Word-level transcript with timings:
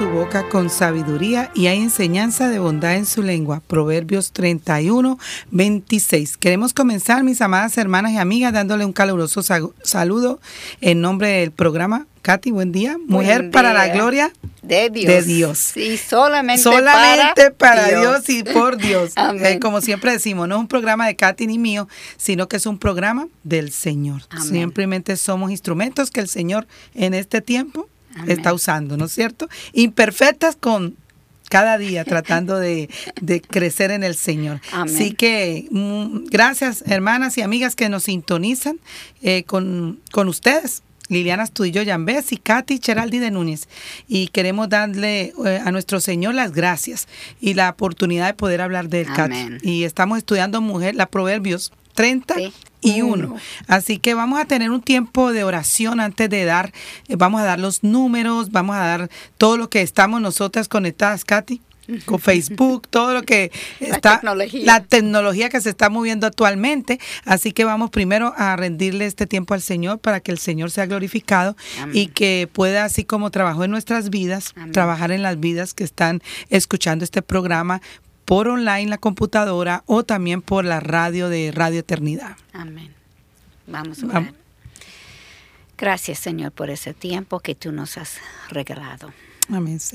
Su 0.00 0.08
boca 0.08 0.48
con 0.48 0.70
sabiduría 0.70 1.50
y 1.54 1.66
hay 1.66 1.76
enseñanza 1.76 2.48
de 2.48 2.58
bondad 2.58 2.94
en 2.94 3.04
su 3.04 3.22
lengua. 3.22 3.60
Proverbios 3.66 4.32
31, 4.32 5.18
26. 5.50 6.38
Queremos 6.38 6.72
comenzar, 6.72 7.22
mis 7.22 7.42
amadas 7.42 7.76
hermanas 7.76 8.12
y 8.12 8.16
amigas, 8.16 8.54
dándole 8.54 8.86
un 8.86 8.94
caluroso 8.94 9.42
saludo 9.82 10.40
en 10.80 11.02
nombre 11.02 11.28
del 11.28 11.52
programa 11.52 12.06
Katy, 12.22 12.50
buen 12.50 12.72
día. 12.72 12.96
Mujer 13.08 13.50
para 13.50 13.74
la 13.74 13.88
gloria 13.88 14.32
de 14.62 14.88
Dios. 14.88 15.06
De 15.06 15.22
Dios. 15.22 15.74
Solamente, 16.08 16.62
solamente 16.62 17.50
para, 17.50 17.88
Dios. 17.88 18.26
y 18.30 18.42
por 18.42 18.78
Dios. 18.78 19.12
Eh, 19.42 19.58
como 19.60 19.82
siempre 19.82 20.12
decimos, 20.12 20.48
no 20.48 20.54
es 20.54 20.60
un 20.60 20.68
programa 20.68 21.06
de 21.06 21.14
Katy 21.14 21.46
ni 21.46 21.58
mío, 21.58 21.88
sino 22.16 22.48
que 22.48 22.56
es 22.56 22.64
un 22.64 22.78
programa 22.78 23.28
del 23.44 23.70
Señor. 23.70 24.22
Simplemente 24.42 25.18
somos 25.18 25.50
instrumentos 25.50 26.10
que 26.10 26.20
el 26.20 26.28
Señor 26.28 26.66
en 26.94 27.12
este 27.12 27.42
tiempo 27.42 27.86
está 28.26 28.52
usando, 28.52 28.96
¿no 28.96 29.06
es 29.06 29.12
cierto? 29.12 29.48
Imperfectas 29.72 30.56
con 30.56 30.96
cada 31.50 31.78
día 31.78 32.04
tratando 32.04 32.58
de, 32.58 32.88
crecer 33.50 33.90
en 33.90 34.04
el 34.04 34.14
Señor. 34.14 34.60
Así 34.72 35.12
que 35.12 35.66
mm, 35.70 36.26
gracias 36.26 36.84
hermanas 36.86 37.36
y 37.38 37.42
amigas 37.42 37.74
que 37.74 37.88
nos 37.88 38.04
sintonizan 38.04 38.78
eh, 39.20 39.42
con, 39.44 40.00
con 40.12 40.28
ustedes 40.28 40.82
Liliana 41.10 41.42
Astudillo 41.42 41.82
Yambés 41.82 42.32
y 42.32 42.36
Katy 42.36 42.78
Cheraldi 42.78 43.18
de 43.18 43.32
Núñez. 43.32 43.68
Y 44.08 44.28
queremos 44.28 44.68
darle 44.68 45.34
eh, 45.44 45.60
a 45.62 45.72
nuestro 45.72 46.00
Señor 46.00 46.34
las 46.34 46.52
gracias 46.52 47.08
y 47.40 47.54
la 47.54 47.68
oportunidad 47.68 48.28
de 48.28 48.34
poder 48.34 48.60
hablar 48.60 48.88
de 48.88 49.02
él, 49.02 49.08
Katy. 49.14 49.58
Y 49.62 49.82
estamos 49.84 50.18
estudiando 50.18 50.60
mujer, 50.60 50.94
la 50.94 51.06
Proverbios 51.06 51.72
30 51.94 52.36
y 52.80 53.02
1. 53.02 53.36
Así 53.66 53.98
que 53.98 54.14
vamos 54.14 54.40
a 54.40 54.44
tener 54.44 54.70
un 54.70 54.82
tiempo 54.82 55.32
de 55.32 55.44
oración 55.44 56.00
antes 56.00 56.28
de 56.30 56.44
dar, 56.44 56.72
eh, 57.08 57.16
vamos 57.16 57.40
a 57.40 57.44
dar 57.44 57.60
los 57.60 57.82
números, 57.82 58.50
vamos 58.50 58.76
a 58.76 58.80
dar 58.80 59.10
todo 59.38 59.56
lo 59.56 59.70
que 59.70 59.82
estamos 59.82 60.20
nosotras 60.20 60.68
conectadas, 60.68 61.24
Katy 61.24 61.60
con 62.04 62.20
Facebook, 62.20 62.88
todo 62.88 63.14
lo 63.14 63.22
que 63.22 63.50
está, 63.80 64.20
la 64.22 64.82
tecnología. 64.84 65.48
que 65.48 65.60
se 65.60 65.70
está 65.70 65.90
moviendo 65.90 66.26
actualmente. 66.26 67.00
Así 67.24 67.52
que 67.52 67.64
vamos 67.64 67.90
primero 67.90 68.32
a 68.36 68.56
rendirle 68.56 69.06
este 69.06 69.26
tiempo 69.26 69.54
al 69.54 69.62
Señor 69.62 69.98
para 69.98 70.20
que 70.20 70.30
el 70.30 70.38
Señor 70.38 70.70
sea 70.70 70.86
glorificado 70.86 71.56
y 71.92 72.08
que 72.08 72.48
pueda, 72.52 72.84
así 72.84 73.04
como 73.04 73.30
trabajó 73.30 73.64
en 73.64 73.70
nuestras 73.70 74.10
vidas, 74.10 74.54
trabajar 74.72 75.10
en 75.10 75.22
las 75.22 75.40
vidas 75.40 75.74
que 75.74 75.84
están 75.84 76.22
escuchando 76.48 77.04
este 77.04 77.22
programa 77.22 77.80
por 78.30 78.46
online, 78.46 78.86
la 78.86 78.98
computadora 78.98 79.82
o 79.86 80.04
también 80.04 80.40
por 80.40 80.64
la 80.64 80.78
radio 80.78 81.28
de 81.28 81.50
Radio 81.50 81.80
Eternidad. 81.80 82.36
Amén. 82.52 82.94
Vamos 83.66 84.04
a 84.04 84.20
ver. 84.20 84.34
Gracias, 85.76 86.20
Señor, 86.20 86.52
por 86.52 86.70
ese 86.70 86.94
tiempo 86.94 87.40
que 87.40 87.56
tú 87.56 87.72
nos 87.72 87.98
has 87.98 88.18
regalado. 88.48 89.12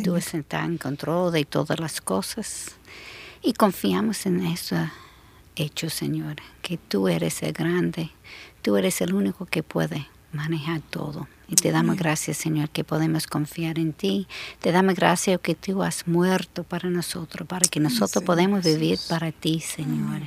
Tú 0.03 0.17
estás 0.17 0.65
en 0.65 0.77
control 0.77 1.31
de 1.31 1.45
todas 1.45 1.79
las 1.79 2.01
cosas 2.01 2.75
y 3.41 3.53
confiamos 3.53 4.25
en 4.25 4.45
eso 4.45 4.75
hecho, 5.55 5.89
Señor, 5.89 6.35
que 6.61 6.77
tú 6.77 7.07
eres 7.07 7.41
el 7.41 7.53
grande, 7.53 8.09
tú 8.61 8.75
eres 8.75 8.99
el 8.99 9.13
único 9.13 9.45
que 9.45 9.63
puede 9.63 10.07
manejar 10.33 10.81
todo. 10.81 11.29
Y 11.47 11.55
te 11.55 11.71
damos 11.71 11.97
gracias, 11.97 12.37
Señor, 12.37 12.69
que 12.69 12.83
podemos 12.83 13.27
confiar 13.27 13.77
en 13.77 13.93
ti. 13.93 14.27
Te 14.59 14.71
damos 14.71 14.95
gracias 14.95 15.39
que 15.41 15.55
tú 15.55 15.83
has 15.83 16.07
muerto 16.07 16.63
para 16.63 16.89
nosotros, 16.89 17.47
para 17.47 17.67
que 17.67 17.79
nosotros 17.79 18.23
podamos 18.23 18.63
vivir 18.63 18.99
para 19.09 19.31
ti, 19.31 19.59
Señor. 19.59 20.21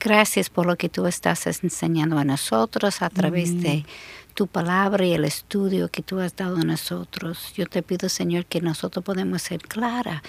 Gracias 0.00 0.48
por 0.48 0.66
lo 0.66 0.76
que 0.76 0.88
tú 0.88 1.06
estás 1.06 1.46
enseñando 1.46 2.18
a 2.18 2.24
nosotros 2.24 3.02
a 3.02 3.10
través 3.10 3.60
de 3.60 3.84
tu 4.34 4.48
palabra 4.48 5.06
y 5.06 5.12
el 5.12 5.24
estudio 5.24 5.88
que 5.88 6.02
tú 6.02 6.18
has 6.18 6.34
dado 6.34 6.56
a 6.56 6.64
nosotros. 6.64 7.52
Yo 7.56 7.66
te 7.66 7.82
pido, 7.82 8.08
Señor, 8.08 8.46
que 8.46 8.60
nosotros 8.60 9.04
podemos 9.04 9.42
ser 9.42 9.60
clara 9.60 10.22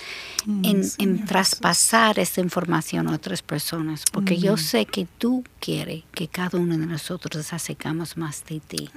en, 0.46 1.26
traspasar 1.26 2.20
esa 2.20 2.42
información 2.42 3.08
a 3.08 3.16
otras 3.16 3.42
personas, 3.42 4.04
porque 4.12 4.38
yo 4.38 4.58
sé 4.58 4.86
que 4.86 5.08
tú 5.18 5.44
quieres 5.60 6.04
que 6.12 6.28
cada 6.28 6.60
uno 6.60 6.78
de 6.78 6.86
nosotros 6.86 7.52
acercamos 7.52 8.16
más 8.16 8.46
de 8.46 8.60
ti. 8.60 8.90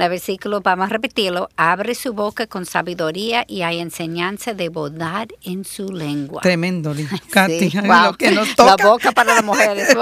El 0.00 0.08
versículo, 0.08 0.60
vamos 0.60 0.86
a 0.86 0.90
repetirlo, 0.90 1.48
abre 1.56 1.96
su 1.96 2.12
boca 2.12 2.46
con 2.46 2.64
sabiduría 2.64 3.44
y 3.48 3.62
hay 3.62 3.80
enseñanza 3.80 4.54
de 4.54 4.68
bondad 4.68 5.26
en 5.42 5.64
su 5.64 5.92
lengua. 5.92 6.42
Tremendo, 6.42 6.94
Katy, 7.32 7.70
lo 7.70 8.16
que 8.16 8.30
nos 8.30 8.54
toca. 8.54 8.76
La 8.78 8.88
boca 8.88 9.10
para 9.10 9.34
las 9.34 9.42
mujeres, 9.42 9.88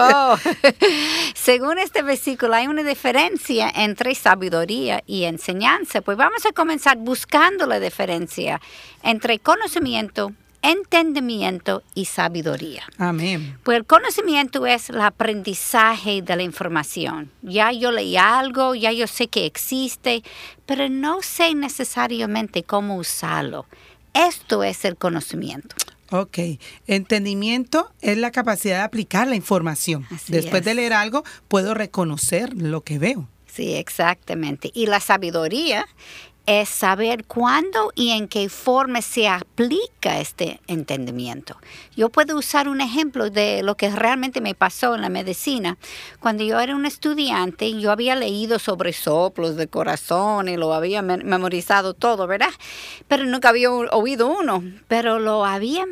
Según 1.34 1.78
este 1.78 2.02
versículo, 2.02 2.52
hay 2.52 2.66
una 2.66 2.82
diferencia 2.82 3.72
entre 3.74 4.14
sabiduría 4.14 5.02
y 5.06 5.24
enseñanza, 5.24 6.02
pues 6.02 6.18
vamos 6.18 6.44
a 6.44 6.52
comenzar 6.52 6.98
buscando 6.98 7.64
la 7.64 7.80
diferencia 7.80 8.60
entre 9.02 9.38
conocimiento 9.38 10.34
entendimiento 10.66 11.82
y 11.94 12.06
sabiduría. 12.06 12.82
Amén. 12.98 13.58
Pues 13.62 13.78
el 13.78 13.86
conocimiento 13.86 14.66
es 14.66 14.90
el 14.90 15.00
aprendizaje 15.00 16.22
de 16.22 16.36
la 16.36 16.42
información. 16.42 17.30
Ya 17.42 17.70
yo 17.72 17.92
leí 17.92 18.16
algo, 18.16 18.74
ya 18.74 18.90
yo 18.92 19.06
sé 19.06 19.28
que 19.28 19.46
existe, 19.46 20.22
pero 20.66 20.88
no 20.88 21.22
sé 21.22 21.54
necesariamente 21.54 22.64
cómo 22.64 22.96
usarlo. 22.96 23.66
Esto 24.12 24.64
es 24.64 24.84
el 24.84 24.96
conocimiento. 24.96 25.76
Ok, 26.10 26.38
entendimiento 26.86 27.92
es 28.00 28.16
la 28.16 28.30
capacidad 28.30 28.78
de 28.78 28.84
aplicar 28.84 29.26
la 29.26 29.34
información. 29.34 30.06
Después 30.28 30.64
de 30.64 30.74
leer 30.74 30.92
algo, 30.92 31.24
puedo 31.48 31.74
reconocer 31.74 32.54
lo 32.54 32.82
que 32.82 32.98
veo. 32.98 33.28
Sí, 33.46 33.74
exactamente. 33.74 34.70
Y 34.74 34.86
la 34.86 35.00
sabiduría 35.00 35.86
es 36.46 36.68
saber 36.68 37.24
cuándo 37.26 37.92
y 37.94 38.10
en 38.10 38.28
qué 38.28 38.48
forma 38.48 39.02
se 39.02 39.28
aplica 39.28 40.20
este 40.20 40.60
entendimiento. 40.68 41.56
Yo 41.96 42.08
puedo 42.08 42.36
usar 42.36 42.68
un 42.68 42.80
ejemplo 42.80 43.30
de 43.30 43.62
lo 43.62 43.76
que 43.76 43.90
realmente 43.90 44.40
me 44.40 44.54
pasó 44.54 44.94
en 44.94 45.02
la 45.02 45.08
medicina. 45.08 45.76
Cuando 46.20 46.44
yo 46.44 46.60
era 46.60 46.74
un 46.76 46.86
estudiante, 46.86 47.78
yo 47.78 47.90
había 47.90 48.14
leído 48.14 48.58
sobre 48.58 48.92
soplos 48.92 49.56
de 49.56 49.66
corazón 49.66 50.48
y 50.48 50.56
lo 50.56 50.72
había 50.72 51.02
memorizado 51.02 51.94
todo, 51.94 52.26
¿verdad? 52.26 52.50
Pero 53.08 53.24
nunca 53.24 53.48
había 53.48 53.70
oído 53.70 54.28
uno, 54.28 54.62
pero 54.88 55.18
lo 55.18 55.44
había 55.44 55.86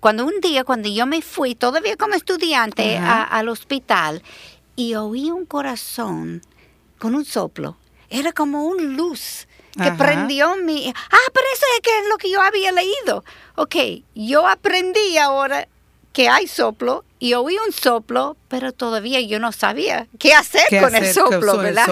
cuando 0.00 0.24
un 0.24 0.40
día, 0.40 0.64
cuando 0.64 0.88
yo 0.88 1.04
me 1.04 1.20
fui, 1.20 1.54
todavía 1.54 1.94
como 1.96 2.14
estudiante, 2.14 2.96
al 2.96 3.50
hospital, 3.50 4.22
y 4.76 4.94
oí 4.94 5.30
un 5.30 5.44
corazón 5.44 6.40
con 6.98 7.14
un 7.14 7.26
soplo, 7.26 7.76
era 8.10 8.32
como 8.32 8.64
una 8.64 8.82
luz 8.82 9.46
que 9.82 9.92
prendió 9.92 10.56
mi... 10.56 10.88
Ah, 10.88 11.30
pero 11.32 11.46
eso 11.54 11.64
es 11.76 11.80
que 11.82 11.98
es 11.98 12.08
lo 12.08 12.16
que 12.16 12.30
yo 12.30 12.42
había 12.42 12.72
leído. 12.72 13.24
Ok, 13.54 13.76
yo 14.14 14.48
aprendí 14.48 15.18
ahora 15.18 15.68
que 16.12 16.28
hay 16.28 16.48
soplo 16.48 17.04
y 17.18 17.34
oí 17.34 17.56
un 17.66 17.72
soplo, 17.72 18.36
pero 18.48 18.72
todavía 18.72 19.20
yo 19.20 19.38
no 19.38 19.52
sabía 19.52 20.06
qué 20.18 20.34
hacer, 20.34 20.62
con, 20.80 20.94
el 20.94 21.12
soplo, 21.12 21.58
¿verdad? 21.58 21.86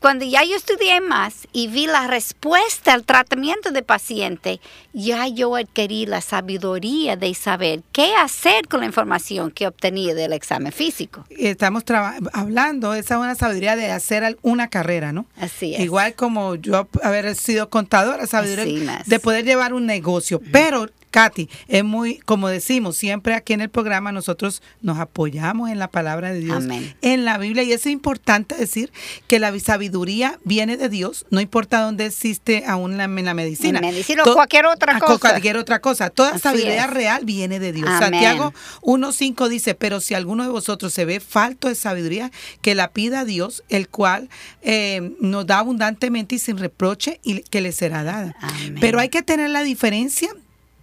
Cuando 0.00 0.24
ya 0.24 0.44
yo 0.44 0.56
estudié 0.56 1.00
más 1.00 1.48
y 1.52 1.68
vi 1.68 1.86
la 1.86 2.06
respuesta 2.06 2.92
al 2.92 3.04
tratamiento 3.04 3.70
del 3.70 3.84
paciente, 3.84 4.60
ya 4.92 5.26
yo 5.26 5.56
adquirí 5.56 6.06
la 6.06 6.20
sabiduría 6.20 7.16
de 7.16 7.34
saber 7.34 7.82
qué 7.92 8.14
hacer 8.14 8.68
con 8.68 8.80
la 8.80 8.86
información 8.86 9.50
que 9.50 9.66
obtenía 9.66 10.14
del 10.14 10.32
examen 10.32 10.72
físico. 10.72 11.24
Estamos 11.30 11.84
hablando, 12.32 12.94
esa 12.94 13.14
es 13.14 13.20
una 13.20 13.34
sabiduría 13.34 13.76
de 13.76 13.90
hacer 13.90 14.38
una 14.42 14.68
carrera, 14.68 15.12
¿no? 15.12 15.26
Así 15.40 15.74
es. 15.74 15.80
Igual 15.80 16.14
como 16.14 16.54
yo 16.54 16.88
haber 17.02 17.34
sido 17.34 17.68
contadora, 17.68 18.26
sabiduría 18.26 19.02
de 19.04 19.18
poder 19.18 19.44
llevar 19.44 19.72
un 19.72 19.86
negocio, 19.86 20.40
pero 20.52 20.88
Katy, 21.10 21.48
es 21.68 21.84
muy, 21.84 22.18
como 22.18 22.48
decimos 22.48 22.96
siempre 22.96 23.34
aquí 23.34 23.52
en 23.52 23.60
el 23.60 23.70
programa, 23.70 24.12
nosotros 24.12 24.62
nos 24.80 24.98
apoyamos 24.98 25.70
en 25.70 25.78
la 25.78 25.88
palabra 25.88 26.32
de 26.32 26.40
Dios, 26.40 26.64
en 27.02 27.24
la 27.24 27.38
Biblia, 27.38 27.62
y 27.62 27.72
es 27.72 27.86
importante 27.86 28.54
decir 28.54 28.92
que 29.26 29.38
la 29.38 29.58
sabiduría 29.60 30.38
viene 30.44 30.76
de 30.76 30.88
Dios, 30.88 31.26
no 31.30 31.40
importa 31.40 31.80
dónde 31.80 32.06
existe 32.06 32.64
aún 32.66 32.96
la, 32.96 33.04
en 33.04 33.24
la 33.24 33.34
medicina. 33.34 33.78
En 33.78 33.84
medicina 33.86 34.22
o 34.24 34.34
cualquier 34.34 34.66
otra 34.66 34.98
cosa. 34.98 35.18
Cualquier 35.18 35.56
otra 35.56 35.80
cosa. 35.80 36.10
Toda 36.10 36.38
sabiduría 36.38 36.86
real 36.86 37.24
viene 37.24 37.58
de 37.58 37.72
Dios. 37.72 37.88
Santiago 37.98 38.52
1.5 38.82 39.48
dice, 39.48 39.74
pero 39.74 40.00
si 40.00 40.14
alguno 40.14 40.44
de 40.44 40.50
vosotros 40.50 40.92
se 40.92 41.04
ve 41.04 41.20
falto 41.20 41.68
de 41.68 41.74
sabiduría, 41.74 42.30
que 42.62 42.74
la 42.74 42.92
pida 42.92 43.20
a 43.20 43.24
Dios, 43.24 43.64
el 43.68 43.88
cual 43.88 44.28
eh, 44.62 45.12
nos 45.20 45.46
da 45.46 45.58
abundantemente 45.58 46.36
y 46.36 46.38
sin 46.38 46.58
reproche 46.58 47.20
y 47.22 47.40
que 47.42 47.60
le 47.60 47.72
será 47.72 48.04
dada. 48.04 48.34
Pero 48.80 49.00
hay 49.00 49.08
que 49.08 49.22
tener 49.22 49.50
la 49.50 49.62
diferencia 49.62 50.28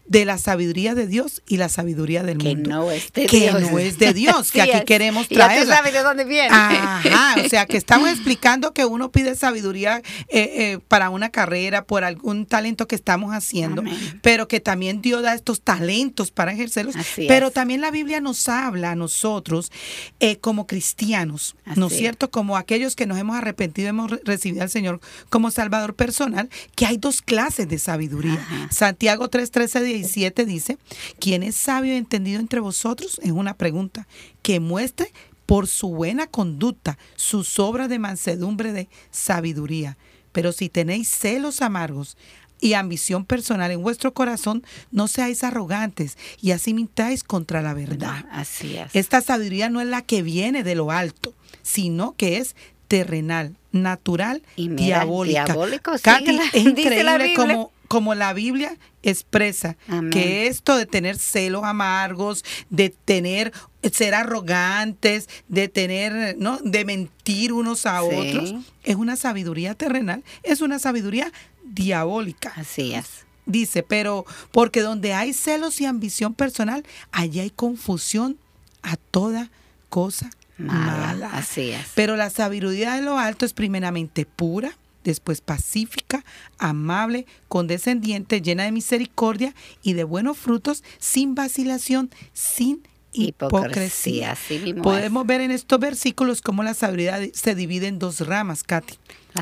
de 0.07 0.23
la 0.25 0.37
sabiduría 0.37 0.93
de 0.93 1.07
Dios 1.07 1.41
y 1.47 1.57
la 1.57 1.69
sabiduría 1.69 2.23
del 2.23 2.37
que 2.37 2.55
mundo. 2.55 2.69
No 2.69 2.91
es 2.91 3.11
de 3.11 3.25
que 3.25 3.39
Dios. 3.39 3.61
no 3.61 3.79
es 3.79 3.97
de 3.97 4.13
Dios, 4.13 4.51
que 4.51 4.61
aquí 4.61 4.85
queremos 4.85 5.27
traer. 5.27 5.65
Ya 5.65 5.75
sabes 5.75 5.93
de 5.93 6.03
dónde 6.03 6.25
viene. 6.25 6.49
Ajá, 6.51 7.35
o 7.43 7.49
sea, 7.49 7.65
que 7.65 7.77
estamos 7.85 8.09
explicando 8.09 8.73
que 8.73 8.85
uno 8.85 9.11
pide 9.11 9.35
sabiduría 9.35 9.97
eh, 9.97 10.03
eh, 10.29 10.79
para 10.87 11.09
una 11.09 11.29
carrera, 11.29 11.85
por 11.85 12.03
algún 12.03 12.45
talento 12.45 12.87
que 12.87 12.95
estamos 12.95 13.33
haciendo, 13.33 13.83
pero 14.21 14.47
que 14.47 14.59
también 14.59 15.01
Dios 15.01 15.23
da 15.23 15.33
estos 15.33 15.61
talentos 15.61 16.31
para 16.31 16.51
ejercerlos. 16.51 16.95
pero 17.27 17.51
también 17.51 17.81
la 17.81 17.91
Biblia 17.91 18.21
nos 18.21 18.47
habla 18.47 18.91
a 18.91 18.95
nosotros 18.95 19.71
eh, 20.19 20.37
como 20.37 20.67
cristianos, 20.67 21.55
¿no 21.75 21.87
es 21.87 21.97
cierto? 21.97 22.29
Como 22.29 22.57
aquellos 22.57 22.95
que 22.95 23.07
nos 23.07 23.17
hemos 23.17 23.35
arrepentido, 23.35 23.89
hemos 23.89 24.11
recibido 24.23 24.63
al 24.63 24.69
Señor 24.69 24.99
como 25.29 25.49
Salvador 25.49 25.95
personal, 25.95 26.49
que 26.75 26.85
hay 26.85 26.97
dos 26.97 27.21
clases 27.21 27.67
de 27.67 27.79
sabiduría. 27.79 28.45
Santiago 28.69 29.29
3:13 29.29 29.94
17 29.95 30.45
dice, 30.45 30.77
¿quién 31.19 31.43
es 31.43 31.55
sabio 31.55 31.93
y 31.93 31.97
entendido 31.97 32.39
entre 32.39 32.59
vosotros? 32.59 33.19
Es 33.23 33.31
una 33.31 33.55
pregunta 33.55 34.07
que 34.41 34.59
muestre 34.59 35.11
por 35.45 35.67
su 35.67 35.89
buena 35.89 36.27
conducta 36.27 36.97
sus 37.15 37.59
obras 37.59 37.89
de 37.89 37.99
mansedumbre 37.99 38.71
de 38.73 38.87
sabiduría. 39.11 39.97
Pero 40.31 40.51
si 40.51 40.69
tenéis 40.69 41.09
celos 41.09 41.61
amargos 41.61 42.17
y 42.59 42.73
ambición 42.73 43.25
personal 43.25 43.71
en 43.71 43.81
vuestro 43.81 44.13
corazón, 44.13 44.63
no 44.91 45.07
seáis 45.07 45.43
arrogantes 45.43 46.17
y 46.41 46.51
así 46.51 46.73
mintáis 46.73 47.23
contra 47.23 47.61
la 47.61 47.73
verdad. 47.73 48.25
así 48.31 48.77
es. 48.77 48.95
Esta 48.95 49.21
sabiduría 49.21 49.69
no 49.69 49.81
es 49.81 49.87
la 49.87 50.01
que 50.01 50.23
viene 50.23 50.63
de 50.63 50.75
lo 50.75 50.91
alto, 50.91 51.33
sino 51.61 52.15
que 52.15 52.37
es 52.37 52.55
terrenal, 52.87 53.55
natural 53.71 54.41
y 54.55 54.69
diabólica. 54.69 55.45
Diabólico, 55.45 55.93
es 55.93 56.03
increíble 56.53 57.33
como 57.35 57.71
como 57.95 58.13
la 58.13 58.33
Biblia 58.33 58.77
expresa 59.03 59.77
que 60.11 60.47
esto 60.47 60.75
de 60.75 60.85
tener 60.85 61.17
celos 61.17 61.63
amargos, 61.63 62.43
de 62.69 62.89
tener 62.89 63.53
ser 63.89 64.13
arrogantes, 64.13 65.29
de 65.47 65.69
tener, 65.69 66.35
¿no? 66.37 66.57
de 66.61 66.83
mentir 66.83 67.53
unos 67.53 67.85
a 67.85 68.03
otros, 68.03 68.53
es 68.83 68.95
una 68.97 69.15
sabiduría 69.15 69.75
terrenal, 69.75 70.25
es 70.43 70.59
una 70.59 70.77
sabiduría 70.77 71.31
diabólica. 71.63 72.51
Así 72.57 72.93
es. 72.93 73.25
Dice, 73.45 73.81
pero 73.81 74.25
porque 74.51 74.81
donde 74.81 75.13
hay 75.13 75.31
celos 75.31 75.79
y 75.79 75.85
ambición 75.85 76.33
personal, 76.33 76.83
allí 77.13 77.39
hay 77.39 77.49
confusión 77.49 78.37
a 78.81 78.97
toda 78.97 79.51
cosa 79.87 80.29
mala. 80.57 80.97
mala. 80.97 81.29
Así 81.31 81.69
es. 81.69 81.87
Pero 81.95 82.17
la 82.17 82.29
sabiduría 82.29 82.95
de 82.95 83.03
lo 83.03 83.17
alto 83.17 83.45
es 83.45 83.53
primeramente 83.53 84.25
pura, 84.25 84.77
después 85.05 85.39
pacífica, 85.39 86.25
amable, 86.57 87.25
condescendiente, 87.47 88.41
llena 88.41 88.63
de 88.63 88.73
misericordia 88.73 89.55
y 89.81 89.93
de 89.93 90.03
buenos 90.03 90.37
frutos, 90.37 90.83
sin 90.99 91.35
vacilación, 91.35 92.09
sin 92.33 92.83
hipocresía. 93.13 94.37
Podemos 94.83 95.25
ver 95.25 95.41
en 95.41 95.51
estos 95.51 95.79
versículos 95.79 96.41
cómo 96.41 96.63
la 96.63 96.73
sabiduría 96.73 97.19
se 97.33 97.55
divide 97.55 97.87
en 97.87 97.99
dos 97.99 98.19
ramas, 98.19 98.63
Katy. 98.63 98.95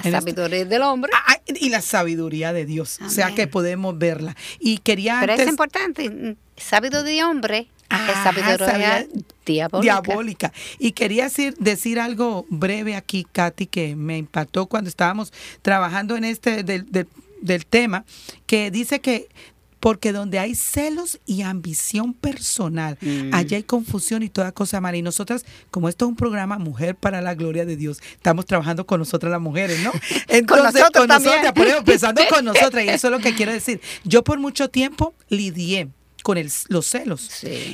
La 0.03 0.19
sabiduría 0.21 0.65
del 0.65 0.81
hombre. 0.81 1.11
Ah, 1.13 1.33
ah, 1.33 1.39
y 1.47 1.69
la 1.69 1.81
sabiduría 1.81 2.53
de 2.53 2.65
Dios. 2.65 2.99
O 3.05 3.09
sea 3.09 3.33
que 3.33 3.47
podemos 3.47 3.97
verla. 3.97 4.35
Y 4.59 4.79
quería 4.79 5.17
Pero 5.19 5.33
es 5.33 5.47
importante, 5.47 6.35
sabiduría 6.57 7.03
de 7.03 7.23
hombre 7.23 7.67
es 7.89 8.23
sabiduría 8.23 9.07
diabólica. 9.45 10.53
Y 10.79 10.91
quería 10.91 11.25
decir, 11.25 11.55
decir 11.59 11.99
algo 11.99 12.45
breve 12.49 12.95
aquí, 12.95 13.25
Katy, 13.31 13.67
que 13.67 13.95
me 13.95 14.17
impactó 14.17 14.67
cuando 14.67 14.89
estábamos 14.89 15.33
trabajando 15.61 16.15
en 16.15 16.23
este 16.23 16.63
del, 16.63 16.85
del 17.41 17.65
tema, 17.65 18.05
que 18.45 18.71
dice 18.71 18.99
que 19.01 19.27
porque 19.83 20.13
donde 20.13 20.39
hay 20.39 20.55
celos 20.55 21.19
y 21.25 21.41
ambición 21.41 22.13
personal, 22.13 22.97
mm. 23.01 23.33
allá 23.33 23.57
hay 23.57 23.63
confusión 23.63 24.23
y 24.23 24.29
toda 24.29 24.53
cosa 24.53 24.79
mala. 24.79 24.95
Y 24.95 25.01
nosotras, 25.01 25.45
como 25.71 25.89
esto 25.89 26.05
es 26.05 26.09
un 26.09 26.15
programa 26.15 26.57
Mujer 26.57 26.95
para 26.95 27.19
la 27.19 27.35
Gloria 27.35 27.65
de 27.65 27.75
Dios, 27.75 28.01
estamos 28.13 28.45
trabajando 28.45 28.85
con 28.85 28.99
nosotras 28.99 29.29
las 29.29 29.41
mujeres, 29.41 29.83
¿no? 29.83 29.91
Entonces, 30.29 30.45
con 30.47 30.63
nosotros 30.63 30.91
con 30.93 31.07
nosotras, 31.09 31.53
empezando 31.79 32.21
con 32.29 32.45
nosotras, 32.53 32.85
y 32.85 32.87
eso 32.87 33.07
es 33.07 33.11
lo 33.11 33.19
que 33.19 33.35
quiero 33.35 33.51
decir. 33.51 33.81
Yo 34.05 34.23
por 34.23 34.39
mucho 34.39 34.69
tiempo 34.69 35.13
lidié 35.27 35.89
con 36.23 36.37
el, 36.37 36.51
los 36.69 36.87
celos. 36.87 37.29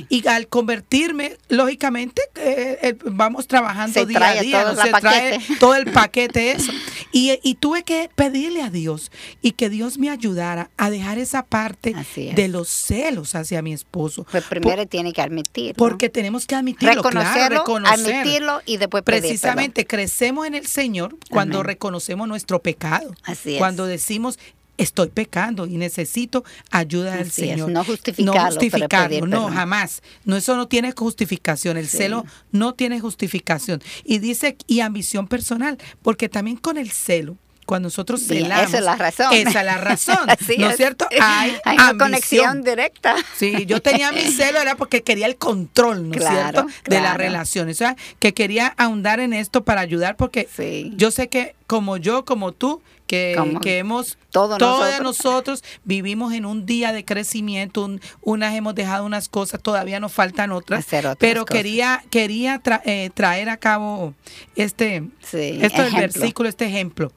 Y 0.08 0.26
al 0.26 0.48
convertirme, 0.48 1.38
lógicamente, 1.48 2.22
eh, 2.34 2.78
eh, 2.82 2.98
vamos 3.04 3.46
trabajando 3.46 4.04
día 4.04 4.28
a 4.28 4.42
día, 4.42 4.64
todo, 4.64 4.82
se 4.82 4.90
trae 4.90 5.38
todo 5.60 5.74
el 5.74 5.90
paquete 5.90 6.52
eso. 6.52 6.72
Y, 7.12 7.38
y, 7.42 7.54
tuve 7.54 7.84
que 7.84 8.10
pedirle 8.14 8.62
a 8.62 8.70
Dios 8.70 9.10
y 9.40 9.52
que 9.52 9.68
Dios 9.68 9.98
me 9.98 10.10
ayudara 10.10 10.70
a 10.76 10.90
dejar 10.90 11.18
esa 11.18 11.44
parte 11.44 11.94
de 12.34 12.48
los 12.48 12.68
celos 12.68 13.34
hacia 13.34 13.62
mi 13.62 13.72
esposo. 13.72 14.26
Pues 14.30 14.44
primero 14.44 14.86
tiene 14.86 15.12
que 15.12 15.22
admitirlo. 15.22 15.74
Porque 15.76 16.08
tenemos 16.08 16.46
que 16.46 16.56
admitirlo, 16.56 17.02
reconocerlo, 17.02 17.64
admitirlo 17.86 18.60
y 18.66 18.76
después 18.76 19.02
Precisamente 19.04 19.86
crecemos 19.86 20.46
en 20.46 20.54
el 20.54 20.66
Señor 20.66 21.16
cuando 21.30 21.62
reconocemos 21.62 22.26
nuestro 22.28 22.60
pecado. 22.60 23.14
Así 23.22 23.54
es. 23.54 23.58
Cuando 23.58 23.86
decimos, 23.86 24.38
estoy 24.82 25.08
pecando 25.08 25.66
y 25.66 25.76
necesito 25.76 26.44
ayuda 26.70 27.16
del 27.16 27.30
Señor. 27.30 27.70
no 27.70 27.84
justificarlo. 27.84 28.34
No 28.34 28.46
justificarlo, 28.46 29.26
no, 29.26 29.48
jamás. 29.48 30.02
No, 30.24 30.36
eso 30.36 30.56
no 30.56 30.68
tiene 30.68 30.92
justificación. 30.92 31.76
El 31.76 31.88
celo 31.88 32.24
no 32.52 32.74
tiene 32.74 33.00
justificación. 33.00 33.82
Y 34.04 34.18
dice, 34.18 34.56
y 34.66 34.80
ambición 34.80 35.28
personal, 35.28 35.78
porque 36.02 36.28
también 36.28 36.56
con 36.56 36.78
el 36.78 36.90
celo, 36.90 37.36
cuando 37.70 37.86
nosotros 37.86 38.26
celamos. 38.26 38.66
esa 38.66 38.78
es 38.78 38.84
la 38.84 38.96
razón. 38.96 39.32
Esa 39.32 39.60
es 39.60 39.64
la 39.64 39.78
razón. 39.78 40.18
¿No 40.58 40.70
es 40.70 40.76
cierto? 40.76 41.06
Hay, 41.20 41.56
una 41.64 41.96
conexión 41.96 42.64
directa. 42.64 43.14
Sí, 43.36 43.64
yo 43.64 43.80
tenía 43.80 44.10
mi 44.10 44.22
celo, 44.32 44.58
era 44.58 44.76
porque 44.76 45.02
quería 45.02 45.26
el 45.26 45.36
control, 45.36 46.08
¿no 46.08 46.16
es 46.16 46.24
cierto? 46.26 46.66
De 46.86 47.00
la 47.00 47.14
relación. 47.14 47.68
O 47.68 47.74
sea, 47.74 47.94
que 48.18 48.34
quería 48.34 48.74
ahondar 48.76 49.20
en 49.20 49.32
esto 49.32 49.62
para 49.62 49.82
ayudar, 49.82 50.16
porque 50.16 50.48
yo 50.96 51.12
sé 51.12 51.28
que 51.28 51.54
como 51.68 51.96
yo, 51.96 52.24
como 52.24 52.50
tú, 52.50 52.82
que, 53.10 53.58
que 53.60 53.78
hemos, 53.78 54.18
todos 54.30 54.60
nosotros. 54.60 55.02
nosotros. 55.02 55.64
vivimos 55.82 56.32
en 56.32 56.46
un 56.46 56.64
día 56.64 56.92
de 56.92 57.04
crecimiento, 57.04 57.90
unas 58.20 58.54
hemos 58.54 58.76
dejado 58.76 59.04
unas 59.04 59.28
cosas, 59.28 59.60
todavía 59.60 59.98
nos 59.98 60.12
faltan 60.12 60.52
otras, 60.52 60.86
pero 61.18 61.44
quería 61.44 62.04
quería 62.08 62.62
eh, 62.84 63.10
traer 63.12 63.48
a 63.48 63.56
cabo 63.56 64.14
este, 64.54 65.08
esto 65.22 65.82
del 65.82 65.94
versículo, 65.96 66.48
este 66.48 66.66
ejemplo. 66.66 67.10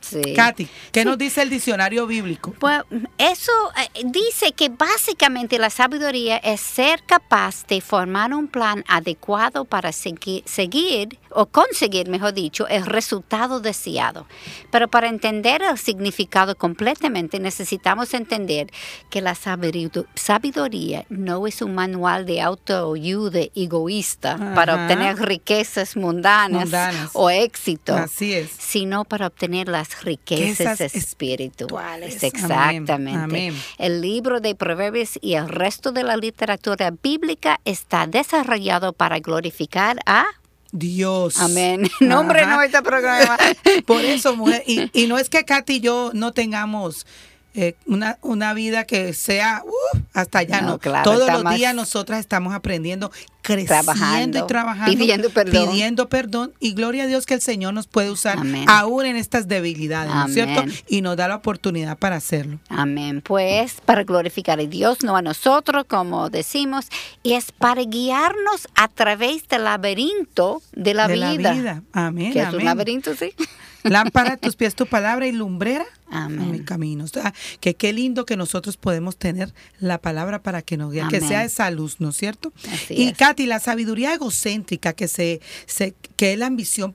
Sí. 0.00 0.20
Katy, 0.34 0.68
¿qué 0.90 1.04
nos 1.04 1.16
dice 1.16 1.42
el 1.42 1.50
diccionario 1.50 2.06
bíblico? 2.06 2.54
Pues 2.58 2.82
eso 3.18 3.52
eh, 3.94 4.02
dice 4.04 4.52
que 4.52 4.68
básicamente 4.68 5.58
la 5.58 5.70
sabiduría 5.70 6.38
es 6.38 6.60
ser 6.60 7.02
capaz 7.04 7.66
de 7.66 7.80
formar 7.80 8.34
un 8.34 8.48
plan 8.48 8.84
adecuado 8.88 9.64
para 9.64 9.92
seguir, 9.92 10.42
seguir 10.44 11.18
o 11.34 11.46
conseguir, 11.46 12.08
mejor 12.08 12.32
dicho, 12.32 12.66
el 12.68 12.86
resultado 12.86 13.60
deseado. 13.60 14.26
Pero 14.70 14.88
para 14.88 15.08
entender 15.08 15.62
el 15.62 15.78
significado 15.78 16.56
completamente 16.56 17.38
necesitamos 17.38 18.14
entender 18.14 18.68
que 19.10 19.20
la 19.20 19.34
sabiduría 19.34 21.04
no 21.08 21.46
es 21.46 21.62
un 21.62 21.74
manual 21.74 22.26
de 22.26 22.40
autoayuda 22.40 23.40
egoísta 23.54 24.36
para 24.54 24.74
obtener 24.74 25.16
riquezas 25.16 25.96
mundanas, 25.96 26.70
o 27.12 27.30
éxito, 27.30 27.94
Así 27.94 28.34
es. 28.34 28.50
sino 28.58 29.04
para 29.04 29.26
obtener 29.26 29.68
las 29.68 30.02
riquezas 30.02 30.80
espirituales. 30.80 32.22
Exactamente. 32.22 33.52
El 33.78 34.00
libro 34.00 34.40
de 34.40 34.54
Proverbios 34.54 35.18
y 35.20 35.34
el 35.34 35.48
resto 35.48 35.92
de 35.92 36.02
la 36.02 36.16
literatura 36.16 36.92
bíblica 37.02 37.60
está 37.64 38.06
desarrollado 38.06 38.92
para 38.92 39.18
glorificar 39.20 39.98
a 40.06 40.26
Dios. 40.72 41.38
Amén. 41.38 41.88
Nombre 42.00 42.46
no 42.46 42.60
este 42.62 42.82
programa. 42.82 43.38
Por 43.86 44.04
eso, 44.04 44.34
mujer. 44.34 44.64
Y, 44.66 44.90
y 44.92 45.06
no 45.06 45.18
es 45.18 45.28
que 45.28 45.44
Katy 45.44 45.74
y 45.74 45.80
yo 45.80 46.10
no 46.14 46.32
tengamos 46.32 47.06
eh, 47.54 47.74
una, 47.84 48.18
una 48.22 48.54
vida 48.54 48.84
que 48.84 49.12
sea 49.12 49.62
uh, 49.66 49.98
hasta 50.14 50.38
allá, 50.38 50.62
no. 50.62 50.78
Todos 50.78 51.30
los 51.30 51.54
días 51.54 51.74
nosotras 51.74 52.18
estamos 52.20 52.54
aprendiendo, 52.54 53.12
creciendo 53.42 54.38
y 54.38 54.46
trabajando, 54.46 54.96
pidiendo 54.96 55.30
perdón. 55.30 55.68
pidiendo 55.68 56.08
perdón. 56.08 56.52
Y 56.60 56.74
gloria 56.74 57.04
a 57.04 57.06
Dios 57.06 57.26
que 57.26 57.34
el 57.34 57.40
Señor 57.40 57.74
nos 57.74 57.86
puede 57.86 58.10
usar 58.10 58.38
aún 58.68 59.06
en 59.06 59.16
estas 59.16 59.48
debilidades, 59.48 60.14
¿no 60.14 60.26
es 60.26 60.34
cierto? 60.34 60.64
Y 60.88 61.02
nos 61.02 61.16
da 61.16 61.28
la 61.28 61.36
oportunidad 61.36 61.98
para 61.98 62.16
hacerlo. 62.16 62.58
Amén. 62.68 63.22
Pues 63.22 63.80
para 63.84 64.04
glorificar 64.04 64.60
a 64.60 64.64
Dios, 64.64 65.02
no 65.02 65.16
a 65.16 65.22
nosotros, 65.22 65.84
como 65.86 66.30
decimos, 66.30 66.86
y 67.22 67.34
es 67.34 67.52
para 67.52 67.82
guiarnos 67.82 68.68
a 68.74 68.88
través 68.88 69.48
del 69.48 69.64
laberinto 69.64 70.62
de 70.72 70.94
la 70.94 71.08
vida. 71.08 71.26
La 71.26 71.52
vida. 71.52 71.82
Amén. 71.92 72.32
Que 72.32 72.40
es 72.40 72.52
un 72.52 72.64
laberinto, 72.64 73.14
sí. 73.14 73.32
Lámpara 73.82 74.34
a 74.34 74.36
tus 74.36 74.56
pies 74.56 74.74
tu 74.74 74.86
palabra 74.86 75.26
y 75.26 75.32
lumbrera 75.32 75.84
Amén. 76.10 76.52
mi 76.52 76.60
camino. 76.60 77.04
O 77.04 77.08
sea, 77.08 77.34
que 77.60 77.74
qué 77.74 77.92
lindo 77.92 78.24
que 78.24 78.36
nosotros 78.36 78.76
podemos 78.76 79.16
tener 79.16 79.52
la 79.80 79.98
palabra 79.98 80.42
para 80.42 80.62
que 80.62 80.76
nos 80.76 80.92
guíe, 80.92 81.02
que 81.08 81.20
sea 81.20 81.44
esa 81.44 81.70
luz, 81.70 81.96
¿no 82.00 82.10
es 82.10 82.16
cierto? 82.16 82.52
y 82.88 83.12
Katy, 83.32 83.46
la 83.46 83.60
sabiduría 83.60 84.14
egocéntrica 84.14 84.92
que 84.92 85.08
se, 85.08 85.40
se 85.66 85.94
que 86.16 86.32
es 86.32 86.38
la 86.38 86.46
ambición 86.46 86.94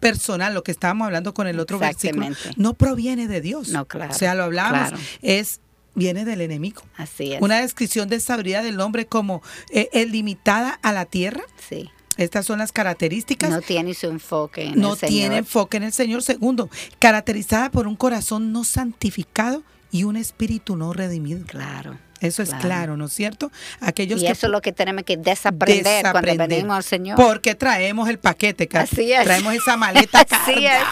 personal, 0.00 0.54
lo 0.54 0.62
que 0.62 0.70
estábamos 0.70 1.06
hablando 1.06 1.34
con 1.34 1.46
el 1.46 1.58
otro 1.60 1.78
versículo, 1.78 2.28
no 2.56 2.74
proviene 2.74 3.28
de 3.28 3.40
Dios. 3.40 3.68
No, 3.68 3.86
claro. 3.86 4.12
O 4.12 4.16
sea, 4.16 4.34
lo 4.34 4.44
hablamos, 4.44 4.98
es 5.22 5.60
viene 5.94 6.24
del 6.24 6.40
enemigo. 6.42 6.82
Así 6.96 7.32
es. 7.32 7.42
Una 7.42 7.60
descripción 7.60 8.08
de 8.08 8.20
sabiduría 8.20 8.62
del 8.62 8.80
hombre 8.80 9.06
como 9.06 9.42
eh, 9.70 10.06
limitada 10.06 10.78
a 10.82 10.92
la 10.92 11.06
tierra. 11.06 11.42
Sí 11.68 11.90
estas 12.18 12.46
son 12.46 12.58
las 12.58 12.72
características. 12.72 13.48
No 13.48 13.62
tiene 13.62 13.94
su 13.94 14.08
enfoque 14.08 14.64
en 14.64 14.80
no 14.80 14.92
el 14.94 14.98
Señor. 14.98 15.12
No 15.12 15.18
tiene 15.18 15.36
enfoque 15.38 15.76
en 15.76 15.84
el 15.84 15.92
Señor. 15.92 16.22
Segundo, 16.22 16.68
caracterizada 16.98 17.70
por 17.70 17.86
un 17.86 17.94
corazón 17.94 18.52
no 18.52 18.64
santificado 18.64 19.62
y 19.92 20.02
un 20.02 20.16
espíritu 20.16 20.76
no 20.76 20.92
redimido. 20.92 21.46
Claro. 21.46 21.96
Eso 22.20 22.42
es 22.42 22.52
claro, 22.54 22.96
¿no 22.96 23.06
es 23.06 23.12
cierto? 23.12 23.50
Aquellos 23.80 24.22
y 24.22 24.26
eso 24.26 24.46
es 24.46 24.52
lo 24.52 24.60
que 24.60 24.72
tenemos 24.72 25.04
que 25.04 25.16
desaprender, 25.16 26.06
cuando 26.10 26.36
venimos 26.36 26.76
al 26.76 26.84
Señor. 26.84 27.16
Porque 27.16 27.54
traemos 27.54 28.08
el 28.08 28.18
paquete, 28.18 28.68
Así 28.72 29.12
es. 29.12 29.24
traemos 29.24 29.54
esa 29.54 29.76
maleta 29.76 30.20
Así 30.30 30.66
es. 30.66 30.82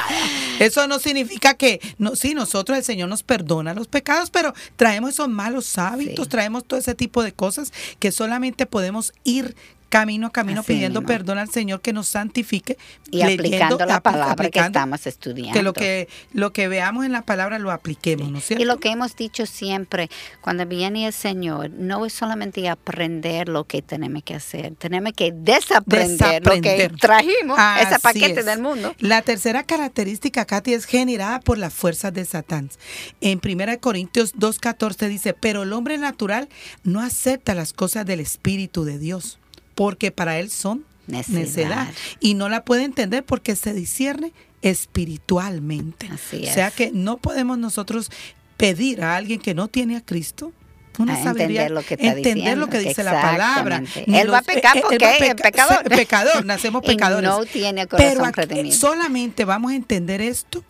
Eso 0.60 0.86
no 0.86 0.98
significa 0.98 1.54
que, 1.54 1.80
no, 1.98 2.16
sí, 2.16 2.34
nosotros 2.34 2.78
el 2.78 2.84
Señor 2.84 3.08
nos 3.08 3.22
perdona 3.22 3.74
los 3.74 3.88
pecados, 3.88 4.30
pero 4.30 4.54
traemos 4.76 5.10
esos 5.10 5.28
malos 5.28 5.76
hábitos, 5.78 6.28
traemos 6.28 6.64
todo 6.64 6.78
ese 6.78 6.94
tipo 6.94 7.22
de 7.22 7.32
cosas 7.32 7.72
que 7.98 8.12
solamente 8.12 8.66
podemos 8.66 9.12
ir 9.24 9.54
camino 10.00 10.26
a 10.26 10.30
camino 10.30 10.62
pidiendo 10.62 11.02
perdón 11.02 11.38
al 11.38 11.50
Señor 11.50 11.80
que 11.80 11.92
nos 11.92 12.08
santifique 12.08 12.76
y 13.10 13.22
aplicando 13.22 13.84
la 13.84 14.00
palabra 14.00 14.50
que 14.50 14.58
estamos 14.58 15.06
estudiando. 15.06 15.52
Que 15.52 15.62
lo 15.62 15.72
que 15.72 16.08
lo 16.32 16.52
que 16.52 16.68
veamos 16.68 17.04
en 17.04 17.12
la 17.12 17.22
palabra 17.22 17.58
lo 17.58 17.70
apliquemos, 17.70 18.30
¿no 18.30 18.38
es 18.38 18.44
cierto? 18.44 18.62
Y 18.62 18.66
lo 18.66 18.78
que 18.78 18.90
hemos 18.90 19.16
dicho 19.16 19.46
siempre, 19.46 20.10
cuando 20.40 20.66
viene 20.66 21.06
el 21.06 21.12
Señor, 21.12 21.70
no 21.70 22.04
es 22.04 22.12
solamente 22.12 22.68
aprender 22.68 23.48
lo 23.48 23.64
que 23.64 23.82
tenemos 23.82 24.22
que 24.22 24.34
hacer, 24.34 24.74
tenemos 24.76 25.12
que 25.12 25.32
desaprender, 25.32 26.44
lo 26.44 26.60
que 26.60 26.90
trajimos, 27.00 27.58
ese 27.80 27.98
paquete 27.98 28.42
del 28.42 28.60
mundo. 28.60 28.94
La 28.98 29.22
tercera 29.22 29.62
característica, 29.62 30.44
Katy, 30.44 30.74
es 30.74 30.84
generada 30.84 31.40
por 31.40 31.58
las 31.58 31.72
fuerzas 31.72 32.12
de 32.12 32.24
Satán. 32.24 32.70
En 33.20 33.40
1 33.44 33.80
Corintios 33.80 34.34
2.14 34.34 35.08
dice, 35.08 35.34
pero 35.34 35.62
el 35.62 35.72
hombre 35.72 35.98
natural 35.98 36.48
no 36.82 37.00
acepta 37.00 37.54
las 37.54 37.72
cosas 37.72 38.06
del 38.06 38.20
Espíritu 38.20 38.84
de 38.84 38.98
Dios 38.98 39.38
porque 39.76 40.10
para 40.10 40.40
él 40.40 40.50
son 40.50 40.84
necedad. 41.06 41.86
Y 42.18 42.34
no 42.34 42.48
la 42.48 42.64
puede 42.64 42.82
entender 42.82 43.24
porque 43.24 43.54
se 43.54 43.72
discierne 43.72 44.32
espiritualmente. 44.62 46.10
o 46.12 46.52
sea 46.52 46.72
que 46.72 46.90
no 46.92 47.18
podemos 47.18 47.58
nosotros 47.58 48.10
pedir 48.56 49.02
a 49.04 49.14
alguien 49.14 49.38
que 49.38 49.54
no 49.54 49.68
tiene 49.68 49.96
a 49.96 50.00
Cristo 50.00 50.52
una 50.98 51.22
sabiduría, 51.22 51.66
entender 51.66 51.70
lo 51.70 51.82
que, 51.82 51.94
entender 52.00 52.58
lo 52.58 52.68
que 52.68 52.78
dice 52.78 53.04
la 53.04 53.20
palabra. 53.20 53.82
Él 54.06 54.32
va 54.32 54.38
a 54.38 54.42
pecar 54.42 54.80
porque 54.80 54.96
es 54.96 55.34
pecador. 55.34 55.84
pecador, 55.90 56.46
nacemos 56.46 56.82
pecadores. 56.86 57.28
no 57.28 57.44
tiene 57.44 57.86
corazón 57.86 58.32
Pero 58.34 58.72
solamente 58.72 59.44
vamos 59.44 59.72
a 59.72 59.74
entender 59.74 60.22
esto 60.22 60.64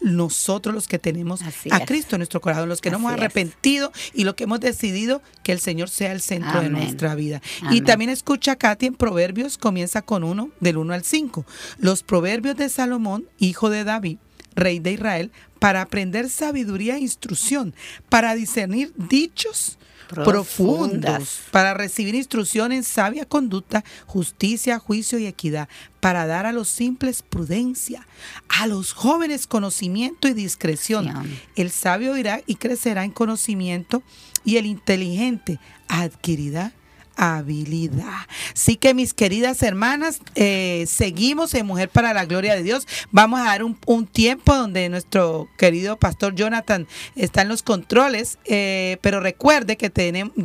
nosotros 0.00 0.74
los 0.74 0.86
que 0.86 0.98
tenemos 0.98 1.42
a 1.42 1.84
Cristo 1.84 2.16
en 2.16 2.20
nuestro 2.20 2.40
corazón, 2.40 2.68
los 2.68 2.80
que 2.80 2.90
nos 2.90 3.00
hemos 3.00 3.12
arrepentido 3.12 3.92
y 4.14 4.24
lo 4.24 4.36
que 4.36 4.44
hemos 4.44 4.60
decidido 4.60 5.22
que 5.42 5.52
el 5.52 5.60
Señor 5.60 5.88
sea 5.88 6.12
el 6.12 6.20
centro 6.20 6.60
de 6.60 6.70
nuestra 6.70 7.14
vida. 7.14 7.40
Y 7.70 7.82
también 7.82 8.10
escucha 8.10 8.56
Katy 8.56 8.86
en 8.86 8.94
Proverbios, 8.94 9.58
comienza 9.58 10.02
con 10.02 10.24
uno, 10.24 10.50
del 10.60 10.78
1 10.78 10.94
al 10.94 11.04
5. 11.04 11.44
Los 11.78 12.02
proverbios 12.02 12.56
de 12.56 12.68
Salomón, 12.68 13.26
hijo 13.38 13.70
de 13.70 13.84
David, 13.84 14.18
rey 14.54 14.78
de 14.78 14.92
Israel, 14.92 15.30
para 15.58 15.82
aprender 15.82 16.28
sabiduría 16.28 16.96
e 16.96 17.00
instrucción, 17.00 17.74
para 18.08 18.34
discernir 18.34 18.92
dichos 18.96 19.78
profundas 20.08 21.40
para 21.50 21.74
recibir 21.74 22.14
instrucción 22.14 22.72
en 22.72 22.84
sabia 22.84 23.24
conducta, 23.24 23.84
justicia, 24.06 24.78
juicio 24.78 25.18
y 25.18 25.26
equidad, 25.26 25.68
para 26.00 26.26
dar 26.26 26.46
a 26.46 26.52
los 26.52 26.68
simples 26.68 27.22
prudencia, 27.22 28.06
a 28.48 28.66
los 28.66 28.92
jóvenes 28.92 29.46
conocimiento 29.46 30.28
y 30.28 30.34
discreción. 30.34 31.12
El 31.56 31.70
sabio 31.70 32.16
irá 32.16 32.40
y 32.46 32.56
crecerá 32.56 33.04
en 33.04 33.10
conocimiento 33.10 34.02
y 34.44 34.56
el 34.56 34.66
inteligente 34.66 35.58
adquirirá 35.88 36.72
habilidad. 37.18 38.26
Así 38.54 38.76
que 38.76 38.94
mis 38.94 39.12
queridas 39.12 39.62
hermanas, 39.62 40.22
eh, 40.36 40.86
seguimos 40.88 41.52
en 41.54 41.66
Mujer 41.66 41.90
para 41.90 42.14
la 42.14 42.24
Gloria 42.24 42.54
de 42.54 42.62
Dios. 42.62 42.86
Vamos 43.10 43.40
a 43.40 43.44
dar 43.44 43.62
un, 43.64 43.76
tiempo 44.06 44.54
donde 44.54 44.88
nuestro 44.88 45.50
querido 45.58 45.98
pastor 45.98 46.34
Jonathan 46.34 46.88
está 47.16 47.42
en 47.42 47.48
los 47.48 47.62
controles, 47.62 48.38
eh, 48.44 48.96
pero 49.02 49.20
recuerde 49.20 49.76
que 49.76 49.90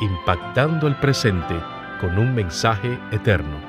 impactando 0.00 0.86
el 0.86 0.96
presente 0.96 1.60
con 2.00 2.18
un 2.18 2.34
mensaje 2.34 2.98
eterno. 3.10 3.60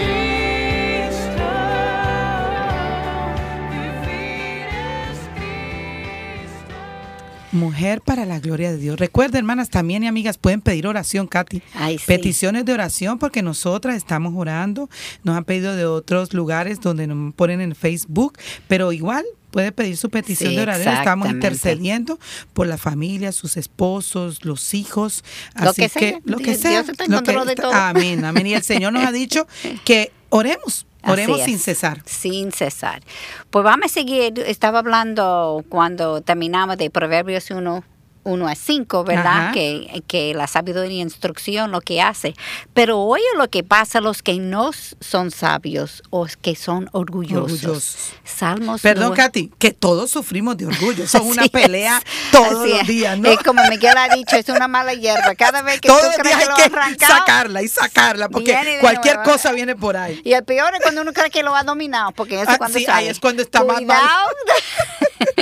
Mujer 7.53 8.01
para 8.01 8.25
la 8.25 8.39
gloria 8.39 8.72
de 8.72 8.77
Dios. 8.77 9.00
Recuerden, 9.00 9.39
hermanas, 9.39 9.69
también 9.69 10.03
y 10.03 10.07
amigas, 10.07 10.38
pueden 10.38 10.60
pedir 10.62 10.88
oración, 10.88 11.27
Katy. 11.27 11.62
Ay, 11.75 11.98
sí. 11.98 12.03
Peticiones 12.07 12.65
de 12.65 12.74
oración, 12.74 13.19
porque 13.19 13.41
nosotras 13.41 13.95
estamos 13.95 14.33
orando. 14.36 14.89
Nos 15.24 15.38
han 15.38 15.45
pedido 15.45 15.75
de 15.75 15.86
otros 15.86 16.33
lugares 16.33 16.81
donde 16.81 17.07
nos 17.07 17.33
ponen 17.36 17.62
en 17.62 17.75
Facebook, 17.75 18.38
pero 18.67 18.91
igual 18.91 19.24
puede 19.51 19.72
pedir 19.72 19.95
su 19.95 20.10
petición 20.10 20.50
Sí, 20.50 20.55
de 20.55 20.63
oración. 20.63 20.95
Estamos 20.95 21.29
intercediendo 21.29 22.19
por 22.53 22.65
la 22.67 22.77
familia, 22.77 23.31
sus 23.31 23.55
esposos, 23.55 24.43
los 24.43 24.74
hijos. 24.74 25.24
Lo 25.62 25.69
Así 25.69 25.83
que 25.83 25.89
sea. 25.89 26.19
lo 26.25 26.38
que 26.38 26.43
Dios 26.51 26.57
sea. 26.62 26.79
está 26.81 27.05
en 27.05 27.12
lo 27.12 27.22
que 27.22 27.31
de 27.45 27.55
todo. 27.55 27.72
Amén, 27.72 28.25
amén. 28.25 28.48
Y 28.48 28.55
el 28.55 28.63
Señor 28.63 28.91
nos 28.93 29.05
ha 29.05 29.12
dicho 29.12 29.48
que 29.86 30.12
oremos, 30.29 30.88
oremos 31.05 31.41
sin 31.41 31.55
es, 31.55 31.63
cesar. 31.63 32.01
Sin 32.05 32.51
cesar. 32.51 33.01
Pues 33.50 33.63
vamos 33.63 33.86
a 33.86 33.89
seguir. 33.89 34.39
Estaba 34.39 34.79
hablando 34.79 35.63
cuando 35.69 36.22
terminamos 36.22 36.77
de 36.77 36.89
Proverbios 36.89 37.51
1. 37.51 37.83
1 38.24 38.48
a 38.48 38.56
5, 38.56 39.03
¿verdad? 39.03 39.53
Que, 39.53 40.03
que 40.08 40.34
la 40.34 40.48
sabiduría 40.48 40.98
y 40.98 41.01
instrucción 41.01 41.72
lo 41.72 41.82
que 41.82 42.01
hace. 42.01 42.34
Pero 42.74 43.00
oye 43.01 43.24
lo 43.38 43.50
que 43.50 43.63
pasa 43.63 43.98
a 44.00 44.01
los 44.01 44.22
que 44.24 44.36
no 44.39 44.72
son 45.01 45.32
sabios 45.32 46.03
o 46.10 46.27
que 46.42 46.56
son 46.56 46.89
orgullosos. 46.94 47.63
Orgullosos. 47.63 47.98
Salmos. 48.24 48.82
Perdón, 48.82 49.10
nueve- 49.10 49.24
Katy, 49.24 49.51
que 49.60 49.72
todos 49.72 50.12
sufrimos 50.12 50.58
de 50.58 50.68
orgullo. 50.68 51.08
Son 51.08 51.22
una 51.27 51.46
pelea 51.48 51.98
es, 51.98 52.32
todos 52.32 52.62
así 52.63 52.70
los 52.77 52.88
días, 52.88 53.18
¿no? 53.20 53.30
Es 53.30 53.39
como 53.39 53.63
Miguel 53.70 53.96
ha 53.98 54.13
dicho, 54.15 54.36
es 54.36 54.48
una 54.50 54.68
mala 54.68 54.94
hierba. 54.94 55.36
Cada 55.36 55.62
vez 55.62 55.82
que 55.82 55.88
Todos 55.88 56.15
tú 56.15 56.22
crees 56.22 56.38
que 56.38 56.46
lo 56.46 56.53
has 56.56 56.60
arrancado, 56.62 57.13
sacarla 57.18 57.62
y 57.62 57.68
sacarla, 57.68 58.30
porque 58.30 58.51
viene 58.53 58.80
cualquier 58.80 59.15
nuevo. 59.18 59.32
cosa 59.32 59.51
viene 59.51 59.75
por 59.75 59.98
ahí. 59.98 60.22
Y 60.24 60.34
el 60.34 60.44
peor 60.44 60.74
es 60.75 60.82
cuando 60.82 61.01
uno 61.01 61.12
cree 61.13 61.30
que 61.30 61.44
lo 61.44 61.56
ha 61.56 61.63
dominado, 61.63 62.12
porque 62.12 62.36
eso 62.42 62.50
Ah, 62.50 62.53
es 62.53 62.58
cuando 62.58 62.77
sí, 62.80 62.86
sale. 62.86 62.98
ahí 63.00 63.08
es 63.10 63.20
cuando 63.20 63.42
está 63.42 63.63
más 63.63 63.82
mal. 63.82 64.01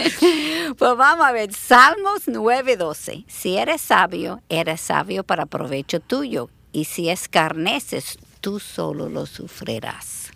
Pues 0.78 0.98
vamos 0.98 1.26
a 1.26 1.32
ver, 1.32 1.54
Salmos 1.54 2.28
9:12. 2.28 3.26
Si 3.28 3.58
eres 3.58 3.82
sabio, 3.82 4.42
eres 4.50 4.82
sabio 4.82 5.24
para 5.24 5.46
provecho 5.46 6.00
tuyo, 6.00 6.50
y 6.72 6.86
si 6.86 7.10
escarneces, 7.10 8.18
tú 8.40 8.60
solo 8.60 9.10
lo 9.10 9.26
sufrirás. 9.26 10.32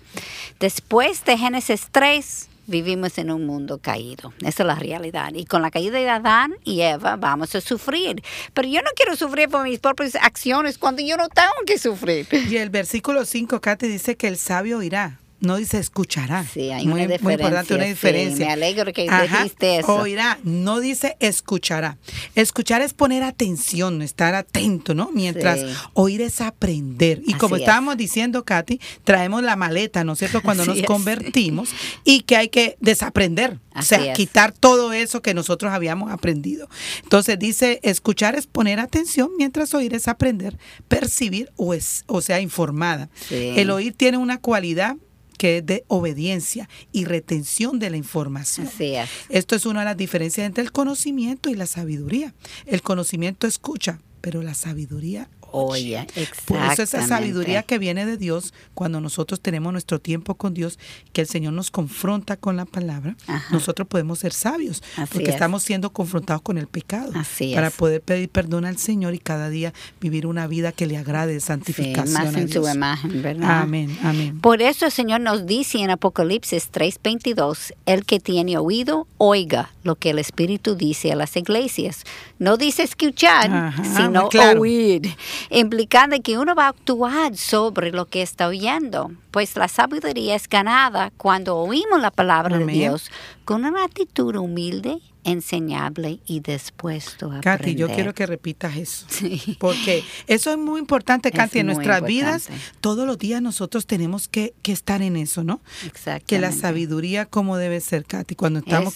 Después 0.59 1.23
de 1.25 1.37
Génesis 1.37 1.87
3, 1.91 2.49
vivimos 2.67 3.17
en 3.17 3.31
un 3.31 3.45
mundo 3.45 3.79
caído. 3.79 4.33
Esa 4.39 4.63
es 4.63 4.67
la 4.67 4.75
realidad. 4.75 5.31
Y 5.33 5.45
con 5.45 5.61
la 5.61 5.71
caída 5.71 5.97
de 5.97 6.09
Adán 6.09 6.55
y 6.63 6.81
Eva 6.81 7.15
vamos 7.15 7.55
a 7.55 7.61
sufrir. 7.61 8.23
Pero 8.53 8.67
yo 8.67 8.81
no 8.81 8.89
quiero 8.95 9.15
sufrir 9.15 9.49
por 9.49 9.63
mis 9.63 9.79
propias 9.79 10.15
acciones 10.15 10.77
cuando 10.77 11.01
yo 11.01 11.17
no 11.17 11.29
tengo 11.29 11.53
que 11.65 11.77
sufrir. 11.77 12.27
Y 12.31 12.57
el 12.57 12.69
versículo 12.69 13.25
5, 13.25 13.61
Katy, 13.61 13.87
dice 13.87 14.15
que 14.15 14.27
el 14.27 14.37
sabio 14.37 14.79
oirá. 14.79 15.19
No 15.45 15.57
dice 15.57 15.77
escuchará. 15.79 16.45
Sí, 16.45 16.71
hay 16.71 16.85
muy, 16.87 17.03
una 17.05 17.15
muy 17.21 17.33
importante, 17.33 17.75
diferencia, 17.75 17.75
una 17.75 17.83
sí, 17.85 17.89
diferencia. 17.89 18.45
me 18.47 18.51
alegro 18.53 18.93
que 18.93 19.03
dijiste 19.09 19.79
eso. 19.79 19.95
Oirá, 19.95 20.39
no 20.43 20.79
dice 20.79 21.15
escuchará. 21.19 21.97
Escuchar 22.35 22.81
es 22.81 22.93
poner 22.93 23.23
atención, 23.23 24.01
estar 24.01 24.35
atento, 24.35 24.93
¿no? 24.93 25.11
Mientras 25.13 25.59
Sí. 25.59 25.67
oír 25.93 26.21
es 26.21 26.41
aprender. 26.41 27.19
Y 27.25 27.31
Así 27.31 27.39
como 27.39 27.55
es. 27.55 27.61
estábamos 27.61 27.97
diciendo, 27.97 28.43
Katy, 28.43 28.79
traemos 29.03 29.43
la 29.43 29.55
maleta, 29.55 30.03
¿no 30.03 30.13
es 30.13 30.19
cierto? 30.19 30.41
Cuando 30.41 30.63
Así 30.63 30.69
nos 30.71 30.79
es. 30.79 30.85
convertimos 30.85 31.69
y 32.03 32.21
que 32.21 32.35
hay 32.35 32.49
que 32.49 32.77
desaprender. 32.79 33.59
o 33.77 33.81
sea, 33.81 34.11
es. 34.11 34.15
quitar 34.17 34.53
todo 34.53 34.93
eso 34.93 35.21
que 35.21 35.33
nosotros 35.33 35.73
habíamos 35.73 36.09
aprendido. 36.09 36.69
Entonces 37.03 37.37
dice, 37.37 37.81
escuchar 37.83 38.35
es 38.35 38.47
poner 38.47 38.79
atención, 38.79 39.29
mientras 39.37 39.73
oír 39.73 39.93
es 39.93 40.07
aprender, 40.07 40.57
percibir 40.87 41.51
o, 41.57 41.73
es, 41.73 42.03
o 42.07 42.21
sea, 42.21 42.39
informada. 42.39 43.09
Sí. 43.27 43.53
El 43.57 43.69
oír 43.71 43.93
tiene 43.93 44.17
una 44.17 44.37
cualidad 44.39 44.95
que 45.37 45.57
es 45.57 45.65
de 45.65 45.83
obediencia 45.87 46.69
y 46.91 47.05
retención 47.05 47.79
de 47.79 47.89
la 47.89 47.97
información. 47.97 48.67
Así 48.67 48.95
es. 48.95 49.09
Esto 49.29 49.55
es 49.55 49.65
una 49.65 49.81
de 49.81 49.85
las 49.85 49.97
diferencias 49.97 50.45
entre 50.45 50.63
el 50.63 50.71
conocimiento 50.71 51.49
y 51.49 51.55
la 51.55 51.65
sabiduría. 51.65 52.33
El 52.65 52.81
conocimiento 52.81 53.47
escucha, 53.47 53.99
pero 54.21 54.41
la 54.41 54.53
sabiduría 54.53 55.29
Oye, 55.63 56.05
Por 56.45 56.57
eso 56.57 56.65
esa 56.73 56.83
exactamente. 56.83 57.07
sabiduría 57.09 57.63
que 57.63 57.79
viene 57.79 58.05
de 58.05 58.17
Dios, 58.17 58.53
cuando 58.73 58.99
nosotros 59.01 59.39
tenemos 59.39 59.71
nuestro 59.71 59.99
tiempo 59.99 60.35
con 60.35 60.53
Dios, 60.53 60.77
que 61.13 61.21
el 61.21 61.27
Señor 61.27 61.53
nos 61.53 61.71
confronta 61.71 62.37
con 62.37 62.55
la 62.57 62.65
palabra, 62.65 63.15
Ajá. 63.27 63.53
nosotros 63.53 63.87
podemos 63.87 64.19
ser 64.19 64.33
sabios, 64.33 64.83
Así 64.97 65.13
porque 65.13 65.29
es. 65.29 65.35
estamos 65.35 65.63
siendo 65.63 65.91
confrontados 65.91 66.41
con 66.41 66.57
el 66.57 66.67
pecado, 66.67 67.11
Así 67.15 67.53
para 67.53 67.67
es. 67.67 67.73
poder 67.73 68.01
pedir 68.01 68.29
perdón 68.29 68.65
al 68.65 68.77
Señor 68.77 69.13
y 69.13 69.19
cada 69.19 69.49
día 69.49 69.73
vivir 70.01 70.27
una 70.27 70.47
vida 70.47 70.71
que 70.71 70.85
le 70.87 70.97
agrade 70.97 71.33
de 71.33 71.39
Sí, 71.39 71.47
santificación. 71.47 72.13
más 72.13 72.35
a 72.35 72.39
en 72.39 72.49
su 72.49 72.67
imagen, 72.67 73.21
¿verdad? 73.21 73.61
Amén, 73.61 73.97
amén. 74.03 74.39
Por 74.41 74.61
eso 74.61 74.85
el 74.85 74.91
Señor 74.91 75.21
nos 75.21 75.45
dice 75.45 75.79
en 75.79 75.89
Apocalipsis 75.89 76.69
3:22, 76.71 77.73
el 77.85 78.05
que 78.05 78.19
tiene 78.19 78.57
oído, 78.57 79.07
oiga 79.17 79.71
lo 79.83 79.95
que 79.95 80.09
el 80.09 80.19
Espíritu 80.19 80.75
dice 80.75 81.11
a 81.11 81.15
las 81.15 81.35
iglesias. 81.37 82.03
No 82.37 82.57
dice 82.57 82.83
escuchar, 82.83 83.49
Ajá, 83.49 83.83
sino 83.83 84.27
claro. 84.27 84.61
oír, 84.61 85.15
implicando 85.49 86.17
que 86.21 86.37
uno 86.37 86.53
va 86.53 86.65
a 86.65 86.69
actuar 86.69 87.37
sobre 87.37 87.91
lo 87.91 88.05
que 88.07 88.21
está 88.21 88.47
oyendo. 88.47 89.11
Pues 89.31 89.55
la 89.55 89.69
sabiduría 89.69 90.35
es 90.35 90.49
ganada 90.49 91.11
cuando 91.15 91.55
oímos 91.57 92.01
la 92.01 92.11
palabra 92.11 92.55
Amén. 92.55 92.67
de 92.67 92.73
Dios 92.73 93.09
con 93.45 93.63
una 93.63 93.85
actitud 93.85 94.35
humilde, 94.35 94.99
enseñable 95.25 96.19
y 96.25 96.39
dispuesto 96.39 97.31
a 97.31 97.41
Katy, 97.41 97.75
yo 97.75 97.85
aprender. 97.85 97.95
quiero 97.95 98.13
que 98.13 98.25
repitas 98.25 98.77
eso. 98.77 99.05
Sí. 99.15 99.57
Porque 99.59 100.03
eso 100.27 100.51
es 100.51 100.57
muy 100.57 100.79
importante, 100.79 101.29
Es 101.29 101.35
Katy, 101.35 101.59
en 101.59 101.65
nuestras 101.67 102.01
vidas. 102.03 102.47
Todos 102.79 103.05
los 103.05 103.17
días 103.17 103.41
nosotros 103.41 103.85
tenemos 103.87 104.27
que, 104.27 104.53
que 104.61 104.71
estar 104.71 105.01
en 105.01 105.17
eso, 105.17 105.43
¿no? 105.43 105.59
Exactamente. 105.85 106.25
Que 106.27 106.39
la 106.39 106.51
sabiduría, 106.51 107.25
como 107.25 107.57
debe 107.57 107.81
ser, 107.81 108.05
Katy, 108.05 108.35
cuando 108.35 108.59
estamos 108.59 108.93
Es 108.93 108.95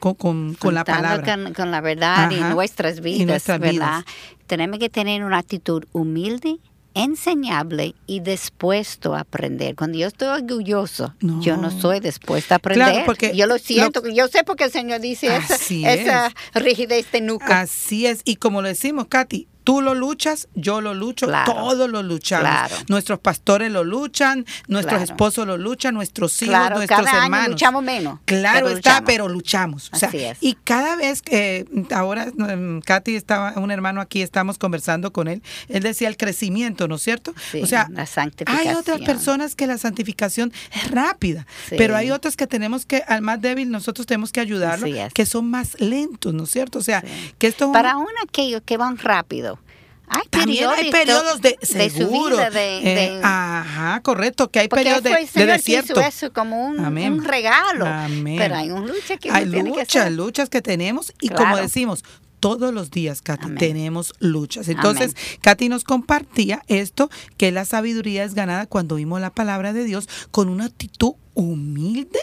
con, 0.00 0.14
con- 0.16 0.54
con 0.54 0.74
la 0.74 0.84
palabra. 0.84 1.36
Con, 1.36 1.52
con 1.54 1.70
la 1.70 1.80
verdad 1.80 2.24
Ajá. 2.24 2.32
y 2.34 2.40
nuestras 2.54 2.98
Y 2.98 3.00
vidas, 3.02 3.26
nuestras 3.26 3.60
¿verdad? 3.60 3.72
vidas. 3.72 4.04
Tenemos 4.46 4.78
que 4.78 4.88
tener 4.88 5.24
una 5.24 5.38
actitud 5.38 5.84
humilde, 5.92 6.58
enseñable 6.96 7.94
y 8.06 8.20
dispuesto 8.20 9.14
a 9.14 9.20
aprender. 9.20 9.76
Cuando 9.76 9.98
yo 9.98 10.06
estoy 10.08 10.28
orgulloso, 10.28 11.14
No. 11.20 11.40
yo 11.42 11.56
no 11.58 11.70
soy 11.70 12.00
dispuesta 12.00 12.54
a 12.54 12.56
aprender. 12.56 12.88
Claro, 12.88 13.06
porque 13.06 13.36
yo 13.36 13.46
lo 13.46 13.58
siento, 13.58 14.02
yo 14.08 14.26
sé 14.28 14.42
porque 14.44 14.64
el 14.64 14.72
Señor 14.72 15.00
dice 15.00 15.26
esa, 15.36 15.54
Así 15.54 15.84
esa 15.84 16.32
rigidez 16.54 17.12
de 17.12 17.20
nuca. 17.20 17.60
Así 17.60 18.06
es. 18.06 18.22
Y 18.24 18.36
como 18.36 18.62
lo 18.62 18.68
decimos, 18.68 19.06
Katy, 19.08 19.46
Tú 19.66 19.82
lo 19.82 19.96
luchas, 19.96 20.46
yo 20.54 20.80
lo 20.80 20.94
lucho, 20.94 21.26
todos 21.44 21.90
lo 21.90 22.00
luchamos. 22.00 22.70
Nuestros 22.88 23.18
pastores 23.18 23.72
lo 23.72 23.82
luchan, 23.82 24.46
nuestros 24.68 25.02
esposos 25.02 25.44
lo 25.44 25.56
luchan, 25.56 25.92
nuestros 25.92 26.40
hijos, 26.40 26.70
nuestros 26.70 27.00
cada 27.00 27.24
hermanos. 27.24 27.46
Año 27.46 27.52
luchamos 27.54 27.82
menos. 27.82 28.20
Claro 28.26 28.68
está, 28.68 29.02
pero 29.04 29.28
luchamos. 29.28 29.90
Y 30.40 30.54
cada 30.62 30.94
vez 30.94 31.20
que 31.20 31.66
ahora 31.90 32.26
mm, 32.26 32.78
Katy 32.82 33.16
estaba, 33.16 33.54
un 33.56 33.72
hermano 33.72 34.00
aquí, 34.00 34.22
estamos 34.22 34.56
conversando 34.56 35.12
con 35.12 35.26
él, 35.26 35.42
él 35.68 35.82
decía 35.82 36.06
el 36.06 36.16
crecimiento, 36.16 36.86
¿no 36.86 36.94
es 36.94 37.02
cierto? 37.02 37.34
o 37.60 37.66
sea, 37.66 37.88
la 37.90 38.06
santificación. 38.06 38.68
hay 38.68 38.76
otras 38.76 39.00
personas 39.00 39.56
que 39.56 39.66
la 39.66 39.78
santificación 39.78 40.52
es 40.72 40.92
rápida, 40.92 41.44
pero 41.70 41.96
hay 41.96 42.12
otros 42.12 42.36
que 42.36 42.46
tenemos 42.46 42.86
que, 42.86 43.02
al 43.08 43.20
más 43.20 43.40
débil, 43.40 43.68
nosotros 43.72 44.06
tenemos 44.06 44.30
que 44.30 44.38
ayudarlo, 44.38 44.86
que 45.12 45.26
son 45.26 45.50
más 45.50 45.80
lentos, 45.80 46.32
¿no 46.32 46.44
es 46.44 46.50
cierto? 46.50 46.78
O 46.78 46.82
sea, 46.82 47.02
que 47.38 47.48
esto... 47.48 47.72
Para 47.72 47.96
un 47.96 48.06
aquellos 48.22 48.62
que 48.64 48.76
van 48.76 48.96
rápido, 48.96 49.55
hay 50.08 50.22
También 50.30 50.68
hay 50.70 50.90
periodos 50.90 51.40
de, 51.40 51.58
seguro. 51.62 52.36
De, 52.36 52.78
eh, 52.78 53.20
ajá, 53.22 54.00
correcto, 54.02 54.50
que 54.50 54.60
hay 54.60 54.68
periodos 54.68 55.02
de, 55.02 55.10
de 55.10 55.46
desierto. 55.46 56.00
eso 56.00 56.32
como 56.32 56.66
un, 56.66 57.24
regalo. 57.24 57.86
Pero 58.36 58.54
hay 58.54 58.70
un 58.70 58.86
lucha 58.86 59.16
que 59.16 59.30
hay 59.30 59.46
luchas, 59.46 60.12
luchas 60.12 60.48
que 60.48 60.62
tenemos 60.62 61.12
y 61.20 61.28
como 61.28 61.56
decimos, 61.56 62.04
todos 62.40 62.72
los 62.72 62.90
días, 62.90 63.22
Katy, 63.22 63.54
tenemos 63.56 64.14
luchas. 64.20 64.68
Entonces, 64.68 65.16
Katy 65.40 65.68
nos 65.68 65.84
compartía 65.84 66.62
esto, 66.68 67.10
que 67.36 67.50
la 67.50 67.64
sabiduría 67.64 68.24
es 68.24 68.34
ganada 68.34 68.66
cuando 68.66 68.96
oímos 68.96 69.20
la 69.20 69.30
palabra 69.30 69.72
de 69.72 69.84
Dios 69.84 70.08
con 70.30 70.48
una 70.48 70.66
actitud 70.66 71.14
humilde, 71.34 72.20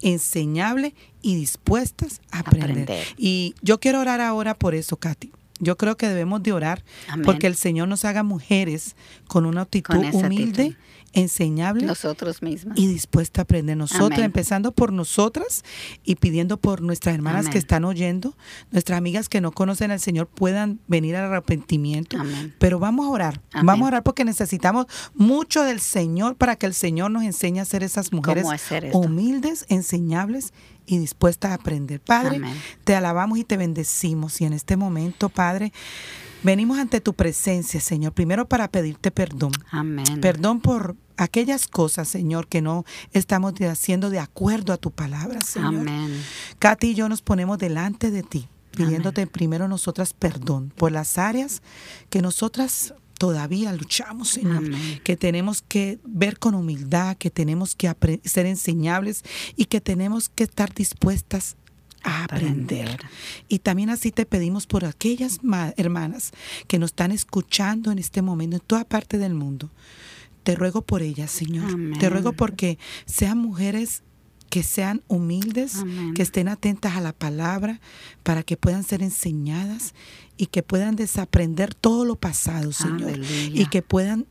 enseñable 0.00 0.94
y 1.20 1.36
dispuestas 1.36 2.20
a 2.30 2.40
aprender. 2.40 2.90
Y 3.16 3.54
yo 3.62 3.78
quiero 3.78 4.00
orar 4.00 4.20
ahora 4.20 4.54
por 4.54 4.74
eso, 4.74 4.96
Katy. 4.96 5.30
Yo 5.62 5.76
creo 5.76 5.96
que 5.96 6.08
debemos 6.08 6.42
de 6.42 6.52
orar 6.52 6.84
porque 7.24 7.46
el 7.46 7.54
Señor 7.54 7.86
nos 7.86 8.04
haga 8.04 8.24
mujeres 8.24 8.96
con 9.28 9.46
una 9.46 9.62
actitud 9.62 10.04
humilde, 10.12 10.76
enseñable 11.12 11.86
nosotros 11.86 12.42
mismos 12.42 12.76
y 12.76 12.88
dispuesta 12.88 13.42
a 13.42 13.44
aprender. 13.44 13.76
Nosotros 13.76 14.18
empezando 14.18 14.72
por 14.72 14.92
nosotras 14.92 15.62
y 16.02 16.16
pidiendo 16.16 16.56
por 16.56 16.80
nuestras 16.82 17.14
hermanas 17.14 17.48
que 17.48 17.58
están 17.58 17.84
oyendo 17.84 18.36
nuestras 18.72 18.98
amigas 18.98 19.28
que 19.28 19.40
no 19.40 19.52
conocen 19.52 19.92
al 19.92 20.00
Señor 20.00 20.26
puedan 20.26 20.80
venir 20.88 21.14
al 21.14 21.32
arrepentimiento. 21.32 22.16
Pero 22.58 22.80
vamos 22.80 23.06
a 23.06 23.10
orar. 23.10 23.40
Vamos 23.62 23.84
a 23.84 23.88
orar 23.88 24.02
porque 24.02 24.24
necesitamos 24.24 24.86
mucho 25.14 25.62
del 25.62 25.78
Señor 25.78 26.34
para 26.34 26.56
que 26.56 26.66
el 26.66 26.74
Señor 26.74 27.12
nos 27.12 27.22
enseñe 27.22 27.60
a 27.60 27.64
ser 27.64 27.84
esas 27.84 28.12
mujeres 28.12 28.46
humildes 28.92 29.64
enseñables 29.68 30.52
y 30.86 30.98
dispuestas 30.98 31.52
a 31.52 31.54
aprender 31.54 32.00
Padre 32.00 32.40
te 32.84 32.94
alabamos 32.94 33.38
y 33.38 33.44
te 33.44 33.56
bendecimos 33.56 34.40
y 34.40 34.44
en 34.44 34.52
este 34.52 34.76
momento 34.76 35.28
Padre 35.28 35.72
Venimos 36.42 36.78
ante 36.78 37.00
tu 37.00 37.14
presencia, 37.14 37.80
Señor, 37.80 38.12
primero 38.12 38.48
para 38.48 38.66
pedirte 38.66 39.12
perdón. 39.12 39.52
Amén. 39.70 40.20
Perdón 40.20 40.60
por 40.60 40.96
aquellas 41.16 41.68
cosas, 41.68 42.08
Señor, 42.08 42.48
que 42.48 42.60
no 42.60 42.84
estamos 43.12 43.52
haciendo 43.60 44.10
de 44.10 44.18
acuerdo 44.18 44.72
a 44.72 44.76
tu 44.76 44.90
palabra, 44.90 45.40
Señor. 45.40 45.88
Amén. 45.88 46.20
Katy 46.58 46.88
y 46.88 46.94
yo 46.94 47.08
nos 47.08 47.22
ponemos 47.22 47.58
delante 47.58 48.10
de 48.10 48.24
ti, 48.24 48.48
pidiéndote 48.72 49.26
primero 49.28 49.68
nosotras 49.68 50.14
perdón 50.14 50.72
por 50.76 50.90
las 50.90 51.16
áreas 51.16 51.62
que 52.10 52.22
nosotras 52.22 52.94
todavía 53.22 53.72
luchamos, 53.72 54.30
Señor, 54.30 54.64
que 55.04 55.16
tenemos 55.16 55.62
que 55.62 56.00
ver 56.04 56.40
con 56.40 56.56
humildad, 56.56 57.16
que 57.16 57.30
tenemos 57.30 57.76
que 57.76 57.88
ser 58.24 58.46
enseñables 58.46 59.22
y 59.54 59.66
que 59.66 59.80
tenemos 59.80 60.28
que 60.28 60.42
estar 60.42 60.74
dispuestas 60.74 61.54
a 62.02 62.24
aprender. 62.24 62.98
Y 63.48 63.60
también 63.60 63.90
así 63.90 64.10
te 64.10 64.26
pedimos 64.26 64.66
por 64.66 64.84
aquellas 64.84 65.38
hermanas 65.76 66.32
que 66.66 66.80
nos 66.80 66.90
están 66.90 67.12
escuchando 67.12 67.92
en 67.92 68.00
este 68.00 68.22
momento 68.22 68.56
en 68.56 68.62
toda 68.66 68.84
parte 68.84 69.18
del 69.18 69.34
mundo. 69.34 69.70
Te 70.42 70.56
ruego 70.56 70.82
por 70.82 71.00
ellas, 71.00 71.30
Señor. 71.30 71.70
Te 72.00 72.10
ruego 72.10 72.32
porque 72.32 72.76
sean 73.06 73.38
mujeres 73.38 74.02
que 74.50 74.62
sean 74.62 75.02
humildes, 75.08 75.82
que 76.14 76.20
estén 76.20 76.48
atentas 76.48 76.96
a 76.96 77.00
la 77.00 77.14
palabra, 77.14 77.80
para 78.22 78.42
que 78.42 78.58
puedan 78.58 78.82
ser 78.82 79.02
enseñadas 79.02 79.94
y 80.36 80.46
que 80.46 80.62
puedan 80.62 80.96
desaprender 80.96 81.74
todo 81.74 82.04
lo 82.04 82.16
pasado, 82.16 82.72
Señor. 82.72 83.18
Y 83.18 83.66
que 83.66 83.82
puedan 83.82 84.26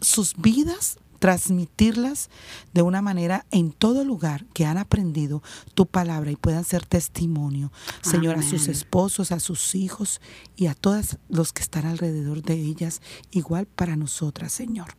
sus 0.00 0.34
vidas 0.36 0.98
transmitirlas 1.18 2.30
de 2.72 2.82
una 2.82 3.02
manera 3.02 3.46
en 3.50 3.72
todo 3.72 4.04
lugar 4.04 4.44
que 4.52 4.66
han 4.66 4.78
aprendido 4.78 5.42
tu 5.74 5.86
palabra 5.86 6.30
y 6.30 6.36
puedan 6.36 6.64
ser 6.64 6.84
testimonio, 6.84 7.72
Señor, 8.02 8.36
a 8.36 8.42
sus 8.42 8.68
esposos, 8.68 9.32
a 9.32 9.40
sus 9.40 9.74
hijos 9.74 10.20
y 10.56 10.66
a 10.66 10.74
todos 10.74 11.18
los 11.28 11.52
que 11.52 11.62
están 11.62 11.86
alrededor 11.86 12.42
de 12.42 12.54
ellas, 12.54 13.00
igual 13.30 13.66
para 13.66 13.96
nosotras, 13.96 14.52
Señor. 14.52 14.96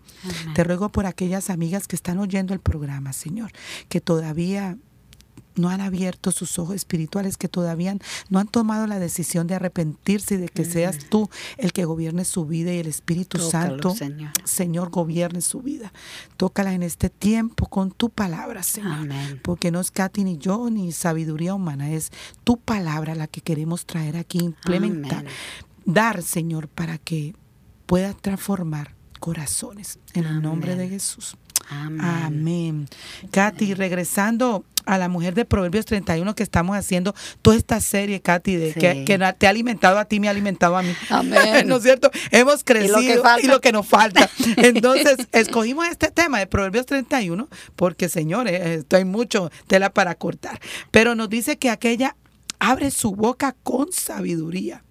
Te 0.56 0.63
ruego 0.63 0.89
por 0.89 1.06
aquellas 1.06 1.50
amigas 1.50 1.88
que 1.88 1.96
están 1.96 2.20
oyendo 2.20 2.54
el 2.54 2.60
programa, 2.60 3.13
Señor, 3.13 3.52
que 3.89 4.02
todavía 4.02 4.78
no 5.56 5.69
han 5.69 5.82
abierto 5.82 6.32
sus 6.32 6.60
ojos 6.60 6.76
espirituales, 6.76 7.38
que 7.38 7.47
todavía 7.47 7.97
no 8.30 8.39
han 8.39 8.47
tomado 8.47 8.88
la 8.88 9.00
decisión 9.00 9.47
de 9.47 9.56
arrepentirse 9.56 10.36
y 10.36 10.38
de 10.38 10.50
que 10.50 10.65
seas 10.65 11.00
tú 11.10 11.30
el 11.58 11.73
que 11.73 11.86
gobierne 11.86 12.26
su 12.26 12.45
vida 12.45 12.73
y 12.73 12.80
el 12.80 12.88
Espíritu 12.88 13.39
Santo, 13.39 13.95
Señor. 14.45 14.89
gobierne 14.89 15.41
su 15.41 15.62
vida. 15.62 15.91
Tócala 16.38 16.73
en 16.73 16.84
este 16.84 17.10
tiempo 17.10 17.67
con 17.67 17.91
tu 17.91 18.10
palabra, 18.10 18.63
Señor. 18.63 19.10
Porque 19.41 19.71
no 19.71 19.80
es 19.80 19.91
Katy 19.91 20.23
ni 20.23 20.38
yo 20.38 20.69
ni 20.69 20.91
sabiduría 20.91 21.54
humana, 21.54 21.91
es 21.91 22.12
tu 22.43 22.58
palabra 22.58 23.15
la 23.15 23.28
que 23.28 23.41
queremos 23.41 23.86
traer 23.86 24.17
aquí, 24.17 24.39
implementar, 24.39 25.26
dar, 25.86 26.21
Señor, 26.21 26.67
para 26.67 26.97
que 26.97 27.36
pueda 27.86 28.13
transformar 28.13 28.95
corazones. 29.19 30.00
En 30.13 30.26
el 30.26 30.41
nombre 30.41 30.76
de 30.76 30.89
Jesús. 30.89 31.38
Amén. 31.70 32.02
Amén. 32.02 32.88
Katy, 33.32 33.74
regresando 33.74 34.64
a 34.88 34.98
la 34.98 35.10
mujer 35.10 35.36
de 35.36 35.46
Proverbios 35.46 35.86
31 35.86 36.34
que 36.34 36.44
estamos 36.44 36.76
haciendo 36.76 37.14
toda 37.42 37.58
esta 37.58 37.82
serie, 37.82 38.22
Katy, 38.22 38.56
de 38.56 38.74
que, 38.74 39.20
te 39.38 39.48
ha 39.48 39.50
alimentado 39.50 40.00
a 40.00 40.06
ti, 40.06 40.20
me 40.20 40.28
ha 40.28 40.32
alimentado 40.32 40.78
a 40.78 40.82
mí. 40.82 40.94
Amén. 41.10 41.40
¿No 41.68 41.78
es 41.78 41.84
cierto? 41.84 42.10
Hemos 42.32 42.64
crecido 42.64 43.02
y 43.02 43.48
lo 43.48 43.62
que, 43.62 43.72
nos 43.72 43.86
falta. 43.86 44.30
Entonces, 44.58 45.18
escogimos 45.34 45.88
este 45.88 46.10
tema 46.10 46.40
de 46.40 46.48
Proverbios 46.48 46.86
31 46.86 47.50
porque, 47.76 48.08
señores, 48.10 48.80
esto 48.80 48.96
hay 48.96 49.06
mucho 49.06 49.52
tela 49.68 49.92
para 49.92 50.16
cortar. 50.16 50.60
Pero 50.92 51.16
nos 51.16 51.30
dice 51.30 51.58
que 51.58 51.70
aquella 51.70 52.16
abre 52.60 52.92
su 52.92 53.14
boca 53.14 53.56
con 53.64 53.92
sabiduría. 53.92 54.84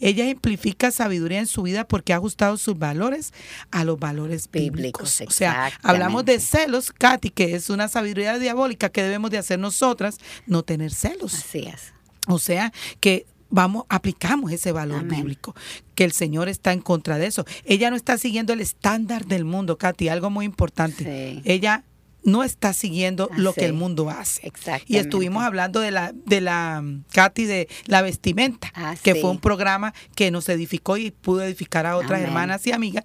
Ella 0.00 0.30
amplifica 0.30 0.90
sabiduría 0.90 1.40
en 1.40 1.46
su 1.46 1.62
vida 1.62 1.86
porque 1.86 2.12
ha 2.12 2.16
ajustado 2.16 2.56
sus 2.56 2.78
valores 2.78 3.32
a 3.70 3.84
los 3.84 3.98
valores 3.98 4.50
bíblicos. 4.50 5.20
o 5.26 5.30
sea, 5.30 5.72
hablamos 5.82 6.24
de 6.24 6.40
celos, 6.40 6.92
Katy, 6.92 7.30
que 7.30 7.54
es 7.54 7.70
una 7.70 7.88
sabiduría 7.88 8.38
diabólica 8.38 8.90
que 8.90 9.02
debemos 9.02 9.30
de 9.30 9.38
hacer 9.38 9.58
nosotras, 9.58 10.18
no 10.46 10.62
tener 10.62 10.92
celos. 10.92 11.34
Así 11.34 11.60
es. 11.60 11.92
O 12.26 12.38
sea, 12.38 12.72
que 13.00 13.26
vamos, 13.50 13.84
aplicamos 13.88 14.52
ese 14.52 14.72
valor 14.72 15.04
bíblico, 15.04 15.54
que 15.94 16.04
el 16.04 16.12
Señor 16.12 16.48
está 16.48 16.72
en 16.72 16.80
contra 16.80 17.18
de 17.18 17.26
eso. 17.26 17.44
Ella 17.64 17.90
no 17.90 17.96
está 17.96 18.16
siguiendo 18.16 18.52
el 18.52 18.60
estándar 18.60 19.26
del 19.26 19.44
mundo, 19.44 19.76
Katy, 19.76 20.08
algo 20.08 20.30
muy 20.30 20.44
importante. 20.46 21.42
Ella 21.44 21.84
no 22.24 22.44
está 22.44 22.72
siguiendo 22.72 23.30
lo 23.36 23.52
que 23.52 23.64
el 23.64 23.72
mundo 23.72 24.10
hace. 24.10 24.52
Y 24.86 24.96
estuvimos 24.96 25.42
hablando 25.42 25.80
de 25.80 25.90
la, 25.90 26.12
de 26.12 26.40
la 26.40 26.84
Katy, 27.12 27.44
de 27.44 27.68
la 27.86 28.02
vestimenta, 28.02 28.72
que 29.02 29.14
fue 29.14 29.30
un 29.30 29.40
programa 29.40 29.94
que 30.14 30.30
nos 30.30 30.48
edificó 30.48 30.96
y 30.96 31.10
pudo 31.10 31.42
edificar 31.42 31.86
a 31.86 31.96
otras 31.96 32.20
hermanas 32.20 32.66
y 32.66 32.72
amigas 32.72 33.04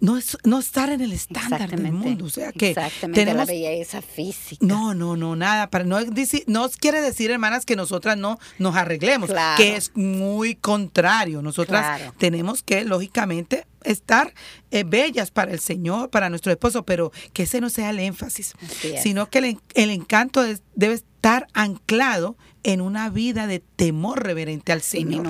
no, 0.00 0.16
es, 0.16 0.38
no 0.44 0.58
estar 0.58 0.90
en 0.90 1.00
el 1.00 1.12
estándar 1.12 1.68
del 1.70 1.92
mundo. 1.92 2.26
O 2.26 2.30
sea 2.30 2.52
que 2.52 2.74
tenemos 3.12 3.36
la 3.36 3.44
belleza 3.44 4.02
física. 4.02 4.64
No, 4.64 4.94
no, 4.94 5.16
no, 5.16 5.36
nada. 5.36 5.70
Para, 5.70 5.84
no, 5.84 5.98
no 6.46 6.68
quiere 6.70 7.00
decir, 7.00 7.30
hermanas, 7.30 7.64
que 7.64 7.76
nosotras 7.76 8.16
no 8.16 8.38
nos 8.58 8.76
arreglemos, 8.76 9.30
que 9.56 9.76
es 9.76 9.92
muy 9.94 10.54
contrario. 10.54 11.42
Nosotras 11.42 12.12
tenemos 12.18 12.62
que, 12.62 12.84
lógicamente, 12.84 13.66
estar 13.84 14.34
eh, 14.70 14.84
bellas 14.84 15.30
para 15.30 15.52
el 15.52 15.60
Señor, 15.60 16.10
para 16.10 16.30
nuestro 16.30 16.52
esposo, 16.52 16.84
pero 16.84 17.12
que 17.32 17.44
ese 17.44 17.60
no 17.60 17.70
sea 17.70 17.90
el 17.90 17.98
énfasis, 17.98 18.54
sino 19.02 19.30
que 19.30 19.38
el, 19.38 19.60
el 19.74 19.90
encanto 19.90 20.44
debe 20.74 20.94
estar 20.94 21.48
anclado 21.52 22.36
en 22.62 22.80
una 22.80 23.10
vida 23.10 23.46
de 23.46 23.60
temor 23.60 24.22
reverente 24.22 24.72
al 24.72 24.82
Señor. 24.82 25.26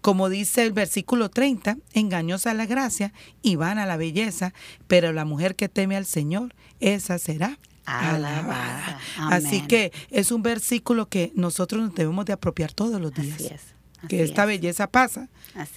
Como 0.00 0.28
dice 0.28 0.62
el 0.62 0.72
versículo 0.72 1.28
30, 1.30 1.78
engañosa 1.92 2.54
la 2.54 2.66
gracia 2.66 3.12
y 3.42 3.56
vana 3.56 3.86
la 3.86 3.96
belleza, 3.96 4.52
pero 4.86 5.12
la 5.12 5.24
mujer 5.24 5.56
que 5.56 5.68
teme 5.68 5.96
al 5.96 6.06
Señor, 6.06 6.54
esa 6.80 7.18
será 7.18 7.58
alabada. 7.84 9.00
Así 9.18 9.62
que 9.62 9.92
es 10.10 10.30
un 10.30 10.42
versículo 10.42 11.08
que 11.08 11.32
nosotros 11.34 11.82
nos 11.82 11.94
debemos 11.94 12.24
de 12.26 12.32
apropiar 12.32 12.72
todos 12.72 13.00
los 13.00 13.12
días. 13.14 13.34
Así 13.34 13.46
es 13.46 13.71
que 14.08 14.22
esta 14.22 14.44
belleza 14.44 14.86
pasa 14.86 15.28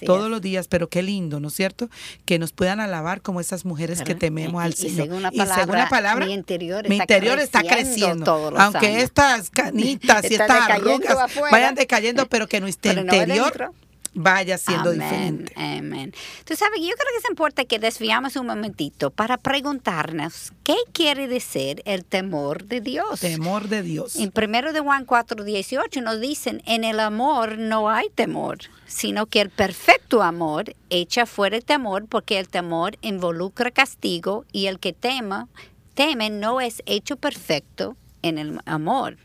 todos 0.04 0.30
los 0.30 0.40
días, 0.40 0.68
pero 0.68 0.88
qué 0.88 1.02
lindo, 1.02 1.40
¿no 1.40 1.48
es 1.48 1.54
cierto? 1.54 1.88
Que 2.24 2.38
nos 2.38 2.52
puedan 2.52 2.80
alabar 2.80 3.20
como 3.20 3.40
esas 3.40 3.64
mujeres 3.64 4.02
que 4.02 4.14
tememos 4.14 4.62
al 4.62 4.74
Señor. 4.74 5.08
Y 5.32 5.40
según 5.46 5.76
la 5.76 5.88
palabra, 5.88 6.26
mi 6.26 6.34
interior, 6.34 7.38
está, 7.38 7.62
creciendo, 7.62 8.52
Aunque 8.58 9.02
estas 9.02 9.50
canitas 9.50 10.24
y 10.30 10.34
estas 10.34 10.70
arrugas 10.70 11.16
vayan 11.50 11.74
decayendo, 11.74 12.26
pero 12.28 12.46
que 12.46 12.60
nuestro 12.60 12.92
interior 12.92 13.72
vaya 14.16 14.58
siendo 14.58 14.90
diferente. 14.92 15.52
Amén. 15.56 16.12
Tú 16.44 16.56
sabes, 16.56 16.80
yo 16.80 16.88
creo 16.88 17.12
que 17.12 17.18
es 17.18 17.30
importante 17.30 17.66
que 17.66 17.78
desviamos 17.78 18.34
un 18.36 18.46
momentito 18.46 19.10
para 19.10 19.36
preguntarnos 19.36 20.52
qué 20.64 20.76
quiere 20.92 21.28
decir 21.28 21.82
el 21.84 22.04
temor 22.04 22.64
de 22.64 22.80
Dios. 22.80 23.20
Temor 23.20 23.68
de 23.68 23.82
Dios. 23.82 24.16
En 24.16 24.32
1 24.34 24.72
de 24.72 24.80
Juan 24.80 25.04
4, 25.04 25.44
18 25.44 26.00
nos 26.00 26.20
dicen, 26.20 26.62
en 26.66 26.84
el 26.84 26.98
amor 26.98 27.58
no 27.58 27.90
hay 27.90 28.08
temor, 28.08 28.58
sino 28.86 29.26
que 29.26 29.42
el 29.42 29.50
perfecto 29.50 30.22
amor 30.22 30.74
echa 30.88 31.26
fuera 31.26 31.56
el 31.56 31.64
temor 31.64 32.06
porque 32.08 32.38
el 32.38 32.48
temor 32.48 32.96
involucra 33.02 33.70
castigo 33.70 34.44
y 34.50 34.66
el 34.66 34.78
que 34.78 34.94
tema, 34.94 35.48
teme 35.94 36.30
no 36.30 36.60
es 36.60 36.82
hecho 36.86 37.16
perfecto 37.16 37.96
en 38.22 38.38
el 38.38 38.60
amor. 38.64 39.18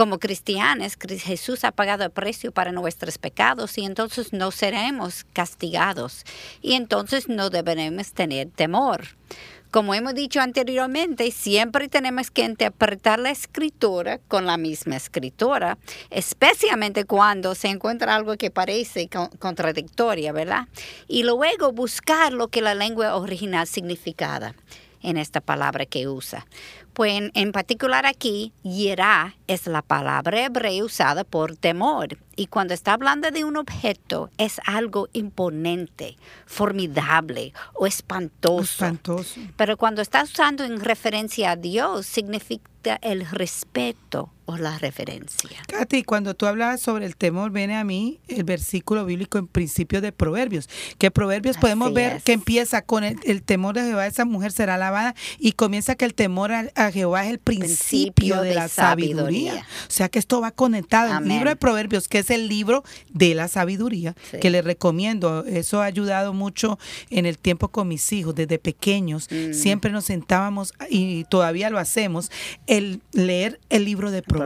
Como 0.00 0.18
cristianos, 0.18 0.96
Jesús 1.18 1.62
ha 1.62 1.72
pagado 1.72 2.04
el 2.04 2.10
precio 2.10 2.52
para 2.52 2.72
nuestros 2.72 3.18
pecados 3.18 3.76
y 3.76 3.84
entonces 3.84 4.32
no 4.32 4.50
seremos 4.50 5.26
castigados 5.34 6.24
y 6.62 6.72
entonces 6.72 7.28
no 7.28 7.50
deberemos 7.50 8.14
tener 8.14 8.48
temor. 8.48 9.08
Como 9.70 9.92
hemos 9.92 10.14
dicho 10.14 10.40
anteriormente, 10.40 11.30
siempre 11.30 11.88
tenemos 11.88 12.30
que 12.30 12.46
interpretar 12.46 13.18
la 13.18 13.30
escritura 13.30 14.20
con 14.26 14.46
la 14.46 14.56
misma 14.56 14.96
escritura, 14.96 15.76
especialmente 16.08 17.04
cuando 17.04 17.54
se 17.54 17.68
encuentra 17.68 18.14
algo 18.14 18.38
que 18.38 18.50
parece 18.50 19.10
contradictoria, 19.38 20.32
¿verdad? 20.32 20.66
Y 21.08 21.24
luego 21.24 21.72
buscar 21.72 22.32
lo 22.32 22.48
que 22.48 22.62
la 22.62 22.74
lengua 22.74 23.16
original 23.16 23.66
significaba 23.66 24.54
en 25.02 25.16
esta 25.16 25.40
palabra 25.40 25.86
que 25.86 26.08
usa. 26.08 26.46
Pues 26.92 27.30
en, 27.34 27.52
particular 27.52 28.04
aquí, 28.04 28.52
yerá 28.62 29.36
es 29.46 29.66
la 29.66 29.82
palabra 29.82 30.44
hebrea 30.44 30.84
usada 30.84 31.24
por 31.24 31.56
temor. 31.56 32.18
Y 32.36 32.46
cuando 32.46 32.74
está 32.74 32.94
hablando 32.94 33.30
de 33.30 33.44
un 33.44 33.56
objeto, 33.56 34.30
es 34.38 34.60
algo 34.64 35.08
imponente, 35.12 36.16
formidable 36.46 37.52
o 37.74 37.86
espantoso. 37.86 38.62
Espantoso. 38.62 39.40
Pero 39.56 39.76
cuando 39.76 40.02
está 40.02 40.22
usando 40.22 40.64
en 40.64 40.80
referencia 40.80 41.52
a 41.52 41.56
Dios, 41.56 42.06
significa 42.06 42.98
el 43.02 43.28
respeto 43.30 44.32
o 44.50 44.56
la 44.56 44.78
referencia. 44.78 45.62
Katy, 45.68 46.02
cuando 46.02 46.34
tú 46.34 46.46
hablabas 46.46 46.80
sobre 46.80 47.06
el 47.06 47.16
temor, 47.16 47.50
viene 47.52 47.76
a 47.76 47.84
mí 47.84 48.20
el 48.28 48.44
versículo 48.44 49.04
bíblico 49.04 49.38
en 49.38 49.46
principio 49.46 50.00
de 50.00 50.12
Proverbios, 50.12 50.68
que 50.98 51.10
Proverbios 51.10 51.56
podemos 51.56 51.92
ver 51.92 52.20
que 52.22 52.32
empieza 52.32 52.82
con 52.82 53.04
el, 53.04 53.42
temor 53.42 53.74
de 53.74 53.82
Jehová, 53.82 54.06
esa 54.06 54.24
mujer 54.24 54.52
será 54.52 54.74
alabada, 54.74 55.14
y 55.38 55.52
comienza 55.52 55.94
que 55.94 56.04
el 56.04 56.14
temor 56.14 56.52
a, 56.52 56.92
Jehová 56.92 57.24
es 57.24 57.30
el 57.30 57.38
principio, 57.38 58.42
de, 58.42 58.54
la 58.54 58.68
sabiduría. 58.68 59.66
O 59.88 59.90
sea 59.90 60.08
que 60.08 60.18
esto 60.18 60.40
va 60.40 60.50
conectado. 60.50 61.18
El 61.18 61.28
libro 61.28 61.50
de 61.50 61.56
Proverbios, 61.56 62.08
que 62.08 62.18
es 62.18 62.30
el 62.30 62.48
libro 62.48 62.82
de 63.08 63.34
la 63.34 63.48
sabiduría, 63.48 64.14
que 64.40 64.50
les 64.50 64.64
recomiendo, 64.64 65.44
eso 65.46 65.82
ha 65.82 65.84
ayudado 65.84 66.32
mucho 66.32 66.78
en 67.10 67.26
el 67.26 67.38
tiempo 67.38 67.68
con 67.68 67.88
mis 67.88 68.12
hijos, 68.12 68.34
desde 68.34 68.58
pequeños, 68.58 69.28
mm. 69.30 69.52
siempre 69.52 69.90
nos 69.90 70.06
sentábamos 70.06 70.72
y 70.88 71.24
todavía 71.24 71.70
lo 71.70 71.78
hacemos, 71.78 72.30
el 72.66 73.00
leer 73.12 73.60
el 73.68 73.84
libro 73.84 74.10
de 74.10 74.22
Proverbios, 74.22 74.39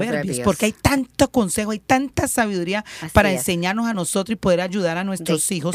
porque 0.45 0.67
hay 0.67 0.73
tanto 0.73 1.31
consejo, 1.31 1.71
hay 1.71 1.79
tanta 1.79 2.29
sabiduría 2.29 2.85
para 3.13 3.33
enseñarnos 3.33 3.87
a 3.87 3.95
nosotros 3.95 4.35
y 4.35 4.37
poder 4.37 4.61
ayudar 4.61 4.97
a 4.97 5.05
nuestros 5.05 5.51
hijos 5.51 5.75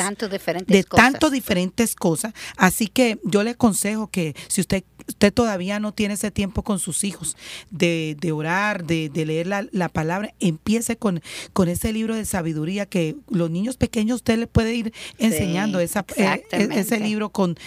de 0.68 0.84
tanto 0.84 1.30
diferentes 1.30 1.96
cosas. 1.96 2.34
Así 2.58 2.88
que 2.88 3.20
yo 3.24 3.44
le 3.44 3.52
aconsejo 3.52 4.08
que 4.08 4.36
si 4.48 4.62
usted 4.62 4.84
usted 5.10 5.34
todavía 5.34 5.80
no 5.80 5.92
tiene 5.92 6.14
ese 6.14 6.32
tiempo 6.32 6.64
con 6.64 6.80
sus 6.80 7.04
hijos 7.04 7.36
de, 7.72 8.16
orar, 8.32 8.86
de, 8.86 9.10
leer 9.14 9.48
la, 9.48 9.90
palabra, 9.90 10.34
empiece 10.40 10.98
con, 10.98 11.22
con 11.54 11.68
ese 11.68 11.92
libro 11.92 12.16
de 12.16 12.26
sabiduría 12.26 12.86
que 12.86 13.16
los 13.30 13.50
niños 13.50 13.78
pequeños 13.78 14.18
usted 14.18 14.38
le 14.38 14.48
puede 14.48 14.76
ir 14.76 14.94
enseñando 15.18 15.80
esa, 15.80 16.06
eh, 16.16 16.44
e, 16.52 16.70
ese 16.80 17.00
libro 17.00 17.30
con, 17.30 17.58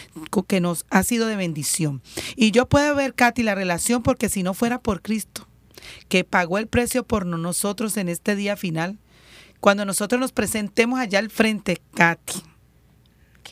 que 0.46 0.60
nos 0.60 0.86
ha 0.90 1.02
sido 1.02 1.26
de 1.26 1.36
bendición. 1.36 2.00
Y 2.36 2.52
yo 2.52 2.68
puedo 2.68 2.94
ver, 2.94 3.14
Katy, 3.14 3.42
la 3.42 3.54
relación 3.54 4.02
porque 4.02 4.28
si 4.28 4.42
no 4.42 4.54
fuera 4.54 4.80
por 4.80 5.02
Cristo, 5.02 5.46
que 6.08 6.24
pagó 6.24 6.58
el 6.58 6.66
precio 6.66 7.04
por 7.04 7.26
nosotros 7.26 7.96
en 7.96 8.08
este 8.08 8.36
día 8.36 8.56
final, 8.56 8.98
cuando 9.60 9.84
nosotros 9.84 10.20
nos 10.20 10.32
presentemos 10.32 10.98
allá 10.98 11.18
al 11.18 11.30
frente, 11.30 11.80
Katy, 11.94 12.42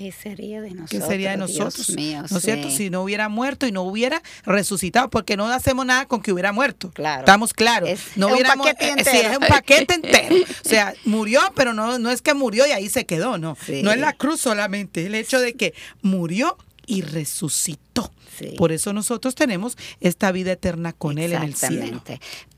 ¿Qué 0.01 0.13
sería 0.13 0.63
de 0.63 0.71
nosotros? 0.71 1.03
¿Qué 1.03 1.07
sería 1.07 1.33
de 1.33 1.37
nosotros? 1.37 1.91
¿No 2.31 2.39
es 2.39 2.43
cierto? 2.43 2.71
Si 2.71 2.89
no 2.89 3.03
hubiera 3.03 3.29
muerto 3.29 3.67
y 3.67 3.73
no 3.73 3.83
hubiera 3.83 4.23
resucitado, 4.47 5.11
porque 5.11 5.37
no 5.37 5.47
hacemos 5.49 5.85
nada 5.85 6.07
con 6.07 6.23
que 6.23 6.33
hubiera 6.33 6.53
muerto. 6.53 6.91
Claro. 6.93 7.21
Estamos 7.21 7.53
claros. 7.53 7.91
Es, 7.91 8.17
no 8.17 8.29
un 8.29 8.43
paquete 8.43 8.87
eh, 8.87 8.95
entero. 8.97 9.31
es 9.31 9.37
un 9.37 9.47
paquete 9.47 9.95
entero. 10.03 10.37
O 10.65 10.69
sea, 10.69 10.95
murió, 11.05 11.43
pero 11.55 11.75
no, 11.75 11.99
no 11.99 12.11
es 12.11 12.23
que 12.23 12.33
murió 12.33 12.67
y 12.67 12.71
ahí 12.71 12.89
se 12.89 13.05
quedó, 13.05 13.37
no. 13.37 13.59
No 13.83 13.93
es 13.93 13.99
la 13.99 14.15
cruz 14.15 14.41
solamente, 14.41 15.05
el 15.05 15.15
hecho 15.15 15.39
de 15.39 15.53
que 15.53 15.75
murió 16.01 16.57
y 16.91 17.03
resucitó. 17.03 18.11
Por 18.59 18.73
eso 18.73 18.93
nosotros 18.93 19.35
tenemos 19.35 19.77
esta 20.01 20.33
vida 20.33 20.53
eterna 20.53 20.93
con 20.93 21.19
Él 21.19 21.35
en 21.35 21.43
el 21.43 21.55
cielo. 21.55 22.03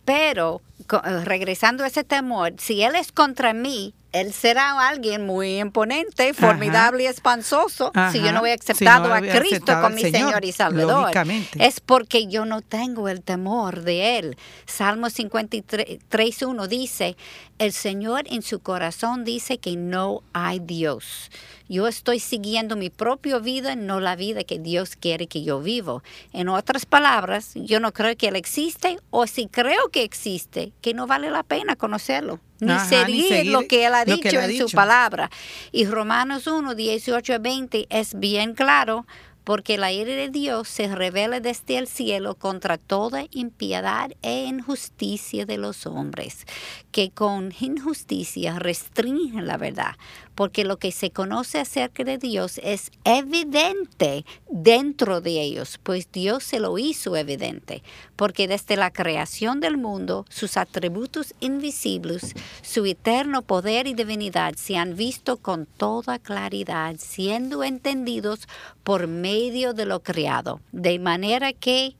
Pero 0.04 0.62
eh, 0.78 1.24
regresando 1.24 1.84
a 1.84 1.88
ese 1.88 2.02
temor, 2.02 2.54
si 2.58 2.82
Él 2.82 2.94
es 2.94 3.12
contra 3.12 3.52
mí, 3.52 3.94
él 4.12 4.34
será 4.34 4.88
alguien 4.88 5.24
muy 5.24 5.58
imponente, 5.58 6.34
formidable 6.34 7.04
y 7.04 7.06
espansoso 7.06 7.92
si 8.12 8.20
yo 8.20 8.30
no 8.32 8.44
he 8.44 8.52
aceptado 8.52 9.12
a 9.12 9.20
Cristo 9.20 9.72
como 9.80 9.88
mi 9.88 10.02
Señor, 10.02 10.44
y 10.44 10.52
Salvador. 10.52 11.10
Es 11.58 11.80
porque 11.80 12.26
yo 12.26 12.44
no 12.44 12.60
tengo 12.60 13.08
el 13.08 13.22
temor 13.22 13.82
de 13.82 14.18
Él. 14.18 14.36
Salmo 14.66 15.06
53.1 15.06 16.66
dice, 16.68 17.16
el 17.62 17.72
Señor 17.72 18.24
en 18.26 18.42
su 18.42 18.58
corazón 18.58 19.24
dice 19.24 19.58
que 19.58 19.76
no 19.76 20.24
hay 20.32 20.58
Dios. 20.58 21.30
Yo 21.68 21.86
estoy 21.86 22.18
siguiendo 22.18 22.74
mi 22.74 22.90
propia 22.90 23.38
vida, 23.38 23.76
no 23.76 24.00
la 24.00 24.16
vida 24.16 24.42
que 24.42 24.58
Dios 24.58 24.96
quiere 24.96 25.28
que 25.28 25.44
yo 25.44 25.60
vivo. 25.60 26.02
En 26.32 26.48
otras 26.48 26.86
palabras, 26.86 27.52
yo 27.54 27.78
no 27.78 27.92
creo 27.92 28.16
que 28.16 28.28
Él 28.28 28.36
existe 28.36 28.98
o 29.10 29.28
si 29.28 29.46
creo 29.46 29.90
que 29.90 30.02
existe, 30.02 30.72
que 30.80 30.92
no 30.92 31.06
vale 31.06 31.30
la 31.30 31.44
pena 31.44 31.76
conocerlo 31.76 32.40
ni, 32.58 32.78
seguir, 32.80 33.46
lo 33.46 33.66
que 33.66 33.86
él 33.86 33.94
ha 33.94 34.04
dicho 34.04 34.40
en 34.40 34.56
su 34.56 34.74
palabra. 34.74 35.30
Y 35.72 35.84
Romanos 35.84 36.46
1, 36.46 36.74
18 36.74 37.34
a 37.34 37.38
20 37.38 37.86
es 37.90 38.18
bien 38.18 38.54
claro 38.54 39.06
porque 39.44 39.78
la 39.78 39.92
ira 39.92 40.12
de 40.12 40.28
Dios 40.28 40.68
se 40.68 40.94
revela 40.94 41.40
desde 41.40 41.78
el 41.78 41.86
cielo 41.86 42.34
contra 42.34 42.78
toda 42.78 43.24
impiedad 43.30 44.10
e 44.22 44.44
injusticia 44.44 45.46
de 45.46 45.58
los 45.58 45.86
hombres, 45.86 46.46
que 46.90 47.10
con 47.10 47.52
injusticia 47.60 48.58
restringen 48.58 49.46
la 49.46 49.56
verdad, 49.56 49.96
porque 50.34 50.64
lo 50.64 50.78
que 50.78 50.92
se 50.92 51.10
conoce 51.10 51.58
acerca 51.58 52.04
de 52.04 52.18
Dios 52.18 52.60
es 52.62 52.90
evidente 53.04 54.24
dentro 54.50 55.20
de 55.20 55.40
ellos, 55.40 55.78
pues 55.82 56.10
Dios 56.10 56.44
se 56.44 56.60
lo 56.60 56.78
hizo 56.78 57.16
evidente, 57.16 57.82
porque 58.16 58.48
desde 58.48 58.76
la 58.76 58.92
creación 58.92 59.60
del 59.60 59.76
mundo 59.76 60.24
sus 60.28 60.56
atributos 60.56 61.34
invisibles, 61.40 62.34
su 62.62 62.84
eterno 62.86 63.42
poder 63.42 63.86
y 63.86 63.94
divinidad 63.94 64.54
se 64.56 64.76
han 64.76 64.96
visto 64.96 65.36
con 65.36 65.66
toda 65.66 66.18
claridad, 66.18 66.96
siendo 66.98 67.64
entendidos 67.64 68.48
por 68.82 69.06
medio 69.06 69.74
de 69.74 69.86
lo 69.86 70.02
creado, 70.02 70.60
de 70.72 70.98
manera 70.98 71.52
que 71.52 71.96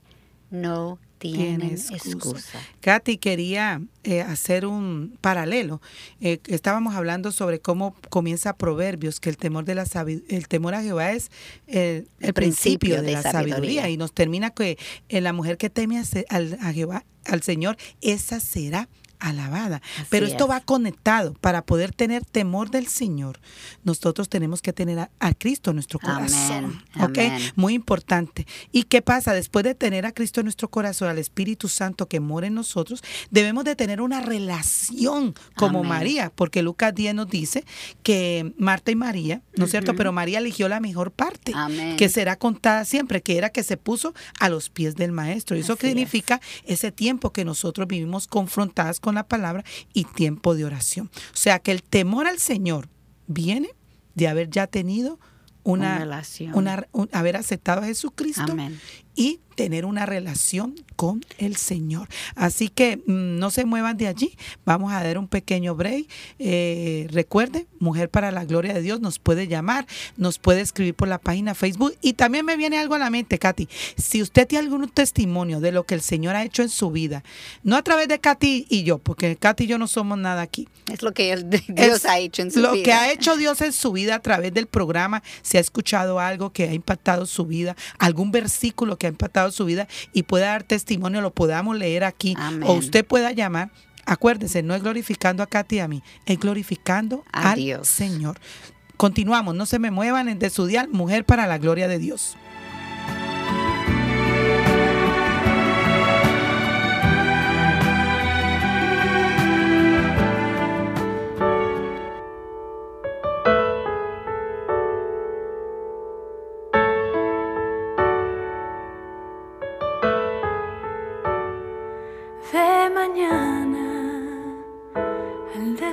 no 0.49 0.99
tienes 1.31 1.89
excusa. 1.91 2.59
Katy 2.81 3.17
quería 3.17 3.81
eh, 4.03 4.21
hacer 4.21 4.65
un 4.65 5.17
paralelo. 5.21 5.81
Eh, 6.21 6.39
estábamos 6.47 6.95
hablando 6.95 7.31
sobre 7.31 7.59
cómo 7.59 7.95
comienza 8.09 8.57
Proverbios, 8.57 9.19
que 9.19 9.29
el 9.29 9.37
temor 9.37 9.65
de 9.65 9.75
la 9.75 9.85
el 10.27 10.47
temor 10.47 10.75
a 10.75 10.81
Jehová 10.81 11.11
es 11.11 11.31
el, 11.67 12.07
principio, 12.33 13.01
de, 13.01 13.13
la 13.13 13.21
sabiduría. 13.21 13.89
y 13.89 13.97
nos 13.97 14.13
termina 14.13 14.49
que 14.49 14.77
en 15.09 15.17
eh, 15.17 15.21
la 15.21 15.33
mujer 15.33 15.57
que 15.57 15.69
teme 15.69 15.99
a, 15.99 16.03
a 16.31 16.73
Jehová, 16.73 17.05
al 17.25 17.41
Señor, 17.41 17.77
esa 18.01 18.39
será 18.39 18.89
alabada. 19.19 19.81
Pero 20.09 20.25
esto 20.25 20.47
va 20.47 20.61
conectado. 20.61 21.33
Para 21.41 21.63
poder 21.65 21.93
tener 21.93 22.25
temor 22.25 22.69
del 22.69 22.87
Señor, 22.87 23.39
nosotros 23.83 24.29
tenemos 24.29 24.61
que 24.61 24.73
tener 24.73 24.99
a, 24.99 25.33
Cristo 25.33 25.71
en 25.71 25.77
nuestro 25.77 25.99
corazón. 25.99 26.83
¿Ok? 26.99 27.19
Muy 27.55 27.73
importante. 27.73 28.45
¿Y 28.71 28.83
qué 28.83 29.01
pasa? 29.01 29.33
Después 29.33 29.63
de 29.63 29.75
tener 29.75 30.05
a 30.05 30.11
Cristo 30.11 30.41
en 30.41 30.45
nuestro 30.45 30.69
corazón, 30.69 31.09
al 31.09 31.17
Espíritu 31.17 31.67
Santo 31.67 32.07
que 32.07 32.19
mora 32.19 32.47
en 32.47 32.53
nosotros, 32.53 33.03
debemos 33.31 33.63
de 33.63 33.75
tener 33.75 34.01
una 34.01 34.21
relación 34.21 35.33
como 35.55 35.83
María, 35.83 36.31
porque 36.33 36.61
Lucas 36.61 36.93
10 36.93 37.15
nos 37.15 37.29
dice 37.29 37.65
que 38.03 38.53
Marta 38.57 38.91
y 38.91 38.95
María, 38.95 39.41
¿no 39.55 39.65
es 39.65 39.71
cierto? 39.71 39.95
Pero 39.95 40.11
María 40.11 40.39
eligió 40.39 40.69
la 40.69 40.79
mejor 40.79 41.11
parte, 41.11 41.53
que 41.97 42.09
será 42.09 42.37
contada 42.37 42.85
siempre, 42.85 43.21
que 43.21 43.37
era 43.37 43.49
que 43.49 43.63
se 43.63 43.77
puso 43.77 44.13
a 44.39 44.49
los 44.49 44.69
pies 44.69 44.95
del 44.95 45.11
Maestro. 45.11 45.57
Y 45.57 45.61
eso 45.61 45.75
significa 45.75 46.41
ese 46.65 46.91
tiempo 46.91 47.31
que 47.31 47.45
nosotros 47.45 47.87
vivimos 47.87 48.27
confrontadas 48.27 48.99
con 48.99 49.12
la 49.13 49.27
palabra 49.27 49.63
y 49.93 50.05
tiempo 50.05 50.55
de 50.55 50.65
oración. 50.65 51.09
O 51.15 51.37
sea 51.37 51.59
que 51.59 51.71
el 51.71 51.83
temor 51.83 52.27
al 52.27 52.39
Señor 52.39 52.89
viene 53.27 53.69
de 54.15 54.27
haber 54.27 54.49
ya 54.49 54.67
tenido 54.67 55.19
una, 55.63 55.97
relación, 55.99 56.53
haber 57.13 57.37
aceptado 57.37 57.81
a 57.81 57.85
Jesucristo 57.85 58.55
y 59.15 59.39
tener 59.53 59.85
una 59.85 60.05
relación 60.05 60.75
con 60.95 61.23
el 61.37 61.55
Señor. 61.55 62.07
Así 62.35 62.69
que 62.69 62.97
mm, 62.97 63.37
no 63.37 63.51
se 63.51 63.65
muevan 63.65 63.97
de 63.97 64.07
allí. 64.07 64.35
Vamos 64.65 64.91
a 64.91 65.03
dar 65.03 65.17
un 65.17 65.27
pequeño 65.27 65.75
break. 65.75 66.07
Eh, 66.39 67.07
recuerde, 67.11 67.67
Mujer 67.79 68.09
para 68.09 68.31
la 68.31 68.45
Gloria 68.45 68.73
de 68.73 68.81
Dios 68.81 69.01
nos 69.01 69.19
puede 69.19 69.47
llamar, 69.47 69.85
nos 70.17 70.39
puede 70.39 70.61
escribir 70.61 70.95
por 70.95 71.07
la 71.07 71.17
página 71.17 71.55
Facebook. 71.55 71.95
Y 72.01 72.13
también 72.13 72.45
me 72.45 72.57
viene 72.57 72.77
algo 72.77 72.95
a 72.95 72.99
la 72.99 73.09
mente, 73.09 73.37
Katy. 73.37 73.67
Si 73.97 74.21
usted 74.21 74.47
tiene 74.47 74.65
algún 74.65 74.89
testimonio 74.89 75.59
de 75.59 75.71
lo 75.71 75.83
que 75.83 75.95
el 75.95 76.01
Señor 76.01 76.35
ha 76.35 76.43
hecho 76.43 76.61
en 76.61 76.69
su 76.69 76.91
vida, 76.91 77.23
no 77.63 77.75
a 77.75 77.83
través 77.83 78.07
de 78.07 78.19
Katy 78.19 78.67
y 78.69 78.83
yo, 78.83 78.97
porque 78.97 79.35
Katy 79.35 79.65
y 79.65 79.67
yo 79.67 79.77
no 79.77 79.87
somos 79.87 80.17
nada 80.17 80.41
aquí. 80.41 80.67
Es 80.91 81.01
lo 81.01 81.13
que 81.13 81.35
Dios 81.67 82.05
ha 82.05 82.19
hecho 82.19 82.41
en 82.41 82.51
su 82.51 82.59
vida. 82.59 82.71
Lo 82.71 82.83
que 82.83 82.93
ha 82.93 83.11
hecho 83.11 83.37
Dios 83.37 83.61
en 83.61 83.73
su 83.73 83.91
vida 83.91 84.15
a 84.15 84.19
través 84.19 84.53
del 84.53 84.67
programa, 84.67 85.23
si 85.41 85.57
ha 85.57 85.61
escuchado 85.61 86.19
algo 86.19 86.51
que 86.51 86.63
ha 86.63 86.73
impactado 86.73 87.25
su 87.25 87.45
vida, 87.45 87.75
algún 87.99 88.31
versículo 88.31 88.97
que 89.03 89.07
ha 89.07 89.09
impactado 89.09 89.51
su 89.51 89.65
vida 89.65 89.89
y 90.13 90.23
pueda 90.23 90.45
dar 90.47 90.63
testimonio, 90.63 91.19
lo 91.19 91.33
podamos 91.33 91.77
leer 91.77 92.05
aquí 92.05 92.37
o 92.65 92.73
usted 92.73 93.05
pueda 93.05 93.33
llamar. 93.33 93.69
Acuérdese, 94.05 94.63
no 94.63 94.75
es 94.75 94.81
glorificando 94.81 95.43
a 95.43 95.47
Katy 95.47 95.75
y 95.75 95.79
a 95.79 95.89
mí, 95.89 96.03
es 96.25 96.39
glorificando 96.39 97.25
al 97.33 97.85
Señor. 97.85 98.39
Continuamos, 98.95 99.55
no 99.55 99.65
se 99.65 99.77
me 99.77 99.91
muevan 99.91 100.39
de 100.39 100.49
su 100.49 100.67
dial, 100.67 100.87
mujer 100.89 101.25
para 101.25 101.47
la 101.47 101.57
gloria 101.57 101.89
de 101.89 101.99
Dios. 101.99 102.37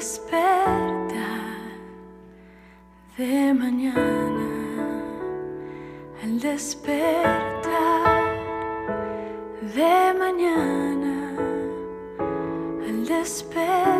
Despertar 0.00 1.60
de 3.18 3.52
mañana, 3.52 4.48
al 6.22 6.40
despertar 6.40 7.60
de 9.76 10.14
mañana, 10.18 11.16
al 12.88 13.04
despertar, 13.04 13.99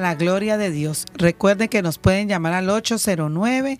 la 0.00 0.14
gloria 0.14 0.58
de 0.58 0.70
Dios. 0.70 1.06
Recuerden 1.14 1.68
que 1.68 1.82
nos 1.82 1.98
pueden 1.98 2.28
llamar 2.28 2.54
al 2.54 2.68
809 2.68 3.78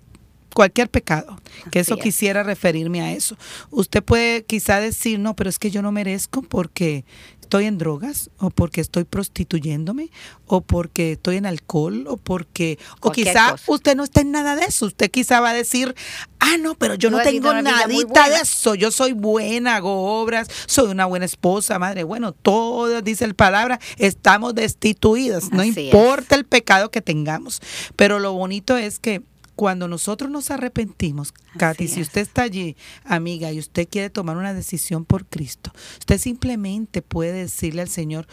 cualquier 0.54 0.90
pecado, 0.90 1.38
que 1.72 1.80
eso 1.80 1.98
quisiera 1.98 2.44
referirme 2.44 3.02
a 3.02 3.12
eso. 3.12 3.38
Usted 3.70 4.04
puede 4.04 4.44
quizá 4.44 4.80
decir, 4.80 5.20
no, 5.20 5.36
pero 5.36 5.50
es 5.50 5.60
que 5.60 5.72
yo 5.72 5.82
no 5.82 5.92
merezco 5.92 6.42
porque 6.42 7.06
estoy 7.54 7.66
en 7.66 7.78
drogas 7.78 8.32
o 8.40 8.50
porque 8.50 8.82
estoy 8.82 9.04
prostituyéndome 9.04 10.10
o 10.48 10.62
porque 10.62 11.12
estoy 11.14 11.36
en 11.38 11.46
alcohol 11.46 12.06
o 12.08 12.18
porque 12.18 12.80
o 13.00 13.12
quizá 13.12 13.56
usted 13.68 13.96
no 13.96 14.04
está 14.04 14.22
en 14.22 14.32
nada 14.32 14.56
de 14.56 14.64
eso. 14.66 14.88
Usted 14.88 15.12
quizá 15.12 15.40
va 15.40 15.52
a 15.52 15.54
decir 15.54 15.94
ah 16.40 16.58
no 16.60 16.74
pero 16.74 16.96
yo 16.96 17.12
no, 17.12 17.22
tengo 17.22 17.54
nadita 17.54 18.30
de 18.30 18.38
eso. 18.38 18.74
Yo 18.74 18.90
soy 18.90 19.12
buena 19.12 19.76
hago 19.76 20.20
obras 20.20 20.48
soy 20.66 20.90
una 20.90 21.06
buena 21.06 21.26
esposa 21.26 21.78
madre 21.78 22.04
bueno 22.04 22.32
todo 22.32 23.04
dice 23.04 23.24
el 23.26 23.36
palabra 23.36 23.80
estamos 23.98 24.56
destituidas. 24.56 25.52
No 25.52 25.64
importa 25.64 26.34
el 26.36 26.46
pecado 26.46 26.90
que 26.90 27.02
tengamos. 27.02 27.62
Pero 27.96 28.18
lo 28.18 28.34
bonito 28.34 28.78
es 28.78 28.98
que 28.98 29.22
cuando 29.56 29.88
nosotros 29.88 30.32
nos 30.32 30.52
arrepentimos, 30.52 31.34
Katy, 31.58 31.88
si 31.88 32.02
usted 32.02 32.22
está 32.22 32.44
allí, 32.44 32.76
amiga, 33.04 33.52
y 33.52 33.60
usted 33.60 33.88
quiere 33.88 34.10
tomar 34.10 34.38
una 34.38 34.54
decisión 34.54 35.06
por 35.06 35.26
Cristo, 35.26 35.72
usted 36.00 36.18
simplemente 36.18 37.02
puede 37.02 37.34
decirle 37.34 37.82
al 37.82 37.90
Señor, 37.90 38.28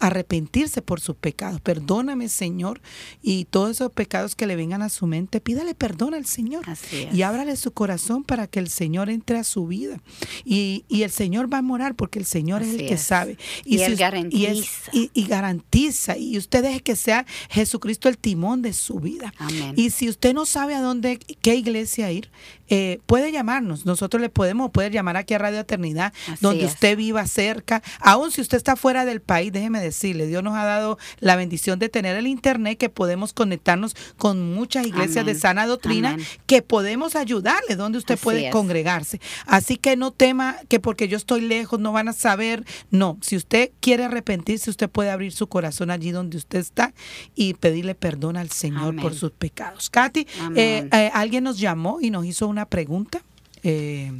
arrepentirse 0.00 0.82
por 0.82 1.00
sus 1.00 1.16
pecados. 1.16 1.60
Perdóname, 1.60 2.28
Señor, 2.28 2.80
y 3.22 3.46
todos 3.46 3.70
esos 3.70 3.92
pecados 3.92 4.34
que 4.34 4.46
le 4.46 4.56
vengan 4.56 4.82
a 4.82 4.88
su 4.88 5.06
mente, 5.06 5.40
pídale 5.40 5.74
perdón 5.74 6.14
al 6.14 6.26
Señor. 6.26 6.64
Y 7.12 7.22
ábrale 7.22 7.56
su 7.56 7.72
corazón 7.72 8.24
para 8.24 8.46
que 8.46 8.58
el 8.58 8.68
Señor 8.68 9.10
entre 9.10 9.38
a 9.38 9.44
su 9.44 9.66
vida. 9.66 10.00
Y, 10.44 10.84
el 10.90 11.10
Señor 11.10 11.52
va 11.52 11.58
a 11.58 11.62
morar 11.62 11.94
porque 11.94 12.18
el 12.18 12.24
Señor 12.24 12.62
es 12.62 12.74
el 12.74 12.88
que 12.88 12.96
sabe. 12.96 13.38
Y, 13.64 13.78
él 13.80 13.96
garantiza. 13.96 14.90
Y, 14.92 15.26
garantiza. 15.26 16.16
Y 16.18 16.36
usted 16.36 16.62
deje 16.62 16.80
que 16.80 16.96
sea 16.96 17.26
Jesucristo 17.50 18.08
el 18.08 18.18
timón 18.18 18.62
de 18.62 18.72
su 18.72 18.98
vida. 19.00 19.32
Y 19.76 19.90
si 19.90 20.08
usted 20.08 20.34
no 20.34 20.46
sabe 20.46 20.74
a 20.74 20.80
dónde, 20.80 21.18
qué 21.18 21.54
iglesia 21.54 22.10
ir, 22.10 22.30
eh, 22.68 23.00
puede 23.06 23.32
llamarnos. 23.32 23.86
Nosotros 23.86 24.20
le 24.20 24.28
podemos, 24.28 24.70
puede 24.70 24.90
llamar 24.90 25.16
aquí 25.16 25.34
a 25.34 25.38
Radio 25.38 25.60
Eternidad, 25.60 26.12
donde 26.40 26.64
usted 26.64 26.96
viva 26.96 27.26
cerca. 27.26 27.82
Aún 28.00 28.30
si 28.30 28.40
usted 28.40 28.56
está 28.56 28.76
fuera 28.76 29.04
del 29.04 29.20
país, 29.20 29.52
déjeme 29.52 29.80
decirle, 29.80 30.26
Dios 30.26 30.42
nos 30.42 30.56
ha 30.56 30.64
dado 30.64 30.98
la 31.20 31.36
bendición 31.36 31.78
de 31.78 31.88
tener 31.88 32.16
el 32.16 32.26
Internet, 32.26 32.78
que 32.78 32.88
podemos 32.88 33.32
conectarnos 33.32 33.94
con 34.16 34.54
muchas 34.54 34.86
iglesias 34.86 35.26
de 35.26 35.34
sana 35.34 35.66
doctrina, 35.66 36.16
que 36.46 36.62
podemos 36.62 37.16
ayudarle 37.16 37.76
donde 37.76 37.98
usted 37.98 38.18
puede 38.18 38.50
congregarse. 38.50 39.20
Así 39.46 39.76
que 39.76 39.96
no 39.96 40.10
tema 40.10 40.56
que 40.68 40.80
porque 40.80 41.08
yo 41.08 41.16
estoy 41.16 41.42
lejos 41.42 41.80
no 41.80 41.92
van 41.92 42.08
a 42.08 42.12
saber. 42.12 42.64
No, 42.90 43.18
si 43.20 43.36
usted 43.36 43.70
quiere 43.80 44.04
arrepentirse, 44.04 44.70
usted 44.70 44.88
puede 44.88 45.10
abrir 45.10 45.32
su 45.32 45.46
corazón 45.46 45.90
allí 45.90 46.10
donde 46.10 46.36
usted 46.36 46.58
está 46.58 46.94
y 47.34 47.54
pedirle 47.54 47.94
perdón 47.94 48.36
al 48.36 48.50
Señor 48.50 48.96
por 49.00 49.14
sus 49.14 49.30
pecados. 49.30 49.90
Katy, 49.90 50.26
eh, 50.56 50.88
eh, 50.92 51.10
alguien 51.12 51.44
nos 51.44 51.58
llamó 51.58 51.98
y 52.00 52.10
nos 52.10 52.24
hizo 52.26 52.48
una 52.48 52.55
pregunta. 52.64 53.20
Eh, 53.62 54.12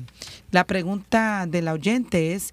la 0.50 0.66
pregunta 0.66 1.46
del 1.48 1.68
oyente 1.68 2.34
es, 2.34 2.52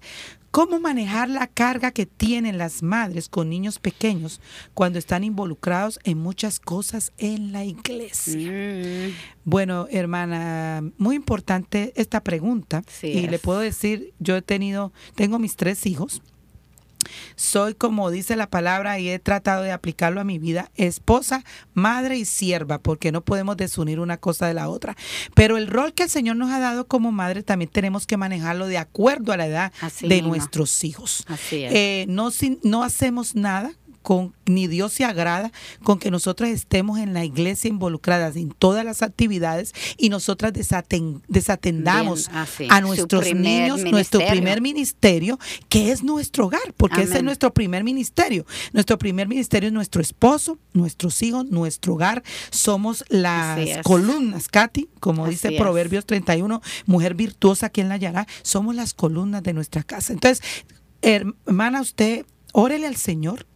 ¿cómo 0.50 0.78
manejar 0.80 1.28
la 1.28 1.48
carga 1.48 1.90
que 1.90 2.06
tienen 2.06 2.56
las 2.56 2.82
madres 2.82 3.28
con 3.28 3.50
niños 3.50 3.78
pequeños 3.78 4.40
cuando 4.72 4.98
están 4.98 5.24
involucrados 5.24 5.98
en 6.04 6.18
muchas 6.18 6.60
cosas 6.60 7.12
en 7.18 7.52
la 7.52 7.64
iglesia? 7.64 8.50
Mm. 8.50 9.12
Bueno, 9.44 9.88
hermana, 9.90 10.82
muy 10.96 11.16
importante 11.16 11.92
esta 11.96 12.22
pregunta. 12.22 12.82
y 13.02 13.26
le 13.26 13.38
puedo 13.38 13.58
decir, 13.58 14.14
yo 14.20 14.36
he 14.36 14.42
tenido, 14.42 14.92
tengo 15.16 15.38
mis 15.38 15.56
tres 15.56 15.84
hijos 15.84 16.22
soy, 17.36 17.74
como 17.74 18.10
dice 18.10 18.36
la 18.36 18.48
palabra, 18.48 18.98
y 18.98 19.08
he 19.08 19.18
tratado 19.18 19.62
de 19.62 19.72
aplicarlo 19.72 20.20
a 20.20 20.24
mi 20.24 20.38
vida, 20.38 20.70
esposa, 20.74 21.44
madre 21.72 22.16
y 22.16 22.24
sierva, 22.24 22.78
porque 22.78 23.12
no 23.12 23.22
podemos 23.22 23.56
desunir 23.56 24.00
una 24.00 24.16
cosa 24.16 24.46
de 24.46 24.54
la 24.54 24.68
otra. 24.68 24.96
Pero 25.34 25.56
el 25.56 25.66
rol 25.66 25.94
que 25.94 26.04
el 26.04 26.10
Señor 26.10 26.36
nos 26.36 26.50
ha 26.50 26.60
dado 26.60 26.86
como 26.86 27.12
madre 27.12 27.42
también 27.42 27.70
tenemos 27.70 28.06
que 28.06 28.16
manejarlo 28.16 28.66
de 28.66 28.78
acuerdo 28.78 29.32
a 29.32 29.36
la 29.36 29.46
edad 29.46 29.72
de 30.00 30.22
nuestros 30.22 30.84
hijos. 30.84 31.24
Eh, 31.52 32.06
no, 32.08 32.30
no 32.62 32.82
hacemos 32.82 33.34
nada 33.34 33.72
con, 34.04 34.34
ni 34.44 34.68
Dios 34.68 34.92
se 34.92 35.04
agrada 35.04 35.50
con 35.82 35.98
que 35.98 36.10
nosotros 36.10 36.50
estemos 36.50 36.98
en 36.98 37.14
la 37.14 37.24
iglesia 37.24 37.68
involucradas 37.68 38.36
en 38.36 38.50
todas 38.50 38.84
las 38.84 39.02
actividades 39.02 39.72
y 39.96 40.10
nosotras 40.10 40.52
desatendamos 40.52 42.28
a 42.68 42.80
nuestros 42.82 43.34
niños, 43.34 43.82
nuestro 43.82 44.20
primer 44.20 44.60
ministerio, 44.60 45.38
que 45.70 45.90
es 45.90 46.04
nuestro 46.04 46.46
hogar, 46.46 46.74
porque 46.76 47.02
ese 47.02 47.16
es 47.16 47.22
nuestro 47.22 47.54
primer 47.54 47.82
ministerio. 47.82 48.44
Nuestro 48.74 48.98
primer 48.98 49.26
ministerio 49.26 49.68
es 49.68 49.72
nuestro 49.72 50.02
esposo, 50.02 50.58
nuestros 50.74 51.22
hijos, 51.22 51.46
nuestro 51.46 51.94
hogar. 51.94 52.22
Somos 52.50 53.06
las 53.08 53.58
columnas, 53.84 54.48
Katy, 54.48 54.90
como 55.00 55.26
dice 55.26 55.52
Proverbios 55.52 56.04
31, 56.04 56.60
mujer 56.84 57.14
virtuosa 57.14 57.70
quien 57.70 57.88
la 57.88 57.94
hallará, 57.94 58.26
somos 58.42 58.74
las 58.74 58.92
columnas 58.92 59.42
de 59.42 59.54
nuestra 59.54 59.82
casa. 59.82 60.12
Entonces, 60.12 60.44
hermana, 61.00 61.80
usted 61.80 62.26
órele 62.52 62.86
al 62.86 62.96
Señor, 62.96 63.46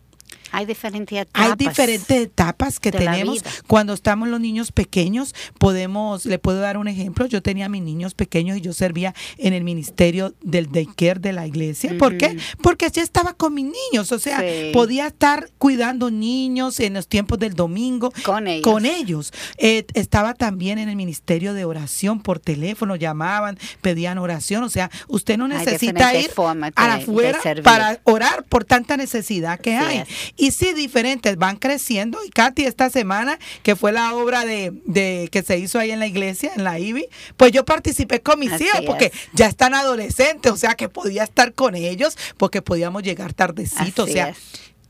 hay 0.52 0.66
diferentes 0.66 1.18
etapas. 1.18 1.50
Hay 1.50 1.56
diferentes 1.56 2.16
etapas 2.16 2.80
que 2.80 2.92
tenemos. 2.92 3.42
Cuando 3.66 3.92
estamos 3.92 4.28
los 4.28 4.40
niños 4.40 4.72
pequeños, 4.72 5.34
podemos, 5.58 6.26
le 6.26 6.38
puedo 6.38 6.60
dar 6.60 6.76
un 6.76 6.88
ejemplo. 6.88 7.26
Yo 7.26 7.42
tenía 7.42 7.68
mis 7.68 7.82
niños 7.82 8.14
pequeños 8.14 8.58
y 8.58 8.60
yo 8.60 8.72
servía 8.72 9.14
en 9.36 9.52
el 9.52 9.64
ministerio 9.64 10.34
del 10.42 10.70
daycare 10.70 11.20
de 11.20 11.32
la 11.32 11.46
iglesia. 11.46 11.96
¿Por 11.98 12.16
qué? 12.16 12.36
Porque 12.62 12.88
ya 12.90 13.02
estaba 13.02 13.34
con 13.34 13.54
mis 13.54 13.66
niños. 13.66 14.12
O 14.12 14.18
sea, 14.18 14.42
podía 14.72 15.08
estar 15.08 15.50
cuidando 15.58 16.10
niños 16.10 16.80
en 16.80 16.94
los 16.94 17.08
tiempos 17.08 17.38
del 17.38 17.54
domingo. 17.54 18.12
Con 18.24 18.46
ellos. 18.46 18.64
Con 18.64 18.86
ellos. 18.86 19.32
Eh, 19.58 19.86
estaba 19.94 20.34
también 20.34 20.78
en 20.78 20.88
el 20.88 20.96
ministerio 20.96 21.54
de 21.54 21.64
oración 21.64 22.20
por 22.20 22.38
teléfono, 22.38 22.96
llamaban, 22.96 23.58
pedían 23.80 24.18
oración. 24.18 24.62
O 24.62 24.68
sea, 24.68 24.90
usted 25.08 25.36
no 25.38 25.48
necesita 25.48 26.14
ir 26.14 26.30
a 26.76 26.94
afuera 26.94 27.38
para 27.62 28.00
orar 28.04 28.44
por 28.44 28.64
tanta 28.64 28.96
necesidad 28.96 29.58
que 29.60 29.76
hay. 29.76 30.04
Y 30.38 30.52
sí, 30.52 30.72
diferentes, 30.72 31.36
van 31.36 31.56
creciendo. 31.56 32.24
Y 32.24 32.30
Katy, 32.30 32.64
esta 32.64 32.90
semana, 32.90 33.38
que 33.64 33.74
fue 33.74 33.90
la 33.90 34.14
obra 34.14 34.44
de, 34.44 35.28
que 35.32 35.42
se 35.42 35.58
hizo 35.58 35.80
ahí 35.80 35.90
en 35.90 35.98
la 35.98 36.06
iglesia, 36.06 36.52
en 36.54 36.62
la 36.62 36.78
IBI, 36.78 37.08
pues 37.36 37.50
yo 37.50 37.64
participé 37.64 38.22
con 38.22 38.38
mis 38.38 38.52
hijos 38.60 38.82
porque 38.86 39.12
ya 39.34 39.46
están 39.46 39.74
adolescentes, 39.74 40.52
o 40.52 40.56
sea 40.56 40.74
que 40.74 40.88
podía 40.88 41.24
estar 41.24 41.52
con 41.54 41.74
ellos 41.74 42.16
porque 42.36 42.62
podíamos 42.62 43.02
llegar 43.02 43.34
tardecito. 43.34 44.04
o 44.04 44.06
sea, 44.06 44.32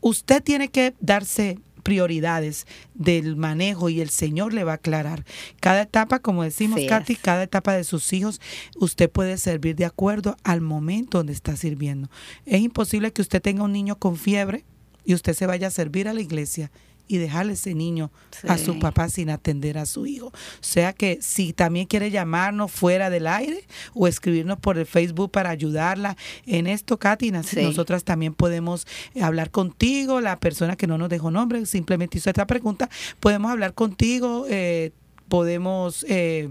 usted 0.01 0.43
tiene 0.43 0.69
que 0.69 0.93
darse 0.99 1.57
prioridades 1.81 2.67
del 2.93 3.35
manejo 3.35 3.89
y 3.89 4.01
el 4.01 4.11
Señor 4.11 4.53
le 4.53 4.63
va 4.63 4.73
a 4.73 4.75
aclarar. 4.75 5.25
Cada 5.59 5.81
etapa, 5.81 6.19
como 6.19 6.43
decimos, 6.43 6.79
Katy, 6.87 7.15
cada 7.15 7.41
etapa 7.41 7.73
de 7.73 7.83
sus 7.83 8.13
hijos, 8.13 8.39
usted 8.77 9.09
puede 9.09 9.37
servir 9.39 9.75
de 9.75 9.85
acuerdo 9.85 10.37
al 10.43 10.61
momento 10.61 11.17
donde 11.17 11.33
está 11.33 11.55
sirviendo. 11.55 12.07
Es 12.45 12.61
imposible 12.61 13.11
que 13.11 13.23
usted 13.23 13.41
tenga 13.41 13.63
un 13.63 13.71
niño 13.71 13.97
con 13.97 14.15
fiebre 14.15 14.65
y 15.05 15.13
usted 15.13 15.33
se 15.33 15.47
vaya 15.47 15.67
a 15.67 15.71
servir 15.71 16.07
a 16.07 16.13
la 16.13 16.21
iglesia 16.21 16.71
y 17.09 17.17
dejarle 17.17 17.53
ese 17.53 17.73
niño 17.73 18.11
a 18.47 18.57
su 18.59 18.77
papá 18.77 19.09
sin 19.09 19.31
atender 19.31 19.79
a 19.79 19.87
su 19.87 20.05
hijo. 20.05 20.27
O 20.27 20.33
sea 20.61 20.93
que 20.93 21.17
si 21.21 21.53
también 21.53 21.87
quiere 21.87 22.11
llamarnos 22.11 22.71
fuera 22.71 23.09
del 23.09 23.25
aire 23.25 23.65
o 23.95 24.07
escribirnos 24.07 24.59
por 24.59 24.77
el 24.77 24.85
Facebook 24.85 25.31
para 25.31 25.49
ayudarla 25.49 26.15
en 26.45 26.67
esto, 26.67 26.99
Katy, 26.99 27.31
nosotras 27.31 28.03
también 28.03 28.35
podemos 28.35 28.85
hablar 29.19 29.49
contigo, 29.49 30.21
la 30.21 30.39
persona 30.39 30.75
que 30.75 30.85
no 30.85 30.99
nos 30.99 31.09
dejó 31.09 31.31
nombre, 31.31 31.65
simplemente 31.65 32.19
hizo 32.19 32.29
esta 32.29 32.45
pregunta, 32.45 32.89
podemos 33.19 33.51
hablar 33.51 33.73
contigo, 33.73 34.45
eh, 34.47 34.91
podemos... 35.27 36.05
Eh, 36.07 36.49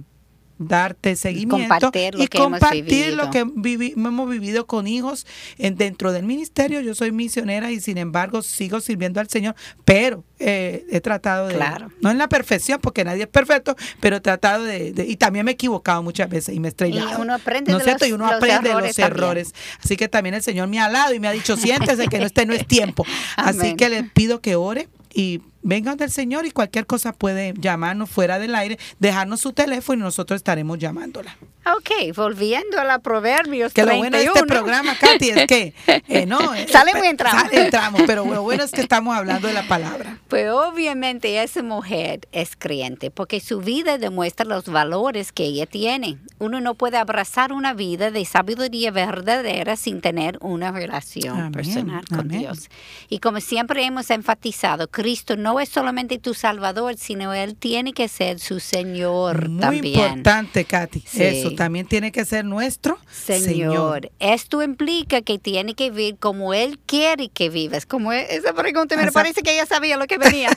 darte 0.59 1.17
seguimiento 1.17 1.91
y 1.95 2.27
compartir 2.27 3.15
lo 3.15 3.31
que, 3.31 3.41
hemos 3.41 4.29
vivido 4.29 4.67
con 4.67 4.87
hijos 4.87 5.27
en, 5.57 5.77
dentro 5.77 6.13
del 6.13 6.25
ministerio. 6.25 6.81
Yo 6.81 6.95
soy 6.95 7.13
misionera 7.13 7.71
y 7.71 7.81
sin 7.81 7.99
embargo 7.99 8.43
sigo 8.43 8.81
sirviendo 8.81 9.21
al 9.21 9.29
Señor, 9.29 9.55
pero 9.85 10.25
eh, 10.41 10.85
he 10.91 11.01
tratado 11.01 11.49
de, 11.49 11.59
no 12.01 12.11
en 12.11 12.19
la 12.19 12.29
perfección, 12.29 12.81
porque 12.81 13.05
nadie 13.05 13.23
es 13.23 13.29
perfecto, 13.29 13.77
pero 14.01 14.17
he 14.17 14.21
tratado 14.21 14.65
de, 14.65 14.93
y 15.07 15.17
también 15.17 15.45
me 15.45 15.53
he 15.53 15.55
equivocado 15.55 16.03
muchas 16.03 16.29
veces 16.29 16.55
y 16.55 16.61
me 16.61 16.69
he 16.69 16.71
estrellado. 16.71 17.19
Y 17.19 17.23
uno 17.23 17.35
aprende 17.35 17.73
¿no 17.73 17.79
de 17.79 17.93
los, 17.93 18.09
y 18.09 18.13
uno 18.13 18.27
aprende 18.27 18.69
de 18.69 18.81
los 18.81 18.99
errores. 18.99 19.55
Así 19.83 19.97
que 19.97 20.09
también 20.09 20.35
el 20.35 20.43
Señor 20.43 20.69
me 20.69 20.81
ha 20.81 20.87
hablado 20.87 21.15
y 21.15 21.21
me 21.21 21.29
ha 21.29 21.33
dicho, 21.33 21.57
siéntese 21.57 22.09
que 22.09 22.19
no, 22.19 22.27
este 22.27 22.47
no 22.47 22.53
es 22.53 22.67
tiempo. 22.67 23.05
Así 23.37 23.75
que 23.77 23.89
le 23.89 24.05
pido 24.05 24.41
que 24.41 24.57
ore 24.57 24.89
y 25.13 25.41
vengan 25.69 25.99
del 25.99 26.11
Señor 26.11 26.47
y 26.47 26.51
cualquier 26.51 26.87
cosa 26.87 27.12
puede 27.12 27.53
llamarnos 27.59 28.09
fuera 28.09 28.39
del 28.39 28.55
aire, 28.55 28.79
dejarnos 28.99 29.41
su 29.41 29.53
teléfono 29.53 30.01
y 30.01 30.05
nosotros 30.05 30.39
estaremos 30.39 30.79
llamándola. 30.79 31.37
Ok, 31.77 32.16
volviendo 32.16 32.81
a 32.81 32.85
la 32.85 32.99
Proverbios 33.01 33.75
Que 33.75 33.85
lo 33.85 33.97
bueno 33.97 34.16
de 34.16 34.25
este 34.25 34.45
programa, 34.45 34.97
Katy, 34.99 35.31
es 35.31 35.47
que 35.47 35.75
eh, 36.09 36.25
no, 36.25 36.39
salimos 36.69 37.05
y 37.05 37.09
entramos. 37.09 37.43
Sale, 37.43 37.64
entramos, 37.64 38.03
pero 38.07 38.25
lo 38.25 38.43
bueno 38.43 38.64
es 38.64 38.71
que 38.71 38.81
estamos 38.81 39.14
hablando 39.14 39.49
de 39.49 39.55
la 39.55 39.69
palabra. 39.69 40.19
Pues 40.29 40.51
obviamente 40.51 41.43
esa 41.43 41.62
mujer 41.62 42.21
es 42.33 42.57
creyente 42.57 43.11
porque 43.11 43.41
su 43.41 43.61
vida 43.61 43.99
demuestra 43.99 44.47
los 44.47 44.64
valores 44.66 45.33
que 45.33 45.45
ella 45.45 45.66
tiene. 45.66 46.19
Uno 46.39 46.61
no 46.61 46.75
puede 46.75 46.97
abrazar 46.97 47.53
una 47.53 47.75
vida 47.75 48.11
de 48.11 48.25
sabiduría 48.25 48.91
verdadera 48.91 49.77
sin 49.77 50.01
tener 50.01 50.39
una 50.41 50.73
relación 50.73 51.53
personal 51.53 52.05
con 52.09 52.29
Dios. 52.29 52.71
Y 53.09 53.19
como 53.19 53.41
siempre 53.41 53.85
hemos 53.85 54.11
enfatizado, 54.11 54.89
Cristo 54.89 55.37
no 55.37 55.61
es 55.61 55.69
solamente 55.69 56.19
tu 56.19 56.33
Salvador, 56.33 56.97
sino 56.97 57.35
Él 57.35 57.57
tiene 57.57 57.93
que 57.93 58.09
ser 58.09 58.39
su 58.39 58.59
Señor 58.61 59.51
también. 59.61 59.97
Muy 59.97 60.05
importante, 60.05 60.64
Katy. 60.64 61.05
Eso 61.14 61.58
también 61.59 61.87
tiene 61.87 62.13
que 62.13 62.25
ser 62.25 62.45
nuestro 62.45 62.99
Señor. 63.11 64.13
Esto 64.21 64.63
implica 64.63 65.23
que 65.23 65.41
tiene 65.41 65.75
que 65.75 65.91
vivir 65.91 66.17
como 66.17 66.55
Él 66.55 66.79
quiere 66.87 67.31
que 67.31 67.51
vivas. 67.51 67.85
Como 67.85 68.13
e, 68.13 68.37
esa 68.37 68.53
pregunta 68.53 68.97
me 68.97 69.11
parece 69.11 69.43
que 69.43 69.55
ella 69.55 69.67
sabía 69.67 69.97
lo 69.97 70.07
que 70.07 70.19
venía. 70.19 70.51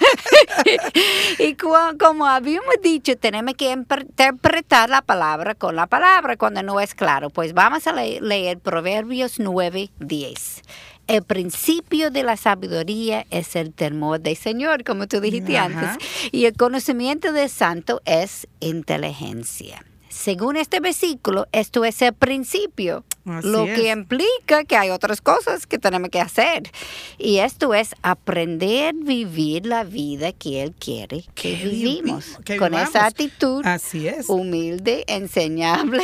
y 1.39 1.55
como 1.55 2.27
habíamos 2.27 2.75
dicho, 2.83 3.17
tenemos 3.17 3.55
que 3.55 3.71
interpretar 3.71 4.91
la 4.91 5.01
palabra 5.01 5.55
con 5.55 5.75
la 5.75 5.87
palabra 5.87 6.37
cuando 6.37 6.61
no 6.61 6.79
es 6.79 6.93
claro. 6.93 7.31
Pues 7.31 7.53
vamos 7.53 7.87
a 7.87 7.93
leer 7.93 8.59
Proverbios 8.59 9.39
9, 9.39 9.89
10 9.99 10.61
el 11.07 11.23
principio 11.23 12.11
de 12.11 12.23
la 12.23 12.37
sabiduría 12.37 13.25
es 13.31 13.55
el 13.55 13.73
temor 13.73 14.21
del 14.21 14.37
Señor, 14.37 14.85
como 14.85 15.07
tú 15.07 15.19
dijiste 15.19 15.57
antes, 15.57 15.97
y 16.31 16.45
el 16.45 16.55
conocimiento 16.55 17.33
del 17.33 17.49
santo 17.49 18.01
es 18.05 18.47
inteligencia. 18.61 19.83
Según 20.21 20.55
este 20.55 20.79
versículo, 20.79 21.47
esto 21.51 21.83
es 21.83 21.99
el 22.03 22.13
principio, 22.13 23.03
lo 23.25 23.65
que 23.65 23.89
implica 23.89 24.63
que 24.65 24.77
hay 24.77 24.91
otras 24.91 25.19
cosas 25.19 25.65
que 25.65 25.79
tenemos 25.79 26.11
que 26.11 26.21
hacer. 26.21 26.69
Y 27.17 27.39
esto 27.39 27.73
es 27.73 27.95
aprender 28.03 28.93
a 28.93 29.03
vivir 29.03 29.65
la 29.65 29.83
vida 29.83 30.31
que 30.31 30.61
Él 30.61 30.75
quiere 30.77 31.25
que, 31.33 31.55
vivimos. 31.55 32.37
con 32.59 32.75
esa 32.75 33.07
actitud 33.07 33.65
Así 33.65 34.07
es. 34.07 34.29
humilde, 34.29 35.05
enseñable, 35.07 36.03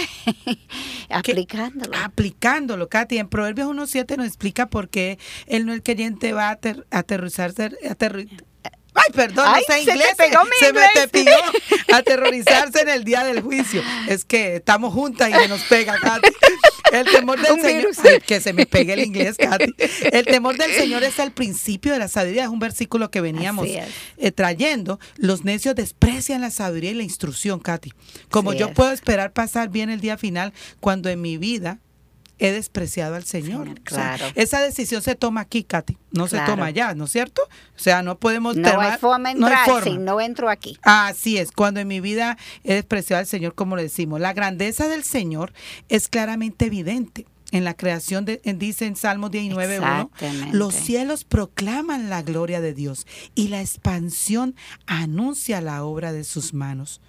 aplicándolo. 1.12 1.96
aplicándolo, 2.04 2.90
Katy. 2.90 3.20
En 3.20 3.30
Proverbios 3.30 3.70
1.7 3.70 4.18
nos 4.18 4.26
explica 4.26 4.68
por 4.68 4.90
qué 4.90 5.20
el 5.46 5.68
no 5.68 5.74
el 5.74 5.84
creyente 5.84 6.34
va 6.34 6.50
a 6.50 6.60
aterrizarse, 6.90 7.70
Ay, 8.98 9.12
perdón, 9.14 9.46
no 9.46 9.58
sé 9.68 9.82
inglés. 9.82 10.16
Se, 10.60 10.74
me 10.74 10.82
te 10.94 11.08
pidió 11.08 11.36
aterrorizarse 11.94 12.82
en 12.82 12.90
el 12.90 13.04
día 13.04 13.24
del 13.24 13.42
juicio. 13.42 13.84
Es 14.08 14.26
que 14.26 14.58
estamos 14.58 14.94
juntas 14.94 15.30
y 15.30 15.34
se 15.34 15.48
nos 15.48 15.62
pega, 15.64 15.96
Katy. 16.00 16.30
El 16.92 17.06
temor 17.06 17.40
del 17.40 17.62
Señor. 17.62 18.22
que 18.26 18.40
se 18.40 18.54
me 18.54 18.66
pegue 18.66 18.94
el 18.94 19.04
inglés, 19.04 19.38
Katy. 19.38 19.74
El 20.12 20.26
temor 20.26 20.58
del 20.58 20.72
Señor 20.74 21.04
es 21.04 21.20
el 21.20 21.32
principio 21.32 21.94
de 21.94 22.00
la 22.00 22.08
sabiduría. 22.08 22.44
Es 22.44 22.50
un 22.50 22.60
versículo 22.60 23.12
que 23.12 23.22
veníamos 23.22 23.68
eh, 23.68 24.32
trayendo. 24.32 25.00
Los 25.18 25.44
necios 25.44 25.76
desprecian 25.76 26.42
la 26.42 26.50
sabiduría 26.50 26.92
y 26.92 26.96
la 26.96 27.04
instrucción, 27.04 27.60
Katy. 27.60 27.94
Como 28.30 28.54
yo 28.54 28.74
puedo 28.74 28.92
esperar 28.92 29.34
pasar 29.34 29.70
bien 29.70 29.90
el 29.90 30.02
día 30.02 30.18
final 30.18 30.54
cuando 30.80 31.10
en 31.10 31.22
mi 31.22 31.38
vida 31.38 31.80
he 32.40 32.52
despreciado 32.52 33.16
al 33.16 33.24
Señor. 33.24 33.80
claro. 33.82 34.26
esa 34.36 34.62
decisión 34.62 35.02
se 35.02 35.16
toma 35.16 35.42
aquí, 35.42 35.64
Katy, 35.64 35.98
no 36.12 36.28
se 36.28 36.40
toma 36.42 36.66
allá, 36.66 36.94
¿no 36.94 37.06
es 37.06 37.12
cierto? 37.12 37.42
O 37.76 37.80
sea, 37.80 38.02
no 38.02 38.18
podemos... 38.18 38.56
No 38.56 38.80
hay 38.80 38.98
forma 38.98 39.32
entrar 39.32 39.68
no 39.68 39.82
si 39.82 39.98
no 39.98 40.22
entro 40.22 40.50
aquí. 40.50 40.78
Así 40.84 41.38
es, 41.38 41.52
cuando 41.52 41.80
en 41.80 41.88
mi 41.88 42.00
vida 42.00 42.38
he 42.64 42.76
despreciado 42.76 43.20
al 43.20 43.28
Señor, 43.28 43.56
como 43.56 43.76
le 43.76 43.84
decimos. 43.84 44.20
La 44.20 44.34
grandeza 44.34 44.88
del 44.88 45.04
Señor 45.04 45.54
es 45.90 46.08
claramente 46.08 46.66
evidente. 46.66 47.26
En 47.52 47.64
la 47.64 47.76
creación, 47.76 48.26
de, 48.26 48.42
dice 48.44 48.88
en 48.88 48.98
Salmos 48.98 49.32
19.1, 49.32 50.52
los 50.52 50.76
cielos 50.76 51.24
proclaman 51.24 52.10
la 52.10 52.22
gloria 52.22 52.60
de 52.60 52.74
Dios 52.74 53.08
y 53.36 53.48
la 53.48 53.62
expansión 53.62 54.54
anuncia 54.86 55.62
la 55.62 55.86
obra 55.86 56.12
de 56.12 56.26
sus 56.26 56.54
manos 56.54 57.00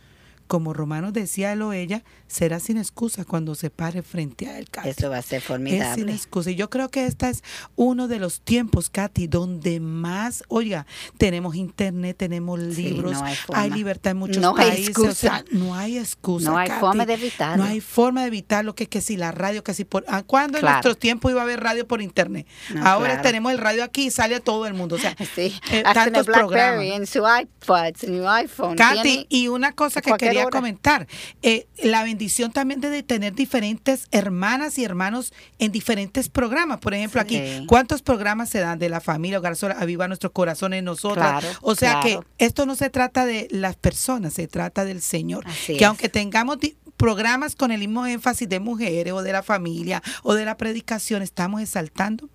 como 0.49 0.73
Romanos 0.73 1.13
decía 1.13 1.53
él 1.53 1.63
o 1.63 1.73
ella, 1.73 2.03
será 2.27 2.59
sin 2.59 2.79
excusa 2.79 3.25
cuando 3.25 3.55
se 3.55 3.71
pare 3.71 4.03
frente 4.03 4.49
a 4.49 4.59
él. 4.59 4.69
Eso 4.85 5.11
va 5.11 5.19
a 5.19 5.23
ser 5.23 5.41
formidable. 5.41 5.89
Es 5.89 5.95
sin 5.95 6.09
excusa. 6.09 6.51
Y 6.51 6.57
yo 6.57 6.71
creo 6.71 6.89
que 6.89 7.07
este 7.07 7.29
es 7.29 7.45
uno 7.77 8.09
de 8.09 8.19
los 8.19 8.41
tiempos, 8.41 8.91
Katy, 8.91 9.29
donde 9.29 9.79
más, 9.79 10.43
oiga, 10.49 10.87
tenemos 11.19 11.55
internet, 11.55 12.17
tenemos 12.17 12.59
libros, 12.59 13.19
hay, 13.55 13.71
libertad 13.71 14.13
en 14.13 14.17
muchos 14.17 14.43
no 14.43 14.55
países. 14.55 14.79
Hay 14.79 14.85
excusa. 14.87 15.45
no 15.53 15.75
hay 15.75 15.99
excusa. 15.99 16.51
No 16.51 16.57
hay 16.57 16.71
forma 16.71 17.07
de 17.07 17.15
evitarlo. 17.15 17.65
No 17.65 17.71
hay 17.71 17.81
forma 17.81 18.23
de 18.23 18.29
evitarlo, 18.29 18.75
que, 18.75 18.89
que 18.89 19.01
si 19.01 19.17
la 19.17 19.31
radio, 19.31 19.63
que 19.63 19.75
si 19.75 19.85
por... 19.85 20.05
Ah, 20.09 20.23
¿Cuándo 20.23 20.59
en 20.59 20.65
nuestro 20.65 20.95
tiempo 20.95 21.31
iba 21.31 21.41
a 21.41 21.45
haber 21.45 21.61
radio 21.61 21.87
por 21.87 22.01
internet? 22.01 22.47
Ahora 22.83 23.21
tenemos 23.23 23.53
el 23.53 23.59
radio 23.59 23.85
aquí 23.85 24.07
y 24.07 24.11
sale 24.11 24.37
a 24.37 24.41
todo 24.41 24.67
el 24.67 24.75
mundo. 24.75 24.97
O 24.97 24.99
sea, 24.99 25.15
sí. 25.35 25.55
Eh, 25.71 25.83
tantos 25.83 26.27
programas. 26.27 26.85
en 26.85 27.07
su 27.07 27.19
iPod, 27.19 27.95
en 28.03 28.19
su 28.19 28.29
iPhone. 28.29 28.77
Katy, 28.77 29.27
y 29.29 29.49
una 29.49 29.73
cosa 29.73 30.01
que 30.01 30.15
quería 30.15 30.38
comentar. 30.47 31.07
Eh, 31.43 31.67
la 31.83 32.05
bendición 32.05 32.53
también 32.53 32.81
de 32.81 33.03
tener 33.03 33.35
diferentes 33.35 34.07
hermanas 34.11 34.79
y 34.79 34.85
hermanos 34.85 35.33
en 35.59 35.73
diferentes 35.73 36.29
programas. 36.29 36.79
Por 36.79 36.95
ejemplo, 36.95 37.21
aquí, 37.21 37.41
¿cuántos 37.67 38.03
programas 38.03 38.49
se 38.49 38.61
dan 38.61 38.79
de 38.79 38.89
la 38.89 39.01
familia 39.01 39.39
Hogar 39.39 39.57
Aviva 39.77 40.09
nuestros 40.09 40.33
corazones 40.33 40.83
nosotros? 40.83 41.27
o 41.61 41.75
sea 41.75 42.01
que 42.03 42.21
esto 42.39 42.67
no 42.67 42.75
se 42.75 42.91
trata 42.91 43.27
de 43.27 43.49
las 43.51 43.77
personas, 43.77 44.35
se 44.35 44.49
trata 44.49 44.85
del 44.85 45.03
Señor. 45.03 45.45
que 45.67 45.85
aunque 45.85 46.09
tengamos 46.09 46.59
programas 46.97 47.55
con 47.55 47.71
el 47.71 47.79
mismo 47.79 48.07
énfasis 48.07 48.49
de 48.49 48.61
mujeres 48.61 49.13
o 49.13 49.23
de 49.23 49.33
la 49.33 49.43
familia 49.43 50.03
o 50.23 50.35
de 50.35 50.45
la 50.45 50.57
predicación, 50.57 51.23
estamos 51.23 51.63
exaltando 51.63 52.29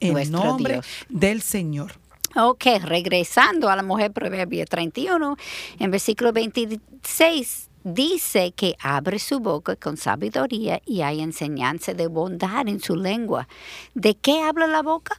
el 0.00 0.30
nombre 0.30 0.80
del 1.08 1.42
Señor. 1.42 1.99
Ok, 2.36 2.64
regresando 2.84 3.68
a 3.70 3.76
la 3.76 3.82
mujer 3.82 4.12
Proverbio 4.12 4.64
31, 4.64 5.36
en 5.78 5.90
versículo 5.90 6.32
26 6.32 7.70
dice 7.82 8.52
que 8.52 8.76
abre 8.80 9.18
su 9.18 9.40
boca 9.40 9.74
con 9.74 9.96
sabiduría 9.96 10.80
y 10.84 11.02
hay 11.02 11.20
enseñanza 11.22 11.94
de 11.94 12.06
bondad 12.06 12.68
en 12.68 12.80
su 12.80 12.94
lengua. 12.94 13.48
¿De 13.94 14.14
qué 14.14 14.42
habla 14.42 14.66
la 14.66 14.82
boca? 14.82 15.18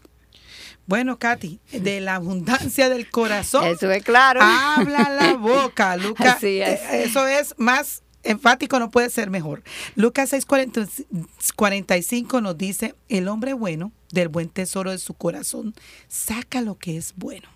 Bueno, 0.86 1.20
Katy, 1.20 1.60
de 1.72 2.02
la 2.02 2.16
abundancia 2.16 2.90
del 2.90 3.10
corazón. 3.10 3.66
Eso 3.66 3.92
es 3.92 4.04
claro. 4.04 4.42
Habla 4.44 5.10
la 5.10 5.34
boca, 5.34 5.96
Lucas. 5.98 6.38
Así 6.38 6.62
es. 6.62 6.82
Eh, 6.82 7.04
eso 7.04 7.28
es 7.28 7.56
más 7.58 8.04
enfático, 8.24 8.80
no 8.80 8.92
puede 8.92 9.10
ser 9.10 9.30
mejor. 9.30 9.64
Lucas 9.96 10.34
6:45 10.34 12.42
nos 12.42 12.58
dice, 12.58 12.96
el 13.10 13.28
hombre 13.28 13.54
bueno 13.54 13.92
del 14.12 14.28
buen 14.28 14.50
tesoro 14.50 14.92
de 14.92 14.98
su 14.98 15.14
corazón 15.14 15.74
saca 16.08 16.62
lo 16.62 16.78
que 16.78 16.98
es 16.98 17.14
bueno. 17.16 17.48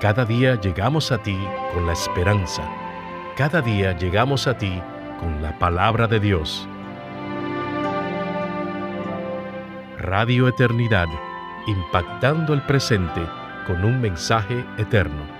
Cada 0.02 0.26
día 0.26 0.60
llegamos 0.60 1.10
a 1.10 1.18
ti 1.18 1.38
con 1.74 1.88
la 1.88 1.94
esperanza. 1.94 2.70
Cada 3.38 3.62
día 3.62 3.98
llegamos 3.98 4.46
a 4.46 4.58
ti 4.58 4.82
con 5.22 5.42
la 5.42 5.58
palabra 5.58 6.06
de 6.06 6.20
Dios. 6.20 6.68
Radio 10.00 10.50
Eternidad, 10.50 11.08
impactando 11.66 12.54
el 12.54 12.62
presente 12.64 13.22
con 13.66 13.86
un 13.86 14.02
mensaje 14.02 14.66
eterno. 14.78 15.39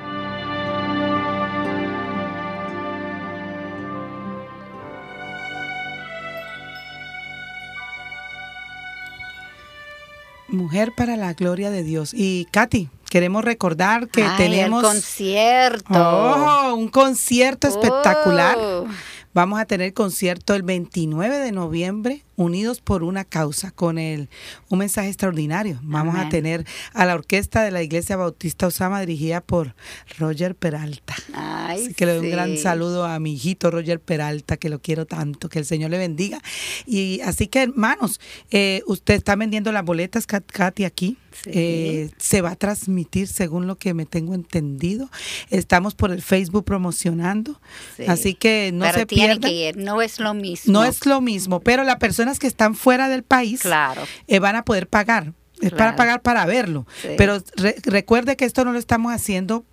Mujer 10.52 10.94
para 10.96 11.16
la 11.16 11.34
gloria 11.34 11.72
de 11.72 11.84
Dios. 11.84 12.14
Y 12.14 12.48
Katy, 12.52 12.90
queremos 13.10 13.44
recordar 13.44 14.08
que 14.08 14.26
tenemos... 14.38 14.84
Un 14.84 14.90
concierto. 14.90 15.94
Oh, 15.94 16.76
un 16.76 16.90
concierto 16.90 17.68
espectacular. 17.68 18.58
Oh. 18.58 18.88
Vamos 19.34 19.60
a 19.60 19.66
tener 19.66 19.94
concierto 19.94 20.56
el 20.56 20.64
29 20.64 21.38
de 21.38 21.52
noviembre 21.52 22.24
unidos 22.40 22.80
por 22.80 23.04
una 23.04 23.26
causa, 23.26 23.72
con 23.72 23.98
el, 23.98 24.30
un 24.70 24.80
mensaje 24.80 25.10
extraordinario. 25.10 25.78
Vamos 25.84 26.16
a 26.16 26.30
tener 26.30 26.66
a 26.94 27.06
la 27.06 27.16
orquesta 27.16 27.64
de 27.64 27.72
la 27.72 27.84
Iglesia 27.84 28.16
Bautista 28.16 28.68
Osama 28.68 29.02
dirigida 29.02 29.42
por 29.42 29.76
Roger 30.18 30.56
Peralta. 30.56 31.16
así 31.34 31.94
que 31.94 32.06
le 32.06 32.16
doy 32.16 32.28
un 32.28 32.32
gran 32.32 32.58
saludo 32.58 33.06
a 33.06 33.20
mi 33.20 33.34
hijito 33.34 33.70
Roger 33.72 34.00
Peralta, 34.00 34.56
que 34.56 34.70
lo 34.70 34.80
quiero 34.80 35.06
tanto, 35.06 35.50
que 35.50 35.60
el 35.60 35.66
Señor 35.66 35.92
le 35.92 35.98
bendiga. 35.98 36.40
Y 36.86 37.20
así 37.26 37.48
que 37.48 37.64
hermanos, 37.64 38.22
eh, 38.52 38.84
usted 38.88 39.16
está 39.16 39.36
vendiendo 39.36 39.74
las 39.74 39.84
boletas, 39.84 40.26
Katy, 40.26 40.86
aquí. 40.86 41.18
Eh, 41.46 42.10
se 42.18 42.42
va 42.42 42.52
a 42.52 42.56
transmitir 42.56 43.28
según 43.28 43.68
lo 43.68 43.78
que 43.78 43.94
me 43.94 44.06
tengo 44.06 44.34
entendido. 44.34 45.10
Estamos 45.50 45.96
por 45.96 46.12
el 46.12 46.22
Facebook 46.22 46.66
promocionando. 46.66 47.60
Así 48.08 48.34
que 48.34 48.72
no 48.74 48.92
se 48.92 49.06
tiene 49.06 49.40
que 49.40 49.52
ir, 49.52 49.78
no 49.78 50.02
es 50.02 50.20
lo 50.20 50.34
mismo. 50.34 50.74
No 50.74 50.84
es 50.84 51.06
lo 51.06 51.22
mismo, 51.22 51.60
pero 51.60 51.84
la 51.84 52.00
persona 52.00 52.29
que 52.38 52.46
están 52.46 52.76
fuera 52.76 53.10
del 53.10 53.24
país 53.24 53.62
claro. 53.62 54.04
Eh, 54.28 54.38
van 54.38 54.56
a 54.56 54.64
poder 54.64 54.88
pagar. 54.88 55.34
Es 55.62 55.72
para 55.72 55.96
pagar 55.96 56.22
para 56.22 56.46
verlo. 56.46 56.86
Pero 57.18 57.44
recuerde 57.84 58.38
que 58.38 58.46
esto 58.46 58.64
no 58.64 58.72
lo 58.72 58.80
estamos 58.80 59.12
haciendo 59.12 59.66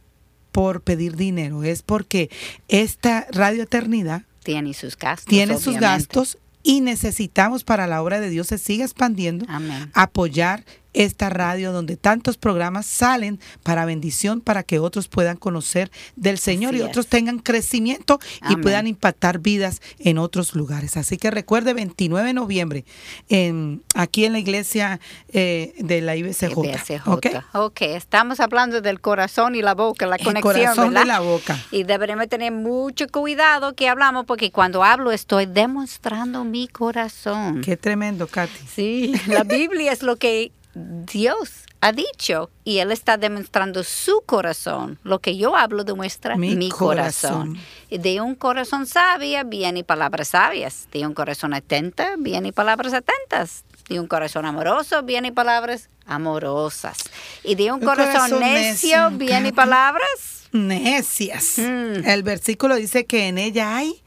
por 0.50 0.80
pedir 0.80 1.16
dinero, 1.16 1.64
es 1.64 1.82
porque 1.82 2.30
esta 2.68 3.26
Radio 3.30 3.64
Eternidad 3.64 4.22
tiene 4.42 4.72
sus 4.72 4.96
gastos. 4.96 5.26
Tiene 5.26 5.58
sus 5.58 5.76
gastos 5.76 6.38
y 6.62 6.80
necesitamos 6.80 7.62
para 7.62 7.86
la 7.86 8.02
obra 8.02 8.20
de 8.20 8.30
Dios 8.30 8.46
se 8.46 8.58
siga 8.58 8.84
expandiendo, 8.84 9.46
apoyar 9.92 10.64
esta 10.96 11.28
radio 11.28 11.72
donde 11.72 11.96
tantos 11.96 12.38
programas 12.38 12.86
salen 12.86 13.38
para 13.62 13.84
bendición, 13.84 14.40
para 14.40 14.62
que 14.62 14.78
otros 14.78 15.08
puedan 15.08 15.36
conocer 15.36 15.90
del 16.16 16.38
Señor 16.38 16.74
y 16.74 16.80
otros 16.80 17.06
tengan 17.06 17.38
crecimiento 17.38 18.18
y 18.48 18.56
puedan 18.56 18.86
impactar 18.86 19.38
vidas 19.38 19.82
en 19.98 20.18
otros 20.18 20.54
lugares. 20.54 20.96
Así 20.96 21.18
que 21.18 21.30
recuerde, 21.30 21.74
29 21.74 22.26
de 22.26 22.32
noviembre, 22.32 22.84
en, 23.28 23.82
aquí 23.94 24.24
en 24.24 24.32
la 24.32 24.38
iglesia 24.38 24.98
eh, 25.28 25.74
de 25.78 26.00
la 26.00 26.16
IBCJ. 26.16 27.06
¿Okay? 27.06 27.32
ok, 27.52 27.82
estamos 27.82 28.40
hablando 28.40 28.80
del 28.80 29.00
corazón 29.00 29.54
y 29.54 29.62
la 29.62 29.74
boca, 29.74 30.06
la 30.06 30.16
conexión. 30.16 30.36
El 30.36 30.42
corazón 30.42 30.94
de 30.94 31.04
la 31.04 31.20
boca. 31.20 31.58
Y 31.70 31.84
deberemos 31.84 32.28
tener 32.28 32.52
mucho 32.52 33.06
cuidado 33.08 33.74
que 33.74 33.88
hablamos, 33.88 34.24
porque 34.24 34.50
cuando 34.50 34.82
hablo 34.82 35.12
estoy 35.12 35.44
demostrando 35.44 36.44
mi 36.44 36.68
corazón. 36.68 37.60
Qué 37.60 37.76
tremendo, 37.76 38.26
Katy. 38.26 38.66
Sí, 38.66 39.12
la 39.26 39.44
Biblia 39.44 39.92
es 39.92 40.02
lo 40.02 40.16
que 40.16 40.52
Dios 40.76 41.64
ha 41.80 41.92
dicho 41.92 42.50
y 42.62 42.78
Él 42.78 42.92
está 42.92 43.16
demostrando 43.16 43.82
su 43.82 44.22
corazón. 44.26 44.98
Lo 45.04 45.20
que 45.20 45.38
yo 45.38 45.56
hablo 45.56 45.84
demuestra 45.84 46.36
mi, 46.36 46.68
corazón. 46.68 47.58
De 47.90 48.20
un 48.20 48.34
corazón 48.34 48.86
sabio 48.86 49.42
vienen 49.46 49.84
palabras 49.84 50.28
sabias. 50.28 50.86
De 50.92 51.06
un 51.06 51.14
corazón 51.14 51.54
atento 51.54 52.02
vienen 52.18 52.52
palabras 52.52 52.92
atentas. 52.92 53.64
De 53.88 53.98
un 53.98 54.06
corazón 54.06 54.44
amoroso 54.44 55.02
vienen 55.02 55.32
palabras 55.32 55.88
amorosas. 56.04 56.98
Y 57.42 57.54
de 57.54 57.72
un, 57.72 57.80
corazón, 57.80 58.38
necio, 58.40 59.10
vienen 59.12 59.54
palabras 59.54 60.48
necias. 60.52 61.54
Mm. 61.56 62.06
El 62.06 62.22
versículo 62.22 62.76
dice 62.76 63.06
que 63.06 63.28
en 63.28 63.38
ella 63.38 63.76
hay, 63.76 64.02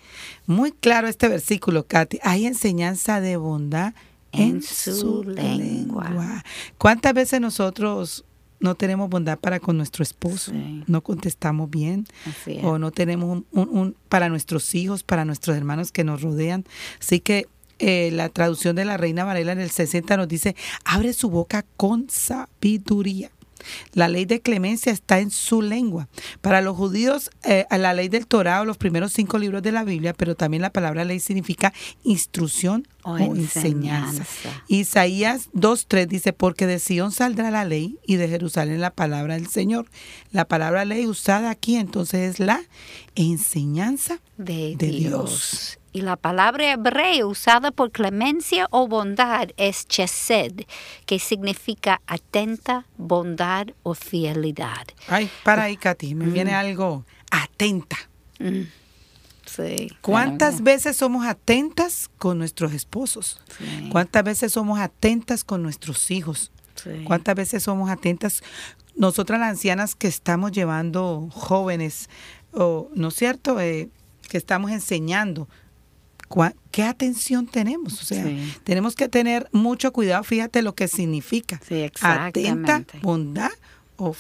muy 0.45 0.72
claro 0.72 1.07
este 1.07 1.30
versículo, 1.30 1.88
Katy, 1.88 2.20
hay 2.22 2.45
enseñanza 2.45 3.22
de 3.22 3.38
bondad 3.38 3.93
en, 4.32 4.61
su, 4.61 5.23
lengua. 5.23 6.43
¿Cuántas 6.77 7.13
veces 7.13 7.41
nosotros 7.41 8.25
no 8.59 8.75
tenemos 8.75 9.09
bondad 9.09 9.39
para 9.39 9.59
con 9.59 9.77
nuestro 9.77 10.03
esposo? 10.03 10.51
No 10.88 11.01
contestamos 11.01 11.69
bien. 11.69 12.05
O 12.63 12.77
no 12.77 12.91
tenemos 12.91 13.43
un, 13.51 13.95
para 14.09 14.30
nuestros 14.30 14.75
hijos, 14.75 15.03
para 15.03 15.25
nuestros 15.25 15.55
hermanos 15.55 15.91
que 15.91 16.03
nos 16.03 16.21
rodean. 16.21 16.65
Así 16.99 17.19
que 17.19 17.47
eh, 17.80 18.09
la 18.11 18.30
traducción 18.30 18.75
de 18.75 18.86
la 18.86 18.97
Reina 18.97 19.23
Varela 19.23 19.53
en 19.53 19.61
el 19.61 19.69
60 19.69 20.17
nos 20.17 20.27
dice, 20.27 20.55
abre 20.84 21.13
su 21.13 21.30
boca 21.30 21.65
con 21.77 22.09
sabiduría. 22.09 23.32
La 23.93 24.07
ley 24.07 24.26
de 24.26 24.41
clemencia 24.41 24.91
está 24.91 25.20
en 25.20 25.32
su 25.32 25.62
lengua. 25.62 26.07
Para 26.41 26.62
los 26.62 26.76
judíos, 26.76 27.30
eh, 27.43 27.66
la 27.72 27.93
ley 27.93 28.07
del 28.10 28.28
Torah 28.28 28.62
o 28.62 28.66
los 28.66 28.78
primeros 28.78 29.14
cinco 29.14 29.38
libros 29.38 29.64
de 29.64 29.72
la 29.72 29.84
Biblia, 29.84 30.14
pero 30.14 30.36
también 30.36 30.62
la 30.62 30.72
palabra 30.72 31.05
ley 31.05 31.20
significa 31.20 31.74
instrucción 32.03 32.88
o, 33.03 33.18
enseñanza. 33.18 34.26
Isaías 34.68 35.49
2.3 35.53 36.07
dice, 36.07 36.34
porque 36.34 36.68
de 36.68 36.80
Sion 36.80 37.12
saldrá 37.12 37.51
la 37.51 37.66
ley 37.66 37.97
y 38.05 38.18
de 38.18 38.28
Jerusalén 38.28 38.82
la 38.82 38.91
palabra 38.91 39.36
del 39.36 39.47
Señor. 39.47 39.89
La 40.32 40.47
palabra 40.47 40.86
ley 40.86 41.05
usada 41.05 41.49
aquí 41.49 41.76
entonces 41.76 42.32
es 42.32 42.39
la 42.39 42.62
enseñanza 43.16 44.20
de, 44.38 44.76
Dios. 44.76 45.78
Y 45.91 46.01
la 46.01 46.15
palabra 46.15 46.71
hebrea 46.71 47.25
usada 47.25 47.71
por 47.71 47.91
clemencia 47.91 48.67
o 48.69 48.87
bondad 48.87 49.49
es 49.57 49.87
chesed, 49.87 50.65
que 51.05 51.19
significa 51.19 52.01
atenta, 52.05 52.85
bondad 52.97 53.67
o 53.83 53.95
fidelidad. 53.95 54.87
Ay, 55.07 55.29
para 55.43 55.63
ahí, 55.63 55.77
Katy, 55.77 56.13
me 56.15 56.27
mm. 56.27 56.33
viene 56.33 56.53
algo 56.53 57.05
atenta. 57.31 57.97
Mm. 58.39 58.61
Sí. 59.45 59.91
¿Cuántas 60.01 60.61
veces 60.61 60.97
somos 60.97 61.25
atentas 61.25 62.09
con 62.19 62.37
nuestros 62.37 62.71
esposos? 62.73 63.41
¿Cuántas 63.91 64.23
veces 64.23 64.53
somos 64.53 64.79
atentas 64.79 65.43
con 65.43 65.63
nuestros 65.63 66.11
hijos? 66.11 66.51
¿Cuántas 67.05 67.35
veces 67.35 67.63
somos 67.63 67.89
atentas 67.89 68.43
nosotras 68.95 69.39
las 69.39 69.51
ancianas 69.51 69.95
que 69.95 70.07
estamos 70.07 70.51
llevando 70.51 71.29
jóvenes, 71.31 72.09
o, 72.51 72.89
¿no 72.93 73.07
es 73.07 73.15
cierto? 73.15 73.59
Eh, 73.59 73.89
que 74.27 74.37
estamos 74.37 74.71
enseñando 74.71 75.47
¿qué 76.71 76.84
atención 76.84 77.47
tenemos? 77.47 78.01
O 78.01 78.05
sea, 78.05 78.25
tenemos 78.63 78.95
que 78.95 79.09
tener 79.09 79.47
mucho 79.51 79.91
cuidado, 79.91 80.23
fíjate 80.23 80.61
lo 80.61 80.75
que 80.75 80.88
significa. 80.88 81.59
Sí, 81.67 81.89
Atenta, 82.01 82.84
bondad 83.01 83.51
o, 83.97 84.15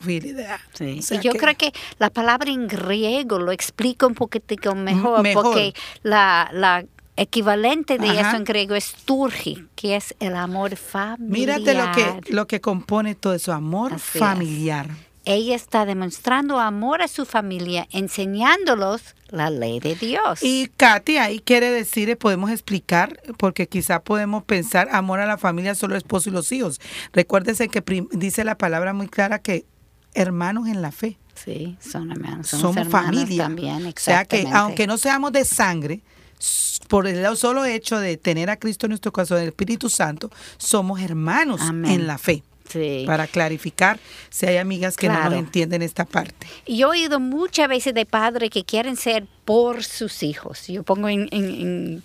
fidelidad. 0.00 0.60
Sí. 0.74 1.00
y 1.10 1.18
yo 1.20 1.32
creo 1.32 1.54
que 1.56 1.72
la 1.98 2.10
palabra 2.10 2.50
en 2.50 2.68
griego 2.68 3.38
lo 3.38 3.52
explica 3.52 4.06
un 4.06 4.14
poquitico 4.14 4.74
mejor, 4.74 5.26
porque 5.34 5.74
la, 6.02 6.48
la 6.52 6.84
equivalente 7.16 7.98
de 7.98 8.20
eso 8.20 8.36
en 8.36 8.44
griego 8.44 8.74
es 8.74 8.94
turgi, 9.04 9.66
que 9.74 9.96
es 9.96 10.14
el 10.20 10.36
amor 10.36 10.76
familiar. 10.76 11.60
Mírate 11.60 11.74
lo 11.74 11.92
que, 11.92 12.32
lo 12.32 12.46
que 12.46 12.60
compone 12.60 13.14
todo 13.14 13.34
eso, 13.34 13.52
amor 13.52 13.98
familiar 13.98 14.88
ella 15.28 15.54
está 15.54 15.84
demostrando 15.84 16.58
amor 16.58 17.02
a 17.02 17.08
su 17.08 17.26
familia, 17.26 17.86
enseñándolos 17.90 19.14
la 19.30 19.50
ley 19.50 19.80
de 19.80 19.94
Dios. 19.94 20.40
Y 20.42 20.70
Katy, 20.76 21.18
ahí 21.18 21.40
quiere 21.40 21.70
decir, 21.70 22.16
podemos 22.18 22.50
explicar, 22.50 23.20
porque 23.36 23.68
quizá 23.68 24.02
podemos 24.02 24.44
pensar 24.44 24.88
amor 24.90 25.20
a 25.20 25.26
la 25.26 25.38
familia, 25.38 25.74
solo 25.74 25.96
esposo 25.96 26.30
y 26.30 26.32
los 26.32 26.50
hijos. 26.52 26.80
Recuérdese 27.12 27.68
que 27.68 27.82
dice 28.12 28.44
la 28.44 28.56
palabra 28.56 28.92
muy 28.92 29.08
clara 29.08 29.38
que 29.40 29.64
hermanos 30.14 30.68
en 30.68 30.82
la 30.82 30.92
fe. 30.92 31.18
Sí, 31.34 31.76
son 31.80 32.10
hermanos. 32.10 32.48
Somos, 32.48 32.88
familia. 32.88 33.44
También, 33.44 33.86
o 33.86 33.92
sea 33.96 34.24
que 34.24 34.46
aunque 34.52 34.86
no 34.86 34.98
seamos 34.98 35.32
de 35.32 35.44
sangre, 35.44 36.02
por 36.88 37.06
el 37.06 37.36
solo 37.36 37.64
hecho 37.64 37.98
de 37.98 38.16
tener 38.16 38.50
a 38.50 38.56
Cristo 38.56 38.86
en 38.86 38.90
nuestro 38.90 39.12
corazón, 39.12 39.38
el 39.38 39.48
Espíritu 39.48 39.88
Santo, 39.88 40.30
somos 40.56 41.00
hermanos 41.00 41.60
en 41.60 42.06
la 42.06 42.18
fe. 42.18 42.42
Para 43.06 43.26
clarificar 43.26 43.98
si 44.30 44.46
hay 44.46 44.56
amigas 44.56 44.96
que 44.96 45.08
no 45.08 45.32
entienden 45.32 45.82
esta 45.82 46.04
parte. 46.04 46.46
Yo 46.66 46.88
he 46.88 47.00
oído 47.00 47.20
muchas 47.20 47.68
veces 47.68 47.94
de 47.94 48.06
padres 48.06 48.50
que 48.50 48.64
quieren 48.64 48.96
ser 48.96 49.26
por 49.44 49.84
sus 49.84 50.22
hijos. 50.22 50.66
Yo 50.66 50.82
pongo 50.82 51.08
en, 51.08 52.02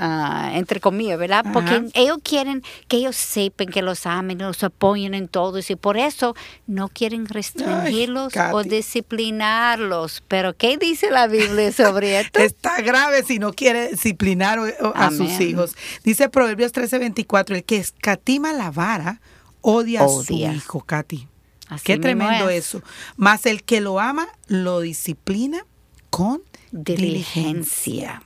Ah, 0.00 0.52
entre 0.54 0.78
comillas, 0.78 1.18
¿verdad? 1.18 1.44
Porque 1.52 1.90
ellos 1.94 2.18
quieren 2.22 2.62
que 2.86 2.98
ellos 2.98 3.16
sepan 3.16 3.66
que 3.66 3.82
los 3.82 4.06
amen, 4.06 4.38
los 4.38 4.62
apoyen 4.62 5.12
en 5.12 5.26
todo 5.26 5.58
y 5.58 5.74
por 5.74 5.96
eso 5.96 6.36
no 6.68 6.88
quieren 6.88 7.26
restringirlos 7.26 8.32
o 8.52 8.62
disciplinarlos. 8.62 10.22
Pero 10.28 10.56
¿qué 10.56 10.76
dice 10.76 11.10
la 11.10 11.26
Biblia 11.26 11.72
sobre 11.72 12.20
esto? 12.20 12.38
Está 12.42 12.80
grave 12.80 13.24
si 13.24 13.40
no 13.40 13.52
quiere 13.52 13.88
disciplinar 13.88 14.60
a 14.94 15.10
sus 15.10 15.40
hijos. 15.40 15.74
Dice 16.04 16.28
Proverbios 16.28 16.72
13:24, 16.72 17.56
el 17.56 17.64
que 17.64 17.78
escatima 17.78 18.52
la 18.52 18.70
vara 18.70 19.20
odia, 19.60 20.04
a 20.04 20.08
su 20.08 20.34
hijo, 20.34 20.80
Katy. 20.80 21.28
Qué 21.84 21.98
tremendo 21.98 22.48
eso. 22.48 22.82
Más 23.16 23.46
el 23.46 23.62
que 23.62 23.80
lo 23.80 24.00
ama 24.00 24.28
lo 24.46 24.80
disciplina 24.80 25.64
con 26.10 26.42
diligencia. 26.72 28.22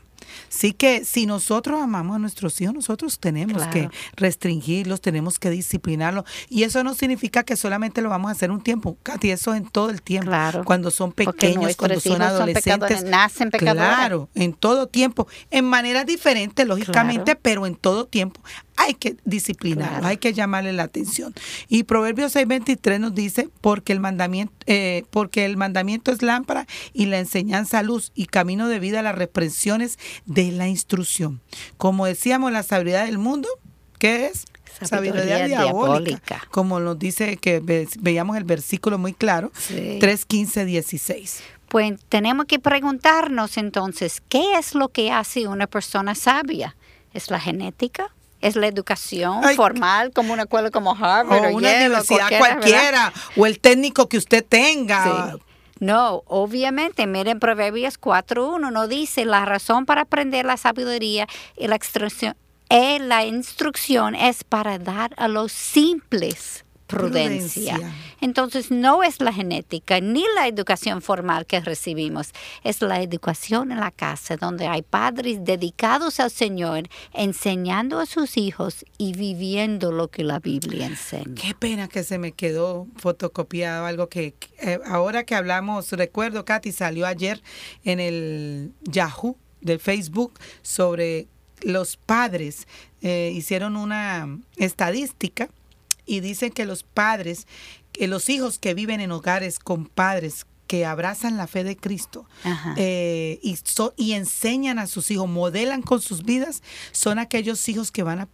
Así 0.48 0.72
que 0.72 1.04
si 1.04 1.26
nosotros 1.26 1.80
amamos 1.80 2.16
a 2.16 2.18
nuestros 2.18 2.60
hijos, 2.60 2.74
nosotros 2.74 3.18
tenemos 3.18 3.66
que 3.68 3.88
restringirlos, 4.16 5.00
tenemos 5.00 5.38
que 5.38 5.50
disciplinarlos. 5.50 6.24
Y 6.48 6.62
eso 6.62 6.84
no 6.84 6.94
significa 6.94 7.42
que 7.42 7.56
solamente 7.56 8.02
lo 8.02 8.10
vamos 8.10 8.28
a 8.28 8.32
hacer 8.32 8.50
un 8.50 8.62
tiempo, 8.62 8.96
Katy, 9.02 9.30
eso 9.30 9.54
en 9.54 9.68
todo 9.68 9.90
el 9.90 10.02
tiempo. 10.02 10.30
Cuando 10.64 10.90
son 10.90 11.12
pequeños, 11.12 11.76
cuando 11.76 12.00
son 12.00 12.22
adolescentes. 12.22 13.04
nacen 13.04 13.50
pecadores. 13.50 13.82
Claro, 13.82 14.28
en 14.34 14.52
todo 14.52 14.86
tiempo. 14.86 15.26
En 15.50 15.64
maneras 15.64 16.06
diferentes, 16.06 16.66
lógicamente, 16.66 17.34
pero 17.36 17.66
en 17.66 17.74
todo 17.74 18.06
tiempo 18.06 18.40
hay 18.76 18.94
que 18.94 19.16
disciplinarlo, 19.24 20.06
hay 20.06 20.16
que 20.16 20.32
llamarle 20.32 20.72
la 20.72 20.84
atención. 20.84 21.34
Y 21.68 21.84
Proverbios 21.84 22.34
6:23 22.34 22.98
nos 22.98 23.14
dice, 23.14 23.48
porque 23.60 23.92
el 23.92 24.00
mandamiento 24.00 24.54
eh, 24.66 25.04
porque 25.10 25.44
el 25.44 25.56
mandamiento 25.56 26.12
es 26.12 26.22
lámpara 26.22 26.66
y 26.92 27.06
la 27.06 27.18
enseñanza 27.18 27.82
luz 27.82 28.12
y 28.14 28.26
camino 28.26 28.68
de 28.68 28.78
vida 28.78 29.02
las 29.02 29.14
reprensiones 29.14 29.98
de 30.26 30.52
la 30.52 30.68
instrucción. 30.68 31.40
Como 31.76 32.06
decíamos, 32.06 32.52
la 32.52 32.62
sabiduría 32.62 33.04
del 33.04 33.18
mundo, 33.18 33.48
¿qué 33.98 34.26
es? 34.26 34.44
Sabiduría, 34.80 35.46
diabólica, 35.46 36.42
Como 36.50 36.80
nos 36.80 36.98
dice 36.98 37.36
que 37.36 37.60
veíamos 38.00 38.36
el 38.36 38.44
versículo 38.44 38.98
muy 38.98 39.12
claro, 39.12 39.52
3, 39.68 40.24
15, 40.24 40.64
16. 40.64 41.42
Pues 41.68 42.00
tenemos 42.08 42.46
que 42.46 42.58
preguntarnos 42.58 43.56
entonces, 43.56 44.22
¿qué 44.28 44.54
es 44.58 44.74
lo 44.74 44.88
que 44.88 45.10
hace 45.10 45.46
una 45.46 45.66
persona 45.66 46.14
sabia? 46.14 46.76
¿Es 47.14 47.30
la 47.30 47.38
genética? 47.38 48.12
Es 48.42 48.56
la 48.56 48.66
educación 48.66 49.42
formal, 49.56 50.12
como 50.12 50.32
una 50.34 50.42
escuela 50.42 50.70
como 50.70 50.92
Harvard 50.92 51.46
o, 51.46 51.56
una 51.56 51.70
universidad 51.70 52.28
cualquiera, 52.36 53.12
o 53.36 53.46
el 53.46 53.58
técnico 53.58 54.08
que 54.08 54.18
usted 54.18 54.44
tenga. 54.46 55.36
No, 55.78 56.22
obviamente, 56.26 57.06
miren 57.06 57.40
Proverbios 57.40 58.00
4.1, 58.00 58.70
no 58.70 58.86
dice 58.86 59.24
la 59.24 59.44
razón 59.44 59.86
para 59.86 60.02
aprender 60.02 60.44
la 60.44 60.56
sabiduría 60.56 61.26
y 61.56 61.66
la 61.66 61.76
instrucción, 61.76 62.36
y 62.68 62.98
la 63.00 63.24
instrucción 63.24 64.14
es 64.14 64.44
para 64.44 64.78
dar 64.78 65.12
a 65.16 65.28
los 65.28 65.50
simples 65.50 66.61
prudencia. 66.92 67.78
Entonces 68.20 68.70
no 68.70 69.02
es 69.02 69.20
la 69.20 69.32
genética 69.32 70.00
ni 70.00 70.24
la 70.36 70.46
educación 70.46 71.02
formal 71.02 71.46
que 71.46 71.60
recibimos, 71.60 72.30
es 72.62 72.80
la 72.82 73.02
educación 73.02 73.72
en 73.72 73.80
la 73.80 73.90
casa 73.90 74.36
donde 74.36 74.66
hay 74.66 74.82
padres 74.82 75.44
dedicados 75.44 76.20
al 76.20 76.30
Señor 76.30 76.88
enseñando 77.12 77.98
a 77.98 78.06
sus 78.06 78.36
hijos 78.36 78.84
y 78.98 79.14
viviendo 79.14 79.90
lo 79.90 80.08
que 80.08 80.24
la 80.24 80.38
Biblia 80.38 80.86
enseña. 80.86 81.34
Qué 81.34 81.54
pena 81.54 81.88
que 81.88 82.04
se 82.04 82.18
me 82.18 82.32
quedó 82.32 82.86
fotocopiado 82.96 83.86
algo 83.86 84.08
que 84.08 84.34
eh, 84.60 84.78
ahora 84.86 85.24
que 85.24 85.34
hablamos, 85.34 85.90
recuerdo 85.92 86.44
Katy 86.44 86.72
salió 86.72 87.06
ayer 87.06 87.42
en 87.84 88.00
el 88.00 88.72
Yahoo 88.82 89.36
del 89.60 89.80
Facebook 89.80 90.38
sobre 90.62 91.26
los 91.62 91.96
padres 91.96 92.66
eh, 93.02 93.32
hicieron 93.34 93.76
una 93.76 94.38
estadística 94.56 95.48
y 96.12 96.20
dicen 96.20 96.50
que 96.50 96.66
los 96.66 96.82
padres, 96.82 97.46
que 97.92 98.06
los 98.06 98.28
hijos 98.28 98.58
que 98.58 98.74
viven 98.74 99.00
en 99.00 99.12
hogares 99.12 99.58
con 99.58 99.86
padres 99.86 100.46
que 100.72 100.86
abrazan 100.86 101.36
la 101.36 101.46
fe 101.46 101.64
de 101.64 101.76
Cristo 101.76 102.24
eh, 102.78 103.38
y, 103.42 103.58
y 103.98 104.12
enseñan 104.14 104.78
a 104.78 104.86
sus 104.86 105.10
hijos, 105.10 105.28
modelan 105.28 105.82
con 105.82 106.00
sus 106.00 106.24
vidas, 106.24 106.62
son 106.92 107.18
aquellos 107.18 107.68
hijos 107.68 107.92
que 107.92 108.02
van 108.02 108.20
a, 108.20 108.28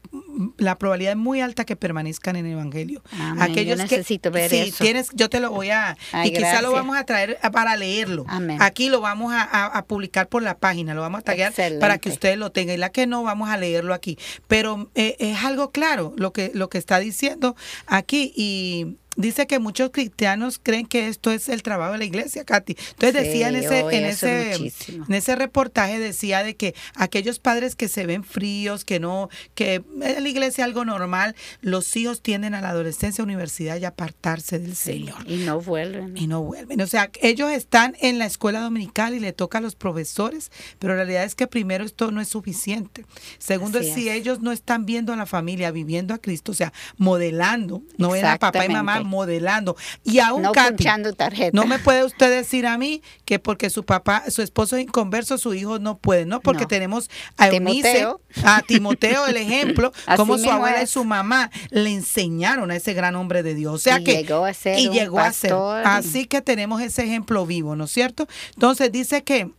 la 0.57 0.79
probabilidad 0.79 1.15
es 1.15 1.19
muy 1.19 1.41
alta 1.41 1.65
que 1.65 1.75
permanezcan 1.75 2.37
en 2.37 2.47
el 2.47 2.53
Evangelio. 2.53 3.03
aquellos 3.41 3.77
yo 3.77 3.83
necesito 3.83 4.31
ver 4.31 4.49
sí, 4.49 4.73
Tienes, 4.79 5.09
yo 5.15 5.29
te 5.29 5.41
lo 5.41 5.51
voy 5.51 5.71
a, 5.71 5.97
y 6.23 6.33
quizá 6.33 6.63
lo 6.63 6.71
vamos 6.71 6.97
a 6.97 7.03
traer 7.03 7.41
para 7.53 7.77
leerlo. 7.77 8.25
Aquí 8.61 8.89
lo 8.89 9.01
vamos 9.01 9.33
a, 9.35 9.85
publicar 9.89 10.29
por 10.29 10.45
la 10.45 10.57
página, 10.57 10.95
lo 10.95 11.01
vamos 11.01 11.19
a 11.19 11.23
taggear 11.25 11.53
para 11.81 11.99
que 11.99 12.09
ustedes 12.09 12.39
lo 12.39 12.53
tengan. 12.53 12.77
Y 12.77 12.79
la 12.79 12.91
que 12.91 13.09
no, 13.09 13.25
vamos 13.25 13.49
a 13.49 13.57
leerlo 13.57 13.95
aquí. 13.95 14.17
Pero 14.47 14.93
eh, 14.95 15.17
es 15.19 15.45
algo 15.45 15.73
claro 15.73 16.15
lo 16.17 16.33
que, 16.33 16.53
lo 16.55 16.69
que 16.69 16.79
está 16.79 17.01
diciendo 17.01 17.57
aquí 17.89 18.33
y 18.37 18.97
dice 19.19 19.47
que 19.47 19.59
muchos 19.59 19.91
cristianos 19.91 20.61
creen 20.63 20.87
que 20.87 21.09
esto 21.09 21.31
es 21.31 21.49
el 21.49 21.63
trabajo 21.63 21.93
de 21.93 21.99
la 21.99 22.05
iglesia, 22.05 22.45
Katy. 22.45 22.77
Entonces 22.93 23.25
decía 23.25 23.49
en 23.49 23.57
ese, 23.57 23.81
en 23.81 24.05
ese, 24.05 24.55
en 24.55 25.13
ese 25.13 25.37
reportaje 25.37 25.99
decía 25.99 26.43
de 26.43 26.57
que 26.57 26.75
aquellos 26.95 27.41
padres 27.41 27.75
que 27.75 27.89
se 27.89 28.07
ven 28.07 28.25
fríos, 28.25 28.85
que 28.85 29.01
no, 29.01 29.29
que 29.55 29.83
en 30.01 30.23
la 30.23 30.29
iglesia 30.29 30.65
algo 30.65 30.85
normal, 30.85 31.35
los 31.61 31.97
hijos 31.97 32.23
tienden 32.23 32.55
a 32.55 32.61
la 32.61 32.71
adolescencia, 32.71 33.25
universidad 33.25 33.79
y 33.79 33.85
apartarse 33.85 34.59
del 34.59 34.77
Señor. 34.77 35.29
Y 35.29 35.39
no 35.39 35.61
vuelven. 35.61 36.17
Y 36.17 36.29
no 36.29 36.43
vuelven. 36.43 36.81
O 36.81 36.87
sea, 36.87 37.11
ellos 37.21 37.51
están 37.51 37.97
en 38.01 38.19
la 38.19 38.27
escuela 38.27 38.61
dominical 38.61 39.15
y 39.15 39.21
le 39.21 39.33
toca 39.33 39.59
a 39.59 39.61
los 39.61 39.75
profesores, 39.75 40.53
pero 40.79 40.95
la 40.95 40.99
realidad 40.99 41.25
es 41.25 41.35
que 41.35 41.49
primero 41.49 41.85
esto 41.85 42.13
no 42.13 42.21
es 42.21 42.29
suficiente. 42.29 43.05
Segundo, 43.39 43.81
es 43.81 43.95
si 43.95 44.09
ellos 44.09 44.41
no 44.41 44.53
están 44.53 44.87
viendo 44.87 45.13
a 45.13 45.17
la 45.17 45.27
familia, 45.27 45.73
viviendo 45.73 46.15
a 46.15 46.19
Cristo, 46.19 46.53
o 46.53 46.55
sea, 46.55 46.73
modelando, 46.99 47.83
no 47.97 48.11
ven 48.11 48.25
a 48.25 48.39
papá 48.39 48.65
y 48.65 48.69
mamá 48.69 49.08
modelando. 49.09 49.77
Y 50.05 50.21
aún 50.21 50.43
no 50.43 50.53
tarjeta. 50.53 51.51
no 51.53 51.67
me 51.67 51.79
puede 51.79 52.05
usted 52.05 52.31
decir 52.31 52.67
a 52.67 52.79
mí 52.79 53.03
que 53.25 53.39
porque 53.39 53.71
su 53.71 53.85
papá, 53.85 54.25
su 54.31 54.43
esposo 54.43 54.77
es 54.77 54.85
inconverso, 54.85 55.39
su 55.39 55.55
hijo 55.55 55.79
no 55.79 55.99
puede, 55.99 56.27
¿no? 56.27 56.41
Porque 56.41 56.67
tenemos 56.67 57.11
a 57.37 57.49
Timoteo. 57.49 58.21
a 58.45 58.63
Timoteo, 58.63 59.27
el 59.27 59.37
ejemplo, 59.37 59.93
como 60.17 60.39
su 60.39 60.51
abuela 60.51 60.83
y 60.83 60.87
su 60.87 61.05
mamá 61.05 61.51
le 61.71 61.91
enseñaron 61.91 62.71
a 62.71 62.77
ese 62.77 62.95
gran 62.95 63.17
hombre 63.17 63.43
de 63.43 63.55
Dios. 63.55 63.75
O 63.75 63.79
sea 63.79 64.03
que 64.03 64.23
llegó 64.23 64.45
a 64.45 64.55
ser 64.55 64.79
y 64.79 64.91
llegó 64.91 65.19
a 65.19 65.33
ser. 65.33 65.53
Así 65.85 66.27
que 66.27 66.41
tenemos 66.41 66.81
ese 66.83 67.05
ejemplo 67.05 67.47
vivo, 67.47 67.77
¿no 67.77 67.85
es 67.85 67.91
cierto? 67.91 68.29
Entonces 68.55 68.93
dice 68.93 69.25
que 69.25 69.51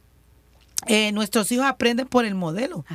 eh, 0.87 1.11
nuestros 1.11 1.51
hijos 1.51 1.65
aprenden 1.65 2.07
por 2.07 2.25
el 2.25 2.35
modelo 2.35 2.85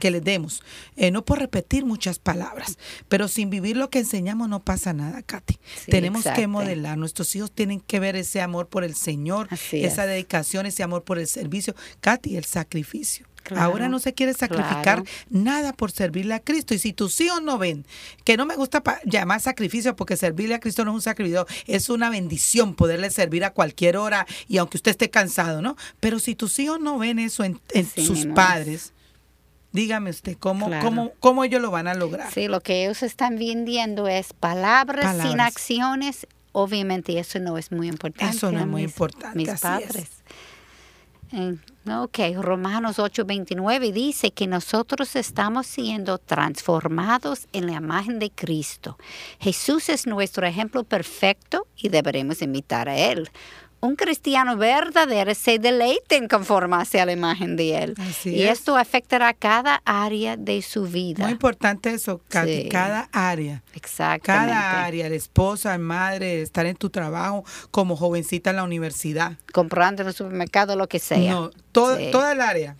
que 0.00 0.10
les 0.10 0.24
demos, 0.24 0.62
eh, 0.96 1.10
no 1.10 1.24
por 1.24 1.38
repetir 1.38 1.84
muchas 1.84 2.18
palabras, 2.18 2.78
pero 3.08 3.28
sin 3.28 3.50
vivir 3.50 3.76
lo 3.76 3.90
que 3.90 3.98
enseñamos 4.00 4.48
no 4.48 4.64
pasa 4.64 4.92
nada, 4.92 5.22
Katy. 5.22 5.58
Tenemos 5.86 6.24
que 6.24 6.46
modelar, 6.46 6.96
nuestros 6.96 7.34
hijos 7.36 7.52
tienen 7.52 7.80
que 7.80 8.00
ver 8.00 8.16
ese 8.16 8.40
amor 8.40 8.68
por 8.68 8.84
el 8.84 8.94
Señor, 8.94 9.48
esa 9.72 10.06
dedicación, 10.06 10.66
ese 10.66 10.82
amor 10.82 11.04
por 11.04 11.18
el 11.18 11.26
servicio, 11.26 11.74
Katy, 12.00 12.36
el 12.36 12.44
sacrificio. 12.44 13.26
Ahora 13.56 13.88
no 13.88 13.98
se 13.98 14.14
quiere 14.14 14.34
sacrificar 14.34 15.04
nada 15.28 15.72
por 15.72 15.90
servirle 15.90 16.34
a 16.34 16.40
Cristo. 16.40 16.74
Y 16.74 16.78
si 16.78 16.92
tus 16.92 17.20
hijos 17.20 17.42
no 17.42 17.58
ven, 17.58 17.86
que 18.24 18.36
no 18.36 18.46
me 18.46 18.56
gusta 18.56 18.82
llamar 19.04 19.40
sacrificio 19.40 19.96
porque 19.96 20.16
servirle 20.16 20.54
a 20.54 20.60
Cristo 20.60 20.84
no 20.84 20.92
es 20.92 20.94
un 20.96 21.02
sacrificio, 21.02 21.46
es 21.66 21.88
una 21.88 22.10
bendición 22.10 22.74
poderle 22.74 23.10
servir 23.10 23.44
a 23.44 23.50
cualquier 23.50 23.96
hora 23.96 24.26
y 24.48 24.58
aunque 24.58 24.76
usted 24.76 24.92
esté 24.92 25.10
cansado, 25.10 25.62
¿no? 25.62 25.76
Pero 26.00 26.18
si 26.18 26.34
tus 26.34 26.58
hijos 26.58 26.80
no 26.80 26.98
ven 26.98 27.18
eso 27.18 27.44
en, 27.44 27.60
sus 27.96 28.26
padres, 28.26 28.92
dígame 29.72 30.10
usted, 30.10 30.36
¿cómo, 30.38 30.70
cómo, 30.80 31.12
¿cómo 31.20 31.44
ellos 31.44 31.60
lo 31.60 31.70
van 31.70 31.88
a 31.88 31.94
lograr? 31.94 32.32
Sí, 32.32 32.48
lo 32.48 32.60
que 32.60 32.84
ellos 32.84 33.02
están 33.02 33.36
viendo 33.36 34.08
es 34.08 34.32
palabras, 34.32 35.20
sin 35.22 35.40
acciones. 35.40 36.26
Obviamente 36.52 37.18
eso 37.18 37.40
no 37.40 37.58
es 37.58 37.72
muy 37.72 37.88
importante. 37.88 38.36
Eso 38.36 38.52
no 38.52 38.60
es 38.60 38.66
muy 38.66 38.82
importante. 38.82 39.36
Mis 39.36 39.60
padres. 39.60 40.08
Ok, 41.86 42.18
Romanos 42.40 42.98
8:29 42.98 43.92
dice 43.92 44.30
que 44.30 44.46
nosotros 44.46 45.16
estamos 45.16 45.66
siendo 45.66 46.18
transformados 46.18 47.46
en 47.52 47.66
la 47.66 47.72
imagen 47.72 48.18
de 48.18 48.30
Cristo. 48.30 48.96
Jesús 49.40 49.88
es 49.88 50.06
nuestro 50.06 50.46
ejemplo 50.46 50.84
perfecto 50.84 51.66
y 51.76 51.88
deberemos 51.88 52.40
imitar 52.40 52.88
a 52.88 52.96
Él 52.96 53.30
un 53.84 53.96
cristiano 53.96 54.56
verdadero 54.56 55.34
se 55.34 55.58
deleite 55.58 56.16
en 56.16 56.26
conformarse 56.26 57.00
a 57.00 57.06
la 57.06 57.12
imagen 57.12 57.56
de 57.56 57.76
Él. 57.82 57.94
y 58.24 58.42
esto 58.44 58.76
afectará 58.76 59.34
cada 59.34 59.82
área 59.84 60.36
de 60.36 60.62
su 60.62 60.84
vida. 60.84 61.24
Muy 61.24 61.32
importante 61.32 61.90
eso, 61.90 62.20
cada 62.28 63.08
área. 63.12 63.62
Exactamente. 63.74 64.54
Cada 64.54 64.84
área, 64.84 65.08
la 65.08 65.14
esposa, 65.14 65.76
madre, 65.78 66.40
estar 66.40 66.66
en 66.66 66.76
tu 66.76 66.88
trabajo, 66.90 67.44
como 67.70 67.96
jovencita 67.96 68.50
en 68.50 68.56
la 68.56 68.64
universidad. 68.64 69.32
Comprando 69.52 70.02
en 70.02 70.08
el 70.08 70.14
supermercado, 70.14 70.76
lo 70.76 70.88
que 70.88 70.98
sea. 70.98 71.32
No, 71.32 71.50
todo, 71.72 71.98
toda 72.10 72.32
el 72.32 72.40
área. 72.40 72.76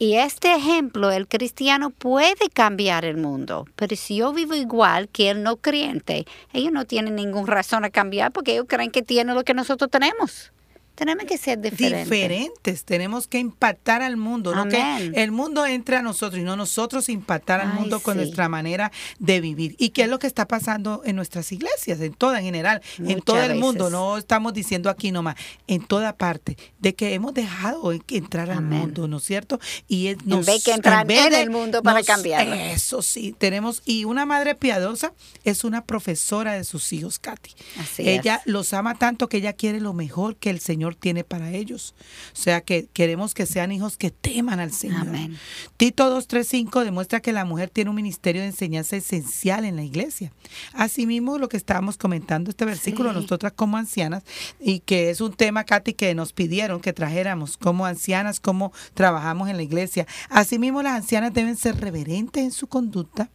Y 0.00 0.14
este 0.14 0.54
ejemplo, 0.54 1.10
el 1.10 1.26
cristiano 1.26 1.90
puede 1.90 2.50
cambiar 2.52 3.04
el 3.04 3.16
mundo, 3.16 3.66
pero 3.74 3.96
si 3.96 4.16
yo 4.16 4.32
vivo 4.32 4.54
igual 4.54 5.08
que 5.08 5.28
el 5.28 5.42
no 5.42 5.56
creyente, 5.56 6.24
ellos 6.52 6.70
no 6.72 6.84
tienen 6.84 7.16
ninguna 7.16 7.52
razón 7.52 7.84
a 7.84 7.90
cambiar 7.90 8.30
porque 8.30 8.52
ellos 8.52 8.66
creen 8.68 8.92
que 8.92 9.02
tienen 9.02 9.34
lo 9.34 9.42
que 9.42 9.54
nosotros 9.54 9.90
tenemos. 9.90 10.52
Tenemos 10.98 11.26
que 11.26 11.38
ser 11.38 11.60
diferentes. 11.60 12.10
Diferentes. 12.10 12.84
Tenemos 12.84 13.28
que 13.28 13.38
impactar 13.38 14.02
al 14.02 14.16
mundo. 14.16 14.52
No 14.52 14.66
que 14.66 15.12
el 15.14 15.30
mundo 15.30 15.64
entre 15.64 15.94
a 15.94 16.02
nosotros 16.02 16.40
y 16.40 16.44
no 16.44 16.56
nosotros 16.56 17.08
impactar 17.08 17.60
al 17.60 17.72
mundo 17.74 18.00
con 18.00 18.16
nuestra 18.16 18.48
manera 18.48 18.90
de 19.20 19.40
vivir. 19.40 19.76
¿Y 19.78 19.90
qué 19.90 20.02
es 20.02 20.08
lo 20.08 20.18
que 20.18 20.26
está 20.26 20.48
pasando 20.48 21.02
en 21.04 21.14
nuestras 21.14 21.52
iglesias? 21.52 22.00
En 22.00 22.14
toda, 22.14 22.40
en 22.40 22.46
general. 22.46 22.82
en 22.98 23.22
todo 23.22 23.40
el 23.40 23.54
mundo. 23.54 23.90
No 23.90 24.18
estamos 24.18 24.52
diciendo 24.54 24.90
aquí 24.90 25.12
nomás. 25.12 25.36
En 25.68 25.86
toda 25.86 26.16
parte. 26.16 26.56
De 26.80 26.96
que 26.96 27.14
hemos 27.14 27.32
dejado 27.32 27.92
entrar 27.92 28.50
al 28.50 28.62
mundo, 28.62 29.06
¿no 29.06 29.18
es 29.18 29.24
cierto? 29.24 29.60
Y 29.86 30.16
nos, 30.24 30.40
en 30.40 30.54
vez 30.54 30.64
que 30.64 30.72
entrar 30.72 31.08
en, 31.08 31.32
el 31.32 31.50
mundo 31.50 31.80
para 31.80 32.02
cambiarlo. 32.02 32.54
Eso 32.54 33.02
sí. 33.02 33.36
Tenemos. 33.38 33.82
Y 33.84 34.04
una 34.04 34.26
madre 34.26 34.56
piadosa 34.56 35.12
es 35.44 35.62
una 35.62 35.84
profesora 35.84 36.54
de 36.54 36.64
sus 36.64 36.92
hijos, 36.92 37.20
Katy. 37.20 37.52
ella 37.98 38.42
los 38.46 38.72
ama 38.74 38.96
tanto 38.96 39.28
que 39.28 39.36
ella 39.36 39.52
quiere 39.52 39.78
lo 39.78 39.92
mejor 39.92 40.34
que 40.34 40.50
el 40.50 40.58
Señor 40.58 40.87
tiene 40.96 41.24
para 41.24 41.50
ellos. 41.50 41.94
O 42.32 42.36
sea 42.36 42.60
que 42.60 42.88
queremos 42.92 43.34
que 43.34 43.46
sean 43.46 43.72
hijos 43.72 43.96
que 43.96 44.10
teman 44.10 44.60
al 44.60 44.72
Señor. 44.72 45.02
Amén. 45.02 45.36
Tito 45.76 46.14
2.3.5 46.16 46.84
demuestra 46.84 47.20
que 47.20 47.32
la 47.32 47.44
mujer 47.44 47.70
tiene 47.70 47.90
un 47.90 47.96
ministerio 47.96 48.42
de 48.42 48.48
enseñanza 48.48 48.96
esencial 48.96 49.64
en 49.64 49.76
la 49.76 49.82
iglesia. 49.82 50.32
Asimismo, 50.72 51.38
lo 51.38 51.48
que 51.48 51.56
estábamos 51.56 51.96
comentando 51.96 52.50
este 52.50 52.64
versículo, 52.64 53.12
nosotras 53.12 53.52
como 53.52 53.76
ancianas, 53.76 54.22
y 54.60 54.80
que 54.80 55.10
es 55.10 55.20
un 55.20 55.32
tema, 55.32 55.64
Katy, 55.64 55.94
que 55.94 56.14
nos 56.14 56.32
pidieron 56.32 56.80
que 56.80 56.92
trajéramos 56.92 57.56
como 57.56 57.86
ancianas, 57.86 58.40
cómo 58.40 58.72
trabajamos 58.94 59.48
en 59.48 59.56
la 59.56 59.62
iglesia. 59.62 60.06
Asimismo, 60.28 60.82
las 60.82 60.94
ancianas 60.94 61.32
deben 61.32 61.56
ser 61.56 61.80
reverentes 61.80 62.42
en 62.42 62.52
su 62.52 62.66
conducta, 62.66 63.30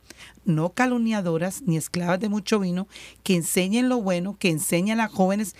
no 0.45 0.73
calumniadoras 0.73 1.61
ni 1.63 1.77
esclavas 1.77 2.19
de 2.19 2.29
mucho 2.29 2.59
vino, 2.59 2.87
que 3.23 3.35
enseñen 3.35 3.89
lo 3.89 4.01
bueno, 4.01 4.37
que 4.37 4.49
enseñen 4.49 4.99
a 4.99 5.03
las 5.03 5.11
jóvenes 5.11 5.55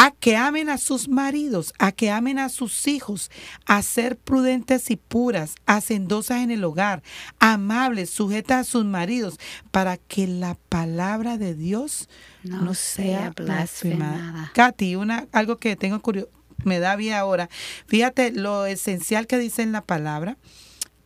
a 0.00 0.12
que 0.12 0.36
amen 0.36 0.68
a 0.68 0.78
sus 0.78 1.08
maridos, 1.08 1.74
a 1.80 1.90
que 1.90 2.08
amen 2.08 2.38
a 2.38 2.50
sus 2.50 2.86
hijos, 2.86 3.32
a 3.66 3.82
ser 3.82 4.16
prudentes 4.16 4.92
y 4.92 4.96
puras, 4.96 5.56
hacendosas 5.66 6.42
en 6.42 6.52
el 6.52 6.62
hogar, 6.62 7.02
amables, 7.40 8.08
sujetas 8.08 8.60
a 8.60 8.70
sus 8.70 8.84
maridos, 8.84 9.40
para 9.72 9.96
que 9.96 10.28
la 10.28 10.56
palabra 10.68 11.36
de 11.36 11.56
Dios 11.56 12.08
no, 12.44 12.74
sea 12.74 13.30
blasfemada. 13.30 14.52
Katy, 14.54 14.94
una, 14.94 15.26
algo 15.32 15.56
que 15.56 15.74
tengo 15.74 16.00
curioso, 16.00 16.30
me 16.62 16.78
da 16.78 16.94
bien 16.94 17.14
ahora. 17.14 17.50
Fíjate 17.88 18.30
lo 18.30 18.66
esencial 18.66 19.26
que 19.26 19.36
dice 19.36 19.62
en 19.62 19.72
la 19.72 19.84
palabra, 19.84 20.38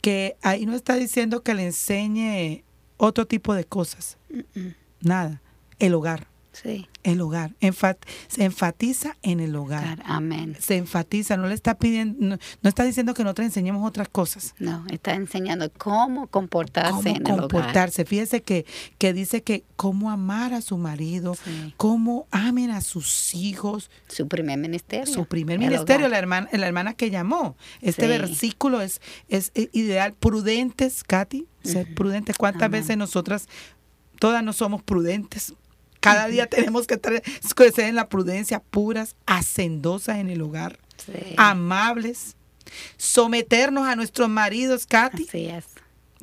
que 0.02 0.36
ahí 0.42 0.66
no 0.66 0.74
está 0.74 0.96
diciendo 0.96 1.42
que 1.42 1.54
le 1.54 1.64
enseñe 1.64 2.62
otro 2.98 3.26
tipo 3.26 3.54
de 3.54 3.64
cosas. 3.64 4.18
Nada. 5.00 5.40
El 5.78 5.94
hogar. 5.94 6.31
Sí. 6.62 6.88
El 7.02 7.20
hogar. 7.20 7.52
se 8.28 8.44
enfatiza 8.44 9.16
en 9.22 9.40
el 9.40 9.56
hogar. 9.56 10.00
Amén. 10.04 10.56
Se 10.60 10.76
enfatiza, 10.76 11.36
no 11.36 11.48
le 11.48 11.54
está 11.54 11.76
pidiendo, 11.76 12.38
no, 12.62 12.68
está 12.68 12.84
diciendo 12.84 13.14
que 13.14 13.24
nosotros 13.24 13.46
enseñemos 13.46 13.86
otras 13.86 14.08
cosas. 14.08 14.54
No, 14.60 14.84
está 14.88 15.14
enseñando 15.14 15.68
cómo 15.76 16.28
comportarse 16.28 17.10
en 17.10 17.16
el 17.16 17.22
comportarse. 17.22 18.04
Fíjese 18.04 18.42
que, 18.42 18.64
que 18.98 19.12
dice 19.12 19.42
que 19.42 19.64
cómo 19.74 20.12
amar 20.12 20.54
a 20.54 20.60
su 20.60 20.78
marido, 20.78 21.36
cómo 21.76 22.28
amen 22.30 22.70
a 22.70 22.80
sus 22.80 23.34
hijos. 23.34 23.90
Su 24.06 24.28
primer 24.28 24.58
ministerio. 24.58 25.12
Su 25.12 25.24
primer 25.24 25.58
ministerio, 25.58 26.08
la 26.08 26.18
hermana, 26.18 26.48
la 26.52 26.66
hermana 26.66 26.94
que 26.94 27.10
llamó. 27.10 27.56
Este 27.80 28.06
versículo 28.06 28.80
es, 28.80 29.00
es 29.28 29.50
ideal. 29.54 30.14
Prudentes, 30.14 31.02
Katy, 31.02 31.48
ser 31.64 31.92
prudentes. 31.94 32.38
¿Cuántas 32.38 32.70
veces 32.70 32.96
nosotras, 32.96 33.48
todas 34.20 34.44
no 34.44 34.52
somos 34.52 34.84
prudentes? 34.84 35.54
Cada 36.02 36.26
día 36.26 36.48
tenemos 36.48 36.88
que 36.88 37.00
crecer 37.54 37.84
en 37.84 37.94
la 37.94 38.08
prudencia, 38.08 38.60
puras, 38.60 39.14
hacendosas 39.24 40.18
en 40.18 40.30
el 40.30 40.42
hogar, 40.42 40.80
amables, 41.36 42.36
someternos 42.96 43.86
a 43.86 43.94
nuestros 43.94 44.28
maridos, 44.28 44.84
Katy. 44.84 45.26
Así 45.28 45.46
es. 45.46 45.64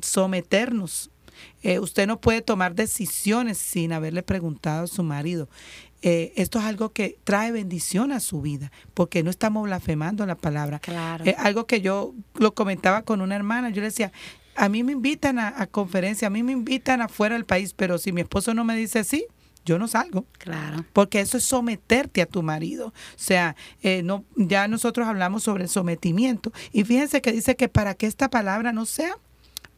Someternos. 0.02 1.10
Eh, 1.62 1.78
usted 1.78 2.06
no 2.06 2.20
puede 2.20 2.42
tomar 2.42 2.74
decisiones 2.74 3.56
sin 3.56 3.94
haberle 3.94 4.22
preguntado 4.22 4.84
a 4.84 4.86
su 4.86 5.02
marido. 5.02 5.48
Eh, 6.02 6.34
esto 6.36 6.58
es 6.58 6.66
algo 6.66 6.90
que 6.90 7.18
trae 7.24 7.50
bendición 7.50 8.12
a 8.12 8.20
su 8.20 8.42
vida, 8.42 8.70
porque 8.92 9.22
no 9.22 9.30
estamos 9.30 9.64
blasfemando 9.64 10.26
la 10.26 10.34
palabra. 10.34 10.78
Claro. 10.80 11.24
Eh, 11.24 11.34
algo 11.38 11.66
que 11.66 11.80
yo 11.80 12.14
lo 12.34 12.54
comentaba 12.54 13.00
con 13.02 13.22
una 13.22 13.34
hermana, 13.34 13.70
yo 13.70 13.80
le 13.80 13.88
decía, 13.88 14.12
a 14.56 14.68
mí 14.68 14.82
me 14.82 14.92
invitan 14.92 15.38
a, 15.38 15.54
a 15.56 15.66
conferencias, 15.66 16.26
a 16.26 16.30
mí 16.30 16.42
me 16.42 16.52
invitan 16.52 17.00
afuera 17.00 17.34
del 17.34 17.46
país, 17.46 17.72
pero 17.72 17.96
si 17.96 18.12
mi 18.12 18.20
esposo 18.20 18.52
no 18.52 18.64
me 18.64 18.76
dice 18.76 19.04
sí, 19.04 19.26
yo 19.64 19.78
no 19.78 19.88
salgo. 19.88 20.26
Claro. 20.38 20.84
Porque 20.92 21.20
eso 21.20 21.36
es 21.36 21.44
someterte 21.44 22.22
a 22.22 22.26
tu 22.26 22.42
marido. 22.42 22.88
O 22.88 22.92
sea, 23.16 23.56
eh, 23.82 24.02
no, 24.02 24.24
ya 24.36 24.68
nosotros 24.68 25.06
hablamos 25.06 25.42
sobre 25.42 25.64
el 25.64 25.68
sometimiento. 25.68 26.52
Y 26.72 26.84
fíjense 26.84 27.20
que 27.20 27.32
dice 27.32 27.56
que 27.56 27.68
para 27.68 27.94
que 27.94 28.06
esta 28.06 28.30
palabra 28.30 28.72
no 28.72 28.86
sea 28.86 29.16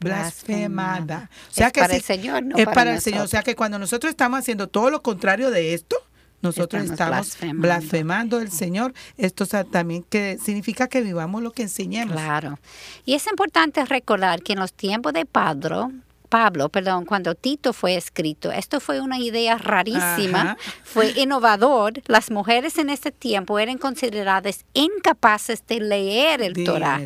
blasfemada. 0.00 1.30
O 1.50 1.54
sea 1.54 1.68
es 1.68 1.72
que 1.72 1.80
para 1.80 1.94
el 1.94 2.02
Señor, 2.02 2.42
no 2.42 2.56
es 2.56 2.64
para, 2.66 2.94
el 2.94 3.00
Señor. 3.00 3.24
O 3.24 3.28
sea 3.28 3.42
que 3.42 3.54
cuando 3.54 3.78
nosotros 3.78 4.10
estamos 4.10 4.40
haciendo 4.40 4.68
todo 4.68 4.90
lo 4.90 5.02
contrario 5.02 5.50
de 5.50 5.74
esto, 5.74 5.96
nosotros 6.42 6.82
estamos, 6.82 7.38
blasfemando. 7.54 8.40
el 8.40 8.50
Señor. 8.50 8.94
Esto 9.16 9.46
también 9.46 10.02
que 10.02 10.38
significa 10.42 10.88
que 10.88 11.00
vivamos 11.00 11.42
lo 11.42 11.52
que 11.52 11.62
enseñemos. 11.62 12.14
Claro. 12.14 12.58
Y 13.04 13.14
es 13.14 13.26
importante 13.28 13.84
recordar 13.84 14.42
que 14.42 14.54
en 14.54 14.58
los 14.58 14.72
tiempos 14.72 15.12
de 15.12 15.24
Padro, 15.24 15.92
Pablo, 16.32 16.70
perdón, 16.70 17.04
cuando 17.04 17.34
Tito 17.34 17.74
fue 17.74 17.94
escrito. 17.94 18.50
Esto 18.50 18.80
fue 18.80 19.02
una 19.02 19.18
idea 19.18 19.58
rarísima, 19.58 20.56
fue 20.82 21.10
innovador. 21.10 22.00
Las 22.06 22.30
mujeres 22.30 22.78
en 22.78 22.88
este 22.88 23.12
tiempo 23.12 23.58
eran 23.58 23.76
consideradas 23.76 24.64
incapaces 24.72 25.62
de 25.66 25.80
leer 25.80 26.40
el 26.40 26.64
Torah. 26.64 27.02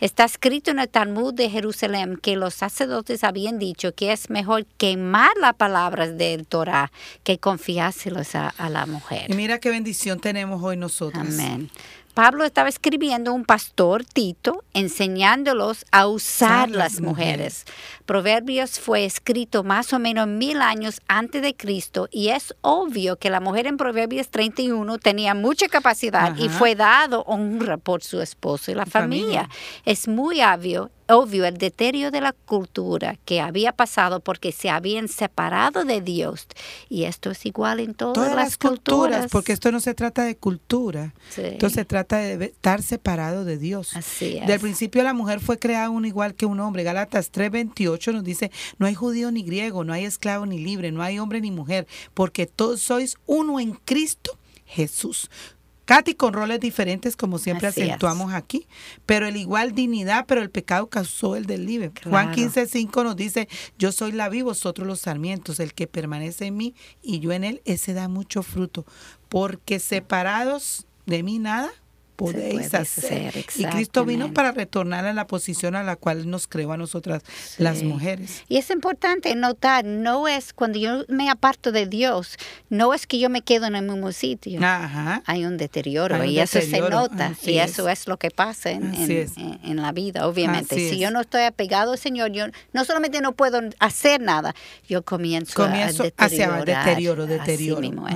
Está 0.00 0.24
escrito 0.24 0.70
en 0.70 0.78
el 0.78 0.88
Talmud 0.88 1.34
de 1.34 1.50
Jerusalén 1.50 2.16
que 2.16 2.36
los 2.36 2.54
sacerdotes 2.54 3.22
habían 3.22 3.58
dicho 3.58 3.94
que 3.94 4.12
es 4.12 4.30
mejor 4.30 4.64
quemar 4.78 5.32
las 5.38 5.52
palabras 5.56 6.16
del 6.16 6.46
Torah 6.46 6.90
que 7.22 7.36
confiárselos 7.36 8.34
a, 8.34 8.48
a 8.48 8.70
la 8.70 8.86
mujer. 8.86 9.30
Y 9.30 9.34
mira 9.34 9.58
qué 9.58 9.68
bendición 9.68 10.20
tenemos 10.20 10.62
hoy 10.62 10.78
nosotros. 10.78 11.22
Amén. 11.22 11.70
Pablo 12.14 12.44
estaba 12.44 12.68
escribiendo 12.68 13.32
un 13.32 13.44
pastor, 13.44 14.04
Tito, 14.04 14.64
enseñándolos 14.74 15.86
a 15.92 16.06
usar 16.06 16.70
las 16.70 17.00
mujeres. 17.00 17.64
Proverbios 18.04 18.80
fue 18.80 19.04
escrito 19.04 19.62
más 19.62 19.92
o 19.92 19.98
menos 19.98 20.26
mil 20.26 20.60
años 20.60 21.00
antes 21.06 21.42
de 21.42 21.54
Cristo 21.54 22.08
y 22.10 22.28
es 22.28 22.54
obvio 22.62 23.16
que 23.16 23.30
la 23.30 23.40
mujer 23.40 23.66
en 23.66 23.76
Proverbios 23.76 24.28
31 24.28 24.98
tenía 24.98 25.34
mucha 25.34 25.68
capacidad 25.68 26.36
y 26.36 26.48
fue 26.48 26.74
dado 26.74 27.22
honra 27.26 27.76
por 27.76 28.02
su 28.02 28.20
esposo 28.20 28.70
y 28.70 28.74
la 28.74 28.86
familia. 28.86 29.48
Es 29.84 30.08
muy 30.08 30.42
obvio 30.42 30.90
obvio 31.10 31.44
el 31.44 31.58
deterioro 31.58 32.10
de 32.10 32.20
la 32.20 32.32
cultura 32.32 33.18
que 33.24 33.40
había 33.40 33.72
pasado 33.72 34.20
porque 34.20 34.52
se 34.52 34.70
habían 34.70 35.08
separado 35.08 35.84
de 35.84 36.00
Dios. 36.00 36.46
Y 36.88 37.04
esto 37.04 37.30
es 37.30 37.44
igual 37.46 37.80
en 37.80 37.94
todas, 37.94 38.34
las, 38.34 38.56
culturas, 38.56 39.30
Porque 39.30 39.52
esto 39.52 39.72
no 39.72 39.80
se 39.80 39.94
trata 39.94 40.24
de 40.24 40.36
cultura. 40.36 41.14
Esto 41.36 41.70
se 41.70 41.84
trata 41.84 42.18
de 42.18 42.46
estar 42.46 42.82
separado 42.82 43.44
de 43.44 43.58
Dios. 43.58 43.96
Así 43.96 44.38
es. 44.38 44.46
Del 44.46 44.60
principio 44.60 45.02
la 45.02 45.14
mujer 45.14 45.40
fue 45.40 45.58
creada 45.58 45.90
un 45.90 46.04
igual 46.04 46.34
que 46.34 46.46
un 46.46 46.60
hombre. 46.60 46.82
Galatas 46.82 47.32
3:28 47.32 48.12
nos 48.12 48.24
dice, 48.24 48.50
no 48.78 48.86
hay 48.86 48.94
judío 48.94 49.30
ni 49.30 49.42
griego, 49.42 49.84
no 49.84 49.92
hay 49.92 50.04
esclavo 50.04 50.46
ni 50.46 50.58
libre, 50.58 50.92
no 50.92 51.02
hay 51.02 51.18
hombre 51.18 51.40
ni 51.40 51.50
mujer, 51.50 51.86
porque 52.14 52.46
todos 52.46 52.80
sois 52.80 53.16
uno 53.26 53.60
en 53.60 53.72
Cristo 53.72 54.38
Jesús. 54.64 55.30
Katy 55.90 56.14
con 56.14 56.34
roles 56.34 56.60
diferentes, 56.60 57.16
como 57.16 57.38
siempre 57.38 57.66
acentuamos 57.66 58.32
aquí, 58.32 58.68
pero 59.06 59.26
el 59.26 59.36
igual 59.36 59.74
dignidad, 59.74 60.24
pero 60.28 60.40
el 60.40 60.48
pecado 60.48 60.88
causó 60.88 61.34
el 61.34 61.46
del 61.46 61.66
libre. 61.66 61.90
Juan 62.08 62.30
15, 62.30 62.68
5 62.68 63.02
nos 63.02 63.16
dice, 63.16 63.48
yo 63.76 63.90
soy 63.90 64.12
la 64.12 64.28
vi, 64.28 64.42
vosotros 64.42 64.86
los 64.86 65.00
sarmientos, 65.00 65.58
el 65.58 65.74
que 65.74 65.88
permanece 65.88 66.46
en 66.46 66.56
mí 66.56 66.76
y 67.02 67.18
yo 67.18 67.32
en 67.32 67.42
él, 67.42 67.60
ese 67.64 67.92
da 67.92 68.06
mucho 68.06 68.44
fruto, 68.44 68.86
porque 69.28 69.80
separados 69.80 70.86
de 71.06 71.24
mí 71.24 71.40
nada 71.40 71.72
podéis 72.20 72.74
hacer. 72.74 73.34
y 73.56 73.64
Cristo 73.64 74.04
vino 74.04 74.32
para 74.34 74.52
retornar 74.52 75.06
a 75.06 75.14
la 75.14 75.26
posición 75.26 75.74
a 75.74 75.82
la 75.82 75.96
cual 75.96 76.28
nos 76.28 76.46
creó 76.46 76.72
a 76.72 76.76
nosotras 76.76 77.22
las 77.56 77.82
mujeres. 77.82 78.42
Y 78.48 78.58
es 78.58 78.70
importante 78.70 79.34
notar, 79.34 79.84
no 79.86 80.28
es 80.28 80.52
cuando 80.52 80.78
yo 80.78 81.04
me 81.08 81.30
aparto 81.30 81.72
de 81.72 81.86
Dios, 81.86 82.36
no 82.68 82.92
es 82.92 83.06
que 83.06 83.18
yo 83.18 83.30
me 83.30 83.40
quedo 83.40 83.66
en 83.66 83.74
el 83.74 83.86
mismo 83.86 84.12
sitio. 84.12 84.60
Hay 84.62 85.46
un 85.46 85.56
deterioro 85.56 86.22
y 86.24 86.38
eso 86.38 86.60
se 86.60 86.80
nota 86.80 87.34
y 87.42 87.58
eso 87.58 87.88
es 87.88 88.06
lo 88.06 88.18
que 88.18 88.30
pasa 88.30 88.70
en, 88.70 88.94
en, 88.94 89.76
la 89.76 89.92
vida, 89.92 90.26
obviamente. 90.26 90.76
si 90.76 90.98
yo 90.98 91.10
no 91.10 91.22
estoy 91.22 91.42
apegado 91.42 91.92
al 91.92 91.98
Señor, 91.98 92.32
yo 92.32 92.46
no 92.72 92.84
solamente 92.84 93.20
no 93.22 93.32
puedo 93.32 93.60
hacer 93.78 94.20
nada, 94.20 94.54
yo 94.86 95.02
comienzo, 95.02 95.64
a 95.64 95.90
hacia 96.18 96.50
deterioro, 96.64 97.26
deterioro. 97.26 97.78
Así 97.78 97.90
mismo 97.90 98.06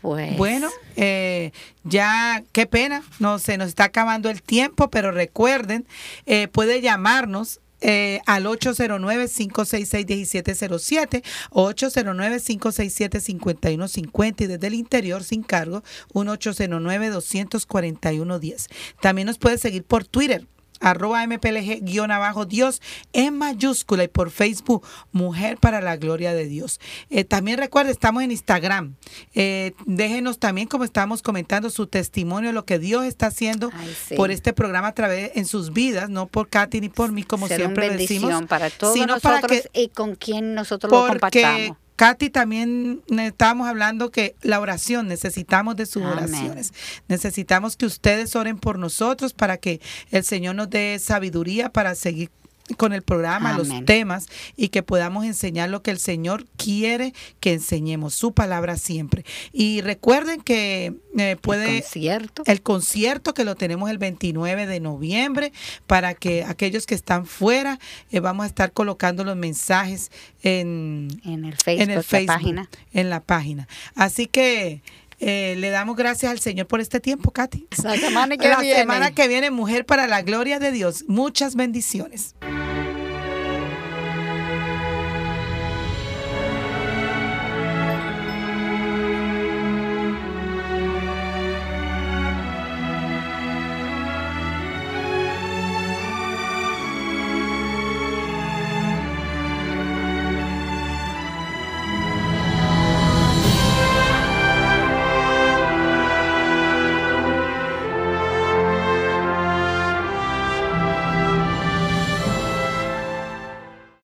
pues. 0.00 0.36
Bueno, 0.36 0.68
eh, 0.96 1.52
ya 1.84 2.42
qué 2.52 2.66
pena, 2.66 3.04
no 3.18 3.38
se 3.38 3.56
nos 3.56 3.68
está 3.68 3.84
acabando 3.84 4.28
el 4.30 4.42
tiempo, 4.42 4.90
pero 4.90 5.12
recuerden, 5.12 5.86
eh, 6.26 6.48
puede 6.48 6.80
llamarnos 6.80 7.60
eh, 7.82 8.20
al 8.26 8.44
809-566-1707 8.44 11.22
o 11.50 11.70
809-567-5150 11.70 14.42
y 14.42 14.46
desde 14.46 14.66
el 14.66 14.74
interior 14.74 15.24
sin 15.24 15.42
cargo 15.42 15.82
un 16.12 16.26
809-241-10. 16.28 18.66
También 19.00 19.24
nos 19.26 19.38
puede 19.38 19.56
seguir 19.56 19.84
por 19.84 20.04
Twitter 20.04 20.46
arroba 20.80 21.26
mplg-dios 21.26 22.80
en 23.12 23.38
mayúscula 23.38 24.04
y 24.04 24.08
por 24.08 24.30
Facebook 24.30 24.86
Mujer 25.12 25.58
para 25.58 25.80
la 25.80 25.96
Gloria 25.96 26.32
de 26.32 26.46
Dios. 26.46 26.80
Eh, 27.10 27.24
también 27.24 27.58
recuerde, 27.58 27.92
estamos 27.92 28.22
en 28.22 28.30
Instagram. 28.30 28.96
Eh, 29.34 29.72
déjenos 29.86 30.38
también, 30.38 30.66
como 30.66 30.84
estábamos 30.84 31.22
comentando, 31.22 31.70
su 31.70 31.86
testimonio, 31.86 32.52
lo 32.52 32.64
que 32.64 32.78
Dios 32.78 33.04
está 33.04 33.26
haciendo 33.26 33.70
por 34.16 34.30
este 34.30 34.52
programa 34.52 34.88
a 34.88 34.94
través 34.94 35.32
en 35.34 35.46
sus 35.46 35.72
vidas, 35.72 36.08
no 36.08 36.26
por 36.26 36.48
Katy 36.48 36.80
ni 36.80 36.88
por 36.88 37.12
mí, 37.12 37.22
como 37.22 37.46
siempre 37.46 37.90
decimos. 37.90 38.42
para 38.48 38.70
todos 38.70 38.96
nosotros 38.96 39.22
para 39.22 39.46
que, 39.46 39.70
y 39.72 39.88
con 39.88 40.16
quien 40.16 40.54
nosotros 40.54 40.90
lo 40.90 41.06
compartamos 41.06 41.76
Katy, 42.00 42.30
también 42.30 43.02
estábamos 43.10 43.68
hablando 43.68 44.10
que 44.10 44.34
la 44.40 44.58
oración, 44.58 45.06
necesitamos 45.06 45.76
de 45.76 45.84
sus 45.84 46.02
oraciones. 46.02 46.72
Necesitamos 47.08 47.76
que 47.76 47.84
ustedes 47.84 48.34
oren 48.36 48.58
por 48.58 48.78
nosotros 48.78 49.34
para 49.34 49.58
que 49.58 49.82
el 50.10 50.24
Señor 50.24 50.54
nos 50.54 50.70
dé 50.70 50.98
sabiduría 50.98 51.68
para 51.68 51.94
seguir 51.94 52.30
con 52.76 52.92
el 52.92 53.02
programa, 53.02 53.56
los 53.56 53.68
temas 53.84 54.26
y 54.56 54.68
que 54.68 54.82
podamos 54.82 55.24
enseñar 55.24 55.70
lo 55.70 55.82
que 55.82 55.90
el 55.90 55.98
Señor 55.98 56.46
quiere 56.56 57.14
que 57.40 57.54
enseñemos, 57.54 58.14
su 58.14 58.32
palabra 58.32 58.76
siempre. 58.76 59.24
Y 59.52 59.80
recuerden 59.80 60.40
que 60.40 60.94
eh, 61.18 61.36
puede 61.40 61.78
el 61.78 61.82
concierto. 61.82 62.42
el 62.46 62.62
concierto 62.62 63.34
que 63.34 63.44
lo 63.44 63.54
tenemos 63.54 63.90
el 63.90 63.98
29 63.98 64.66
de 64.66 64.80
noviembre 64.80 65.52
para 65.86 66.14
que 66.14 66.44
aquellos 66.44 66.86
que 66.86 66.94
están 66.94 67.26
fuera 67.26 67.78
eh, 68.10 68.20
vamos 68.20 68.44
a 68.44 68.46
estar 68.46 68.72
colocando 68.72 69.24
los 69.24 69.36
mensajes 69.36 70.10
en, 70.42 71.08
en 71.24 71.44
el 71.44 71.56
Facebook, 71.56 71.90
en, 71.90 72.26
la 72.26 72.26
página. 72.26 72.70
en 72.92 73.10
la 73.10 73.20
página. 73.20 73.68
Así 73.94 74.26
que 74.26 74.82
eh, 75.20 75.54
le 75.58 75.68
damos 75.68 75.96
gracias 75.96 76.32
al 76.32 76.40
Señor 76.40 76.66
por 76.66 76.80
este 76.80 76.98
tiempo, 76.98 77.30
Katy. 77.30 77.66
La 77.82 77.96
semana 77.96 78.36
que 78.38 78.48
la 78.48 78.60
semana 78.60 79.10
que 79.10 79.28
viene, 79.28 79.50
Mujer 79.50 79.84
para 79.84 80.06
la 80.06 80.22
Gloria 80.22 80.58
de 80.58 80.72
Dios. 80.72 81.04
Muchas 81.08 81.56
bendiciones. 81.56 82.34